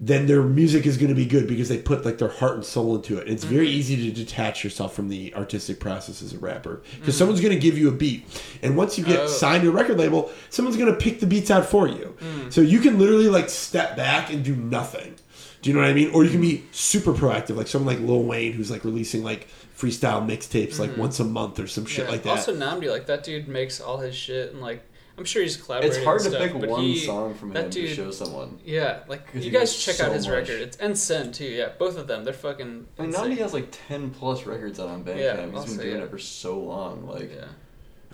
[0.00, 2.64] then their music is going to be good because they put like their heart and
[2.64, 3.22] soul into it.
[3.24, 3.78] And it's very Mm-hmm.
[3.78, 7.18] easy to detach yourself from the artistic process as a rapper because Mm.
[7.18, 8.24] someone's going to give you a beat,
[8.62, 9.26] and once you get Oh.
[9.26, 12.14] signed to a record label, someone's going to pick the beats out for you.
[12.20, 12.52] Mm.
[12.52, 15.14] So you can literally like step back and do nothing.
[15.60, 16.10] Do you know what I mean?
[16.14, 19.48] Or you can be super proactive, like someone like Lil Wayne, who's like releasing like
[19.78, 22.08] freestyle mixtapes like once a month or some shit Mm-hmm.
[22.08, 22.12] Yeah.
[22.12, 22.30] like that.
[22.30, 24.82] Also, Nnamdi, like that dude makes all his shit, and like
[25.16, 25.96] I'm sure he's collaborating.
[25.96, 28.10] It's hard and to stuff, pick one he- song from that him dude, to show
[28.10, 28.58] someone.
[28.64, 30.34] Yeah, like you guys check so out his much.
[30.48, 30.60] record.
[30.62, 31.44] It's and Sen too.
[31.44, 32.24] Yeah, both of them.
[32.24, 32.86] They're fucking.
[32.98, 33.32] I mean, insane.
[33.32, 35.18] Nnamdi has like ten plus records out on Bandcamp.
[35.18, 36.04] Yeah, He's also, been doing yeah.
[36.04, 37.06] it for so long.
[37.06, 37.44] Like, Yeah.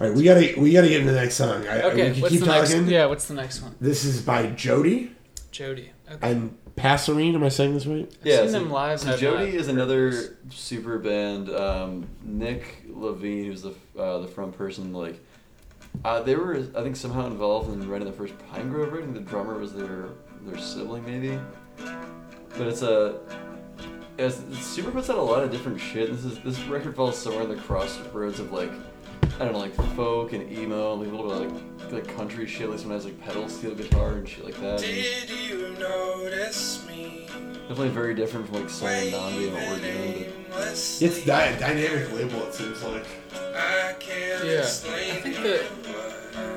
[0.01, 1.67] All right, we gotta we gotta get into the next song.
[1.69, 2.79] I, Okay, we can what's keep the talking.
[2.81, 2.91] next?
[2.91, 3.75] Yeah, what's the next one?
[3.81, 5.13] This is by Jodi
[5.53, 5.93] Jodi.
[6.11, 6.31] Okay.
[6.33, 7.35] and Passerine.
[7.35, 8.11] Am I saying this right?
[8.25, 11.51] yeah, seen so, them live So and I've Jodi not is another Sooper band.
[11.51, 15.21] Um, Nick Levine, who's the uh, the front person, like
[16.05, 19.03] uh, they were I think somehow involved in writing the first Pinegrove record.
[19.03, 20.09] I think the drummer was their
[20.43, 21.39] their sibling maybe.
[22.57, 23.21] But it's a
[24.19, 26.11] it's, it's Sooper puts out a lot of different shit.
[26.11, 28.73] This is this record falls somewhere in the crossroads of like
[29.35, 32.47] I don't know like folk and emo, like a little bit of like like country
[32.47, 32.69] shit.
[32.71, 34.83] Like sometimes like pedal steel guitar and shit like that.
[34.83, 37.27] And Did you notice me?
[37.69, 40.33] definitely very different from like Soul and Nnamdi and what we're doing.
[40.51, 42.43] But It's dy- dynamic label.
[42.47, 43.07] It seems like.
[43.57, 45.65] I can't Yeah, I think that.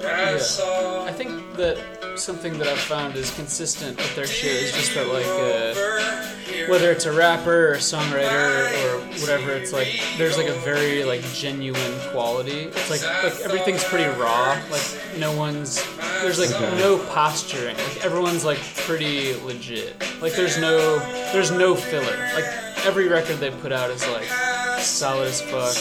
[0.02, 1.78] Yeah, I think that
[2.16, 6.92] something that I've found is consistent with their shit is just that like uh, whether
[6.92, 9.88] it's a rapper or a songwriter or whatever, it's like
[10.18, 12.72] there's like a very like genuine quality.
[12.74, 14.60] It's like like everything's pretty raw.
[14.72, 15.84] Like no one's
[16.22, 16.78] there's like Okay.
[16.80, 17.78] no posturing.
[17.78, 19.96] Like everyone's like pretty legit.
[20.22, 20.98] Like there's no
[21.34, 22.18] there's no filler.
[22.34, 22.46] Like
[22.86, 24.28] every record they put out is like
[24.80, 25.76] solid as fuck.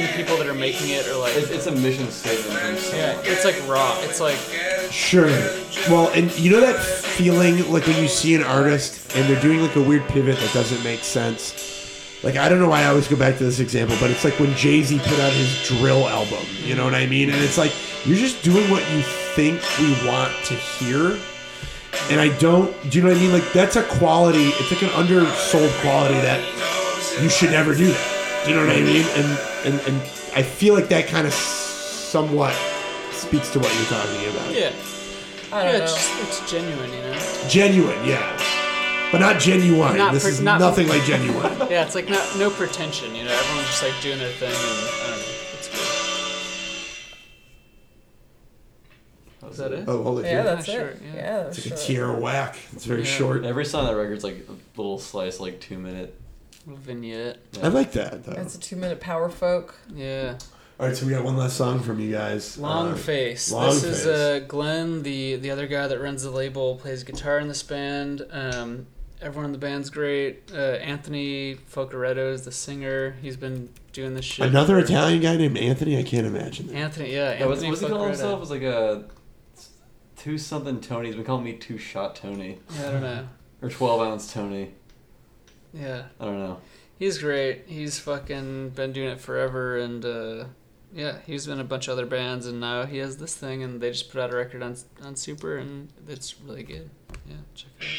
[0.00, 2.78] And the people that are making it are like It's, it's a mission statement.
[2.78, 3.96] from yeah, it's like raw.
[4.02, 4.36] It's like
[4.90, 5.28] Sure.
[5.88, 9.60] Well, and you know that feeling like when you see an artist and they're doing
[9.60, 11.78] like a weird pivot that doesn't make sense.
[12.22, 14.38] Like I don't know why I always go back to this example, but it's like
[14.40, 16.44] when Jay Z put out his drill album.
[16.64, 17.30] You know what I mean?
[17.30, 17.72] And it's like
[18.06, 19.02] you're just doing what you
[19.34, 21.18] think we want to hear.
[22.10, 22.72] And I don't.
[22.90, 23.32] Do you know what I mean?
[23.32, 24.48] Like that's a quality.
[24.48, 26.40] It's like an undersold quality that
[27.22, 28.42] you should never do that.
[28.44, 29.04] Do you know what I mean?
[29.16, 29.96] And and and
[30.34, 32.54] I feel like that kind of somewhat
[33.12, 34.54] speaks to what you're talking about.
[34.54, 34.72] yeah.
[35.52, 35.84] I don't yeah, know.
[35.84, 37.46] it's, it's genuine, you know.
[37.48, 38.38] Genuine, yeah.
[39.10, 39.96] But not genuine.
[39.98, 41.56] Not this per- is not- nothing like genuine.
[41.70, 43.32] Yeah, it's like not no pretension, you know.
[43.32, 45.24] Everyone's just like doing their thing, and I don't know.
[45.58, 45.68] It's
[49.42, 49.50] good.
[49.50, 49.84] Is that it?
[49.88, 50.42] Oh, hold it Yeah, here.
[50.44, 50.78] that's Yeah, it.
[50.78, 51.14] sure, yeah.
[51.14, 51.86] Yeah, that's It's like a short.
[51.88, 52.56] tier whack.
[52.72, 53.06] It's very Yeah.
[53.06, 53.44] short.
[53.44, 56.19] Every song on that record's like a little slice, like two minute.
[56.66, 57.38] Little vignette.
[57.62, 58.32] I like that though.
[58.40, 59.78] It's a two-minute power folk.
[59.94, 60.38] Yeah.
[60.78, 62.56] All right, so we got one last song from you guys.
[62.56, 63.52] Long Uh, Face.
[63.52, 63.92] Long this Face.
[64.00, 67.62] is uh, Glenn, the the other guy that runs the label, plays guitar in this
[67.62, 68.26] band.
[68.30, 68.86] Um,
[69.20, 70.50] everyone in the band's great.
[70.52, 73.16] Uh, Anthony Focaretto is the singer.
[73.20, 74.46] He's been doing this shit.
[74.48, 75.98] Another for- Italian guy named Anthony.
[75.98, 76.76] I can't imagine that.
[76.76, 77.38] Anthony, yeah.
[77.38, 78.36] Yeah, what's, Anthony what's he call himself?
[78.38, 79.04] It was like a
[80.16, 81.08] two something Tony.
[81.08, 82.58] He's been calling me two shot Tony.
[82.78, 83.28] Yeah, I don't know.
[83.62, 84.72] Or twelve ounce Tony.
[85.72, 86.04] Yeah.
[86.18, 86.60] I don't know.
[86.98, 87.64] He's great.
[87.66, 90.44] He's fucking been doing it forever, and uh,
[90.92, 93.62] yeah, he's been in a bunch of other bands, and now he has this thing,
[93.62, 96.90] and they just put out a record on on Sooper, and it's really good.
[97.26, 97.90] Yeah, check it out.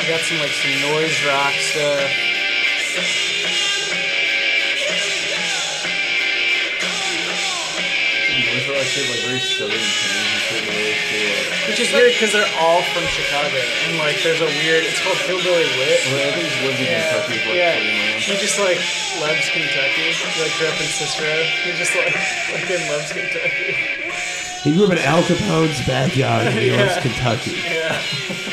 [0.00, 3.27] I got some like some noise rock stuff.
[8.78, 10.62] Voice shit, like very southern and shit.
[10.70, 11.66] Really cool.
[11.66, 14.86] Which is weird because they're all from Chicago, and like there's a weird.
[14.86, 15.98] It's called Hillbilly Wit.
[16.14, 17.74] Well, I think he's lived in Yeah, Kentucky for like yeah.
[17.74, 18.26] 40 months.
[18.30, 18.78] He just like
[19.18, 20.06] loves Kentucky.
[20.14, 21.34] He like grew up in Cicero.
[21.66, 22.14] He just like
[22.54, 23.74] fucking loves Kentucky.
[24.62, 27.02] He grew up in Al Capone's backyard in he loves Yeah.
[27.02, 27.58] Kentucky.
[27.66, 27.98] Yeah.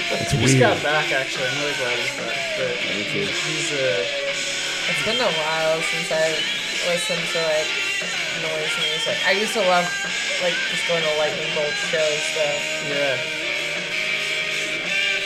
[0.10, 1.45] That's he just got back actually.
[1.53, 2.34] I'm really glad he's back.
[2.57, 6.34] But he's uh, It's been a while since I
[6.89, 7.69] listened to like
[8.41, 9.17] noise music.
[9.25, 9.85] I used to love
[10.43, 12.59] like just going to lightning bolt shows though.
[12.91, 13.17] yeah.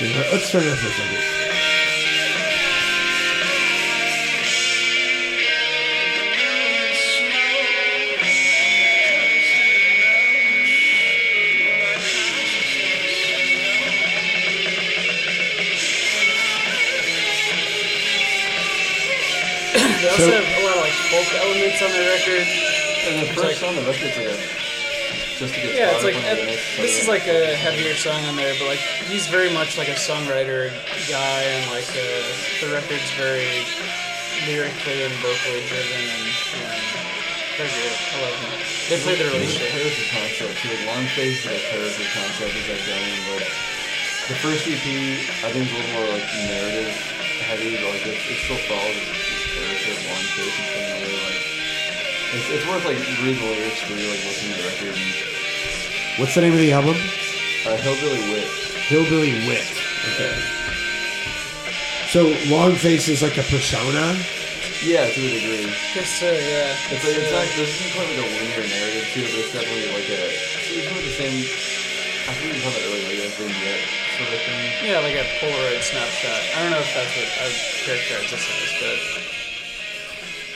[0.02, 2.30] Yeah, Let's turn it up for a second.
[20.02, 22.79] They also So- have a lot of like folk elements on their record.
[23.10, 24.38] And the first song on the record's like a
[25.40, 25.72] just a guitar.
[25.73, 28.84] Yeah, it's like uh, a this is like a heavier song on there, but like
[29.10, 30.69] he's very much like a songwriter
[31.10, 32.27] guy, and like uh,
[32.61, 33.65] the record's very
[34.45, 36.27] lyrically and vocally driven, and
[37.57, 37.95] they're good.
[38.14, 38.56] I love them.
[38.91, 39.69] They play the It's a relationship.
[39.73, 40.69] character concept too.
[40.76, 43.49] Like long face is like a character concept is like going like
[44.30, 44.86] the first EP
[45.41, 46.91] I think is a little more like narrative
[47.48, 51.59] heavy, but like it, it still follows this, character of long face and like
[52.34, 54.98] it's, it's worth like reading the lyrics for you like listening to the record
[56.20, 56.96] What's the name of the album?
[57.64, 58.48] uh, Hillbilly Wit.
[58.92, 59.64] Hillbilly Wit.
[60.16, 60.36] Okay.
[62.12, 64.18] So Long Face is like a persona.
[64.84, 65.68] Yeah, to a degree.
[65.96, 66.76] Guess so, yeah.
[66.92, 69.54] It's like it's not there's isn't quite like a linear narrative to it, but it's
[69.56, 71.36] definitely like a it's, it's really the same
[72.28, 73.84] I think we were talking about earlier, like a vignette
[74.20, 74.64] sort of thing.
[74.84, 76.42] Yeah, like a Polaroid snapshot.
[76.52, 79.00] I don't know if that's what I would characterize this as, but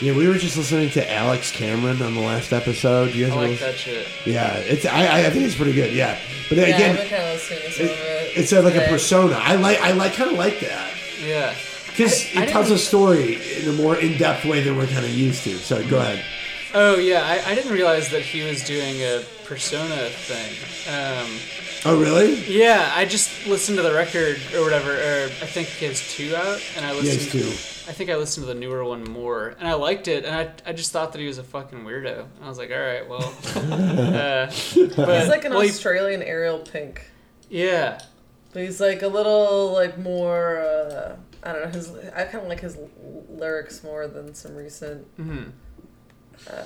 [0.02, 3.14] Yeah, we were just listening to Alex Cameron on the last episode.
[3.14, 4.08] You guys I like that shit.
[4.26, 5.94] Yeah, it's I, I think it's pretty good.
[5.94, 8.38] Yeah, but Yeah, again, been kind of listening to some of it.
[8.38, 9.36] it's a, like a persona.
[9.40, 10.92] I like I like kind of like that
[11.24, 11.54] Yeah.
[11.88, 15.12] because it tells a story in a more in depth way than we're kind of
[15.12, 15.58] used to.
[15.58, 16.26] So go ahead.
[16.74, 20.54] Oh yeah, I, I didn't realize that he was doing a persona thing.
[20.94, 21.30] Um,
[21.86, 22.36] Oh really?
[22.46, 26.34] yeah, I just listened to the record or whatever, or I think he has two
[26.36, 27.44] out, and I He has listened.
[27.44, 27.73] two.
[27.88, 30.52] I think I listened to the newer one more, and I liked it, and I,
[30.70, 32.22] I just thought that he was a fucking weirdo.
[32.22, 33.22] And I was like, all right, well,
[33.56, 34.98] uh, but He's
[35.30, 37.10] like an well, he- Australian Ariel Pink.
[37.50, 38.00] yeah,
[38.54, 40.60] But he's like a little like more.
[40.60, 41.70] Uh, I don't know.
[41.72, 42.90] His I kind of like his l-
[43.30, 45.44] lyrics more than some recent hmm
[46.50, 46.64] uh,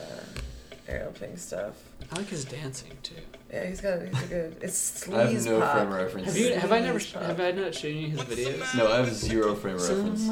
[0.88, 1.74] Ariel Pink stuff.
[2.12, 3.16] I like his dancing too.
[3.52, 4.58] Yeah, he's got he's a good.
[4.62, 5.74] It's sleaze I have no pop.
[5.78, 6.28] frame reference.
[6.28, 6.54] Have you?
[6.54, 7.00] Have I never?
[7.00, 7.24] Pop.
[7.24, 8.76] Have I not shown you his videos?
[8.76, 10.28] No, I have zero frame reference.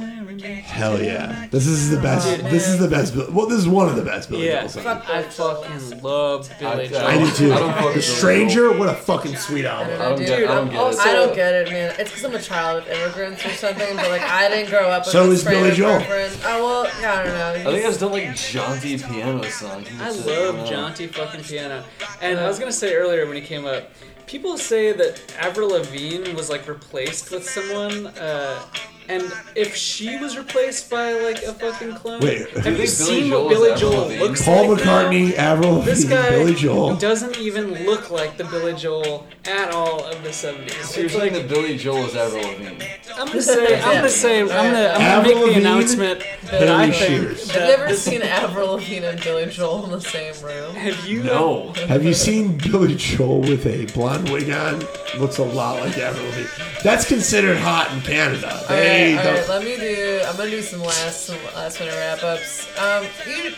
[0.66, 1.48] Hell yeah!
[1.50, 2.28] This is the best.
[2.28, 3.16] Dude, this is the best.
[3.16, 4.84] Well, this is one of the best Billy Yeah, Joel songs.
[4.86, 7.02] Fuck I fucking love Billy Joel.
[7.06, 7.54] I do too.
[7.54, 9.94] I don't the Stranger, what a fucking sweet album.
[10.02, 10.50] I I don't Dude, get.
[10.50, 11.08] I don't get also- it.
[11.08, 11.96] I don't get it, man.
[11.98, 15.04] It's because I'm a child of immigrants or something, but like I didn't grow up
[15.06, 16.00] with So is Billy Joel.
[16.00, 16.38] reference.
[16.46, 17.70] Oh well, yeah, I don't know.
[17.70, 19.88] I think I just don't like jaunty piano songs.
[20.02, 21.55] I love jaunty fucking piano.
[21.60, 23.92] And I was gonna say earlier when he came up,
[24.28, 28.60] people say that Avril Lavigne was like replaced with someone, uh,
[29.08, 32.76] and if she was replaced by like a fucking clone, Wait, have who- you think
[32.76, 34.20] Billy seen Joel what is Billy Joel Lavigne?
[34.24, 34.84] looks Paul like?
[34.84, 36.96] Paul McCartney, Avril This Lavigne, guy Billy Joel.
[36.96, 40.72] doesn't even look like the Billy Joel at all of the 70s.
[40.86, 42.84] So you're saying like, that Billy Joel is Avril Lavigne?
[43.18, 46.20] I'm gonna say, I'm gonna say, I'm gonna, I'm gonna Avril make the Lavigne, announcement
[46.20, 47.52] that Billy I think Shears.
[47.52, 50.76] Have you ever seen Avril Lavigne and Billy Joel in the same room?
[50.76, 51.24] Have you?
[51.24, 51.72] No.
[51.88, 54.80] Have you seen Billy Joel with a blonde wig on?
[55.18, 56.48] Looks a lot like Avril Lavigne.
[56.84, 58.54] That's considered hot in Canada.
[58.54, 59.38] All They right, all right.
[59.48, 60.22] don't- Let me do.
[60.28, 62.68] I'm gonna do some last, some last minute wrap ups.
[62.80, 63.52] Um, you,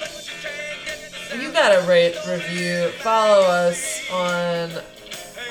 [1.41, 4.69] you gotta rate, review, follow us on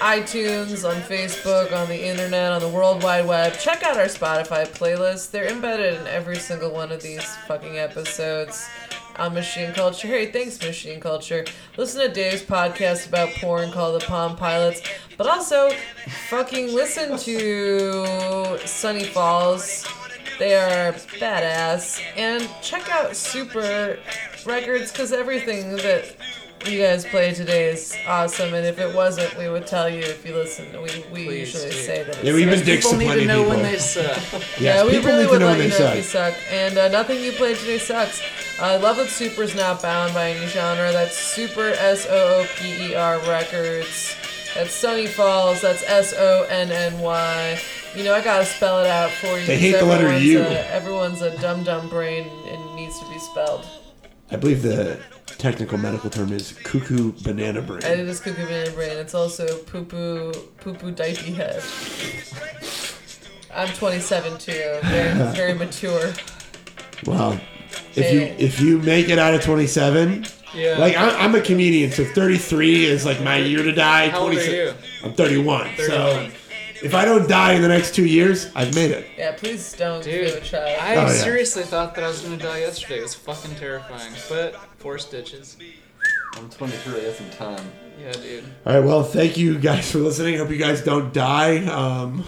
[0.00, 3.54] iTunes, on Facebook, on the internet, on the World Wide Web.
[3.54, 5.30] Check out our Spotify playlist.
[5.30, 8.68] They're embedded in every single one of these fucking episodes
[9.16, 10.08] on Machine Culture.
[10.08, 11.44] Hey, thanks, Machine Culture.
[11.76, 14.82] Listen to Dave's podcast about porn called The Palm Pilots,
[15.16, 15.70] but also
[16.28, 19.86] fucking listen to Sonny Falls.
[20.38, 22.02] They are badass.
[22.16, 23.98] And check out Sooper
[24.44, 26.16] Records because everything that
[26.68, 28.54] you guys play today is awesome.
[28.54, 30.66] And if it wasn't, we would tell you if you listen.
[30.72, 30.80] We,
[31.12, 31.76] we Please usually do.
[31.76, 33.56] say that it's Yeah, we've been People dicks to need plenty to know people.
[33.56, 34.16] when they suck.
[34.32, 35.96] Yes, yeah, we people really need to would know let when you they know if
[35.96, 36.34] you suck.
[36.34, 36.42] suck.
[36.52, 38.22] And uh, nothing you play today sucks.
[38.60, 40.90] Uh, Love with Sooper is not bound by any genre.
[40.92, 44.16] That's Sooper S O O P E R Records.
[44.54, 45.60] That's Sonny Falls.
[45.60, 47.60] That's S O N N Y.
[47.94, 49.46] You know, I gotta spell it out for you.
[49.46, 50.40] They hate the letter everyone's U.
[50.40, 53.66] A, everyone's a dumb dumb brain and needs to be spelled.
[54.30, 54.98] I believe the
[55.38, 57.80] technical medical term is cuckoo banana brain.
[57.84, 58.96] And it is cuckoo banana brain.
[58.96, 61.62] It's also poo poo poo poo diaper head.
[63.54, 64.52] I'm 27 too.
[64.84, 66.12] Very very mature.
[67.06, 67.40] Well,
[67.94, 70.78] if you if you make it out of 27, Yeah.
[70.78, 74.08] like I'm, I'm a comedian, so 33 is like my year to die.
[74.08, 74.72] How old are you?
[75.04, 75.74] I'm 31.
[75.76, 75.88] 31.
[75.88, 76.30] So
[76.82, 79.06] if I don't die in the next two years, I've made it.
[79.16, 80.60] Yeah, please don't Dude, give it a try.
[80.80, 81.08] I Oh, yeah.
[81.08, 82.98] seriously thought that I was gonna die yesterday.
[82.98, 84.12] It was fucking terrifying.
[84.28, 85.56] But four stitches.
[86.36, 87.00] I'm 23.
[87.00, 87.72] I got some time.
[88.00, 88.44] Yeah, dude.
[88.66, 88.84] All right.
[88.84, 90.36] Well, thank you guys for listening.
[90.38, 91.64] Hope you guys don't die.
[91.66, 92.24] Um,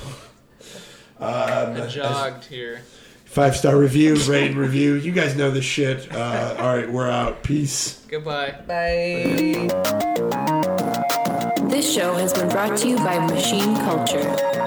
[1.20, 2.80] I jogged here.
[3.26, 4.94] five star review, rate and review.
[4.94, 6.10] You guys know this shit.
[6.14, 7.42] Uh, all right, we're out.
[7.42, 8.02] Peace.
[8.08, 8.54] Goodbye.
[8.66, 10.54] Bye.
[11.68, 14.57] This show has been brought to you by Machine Culture.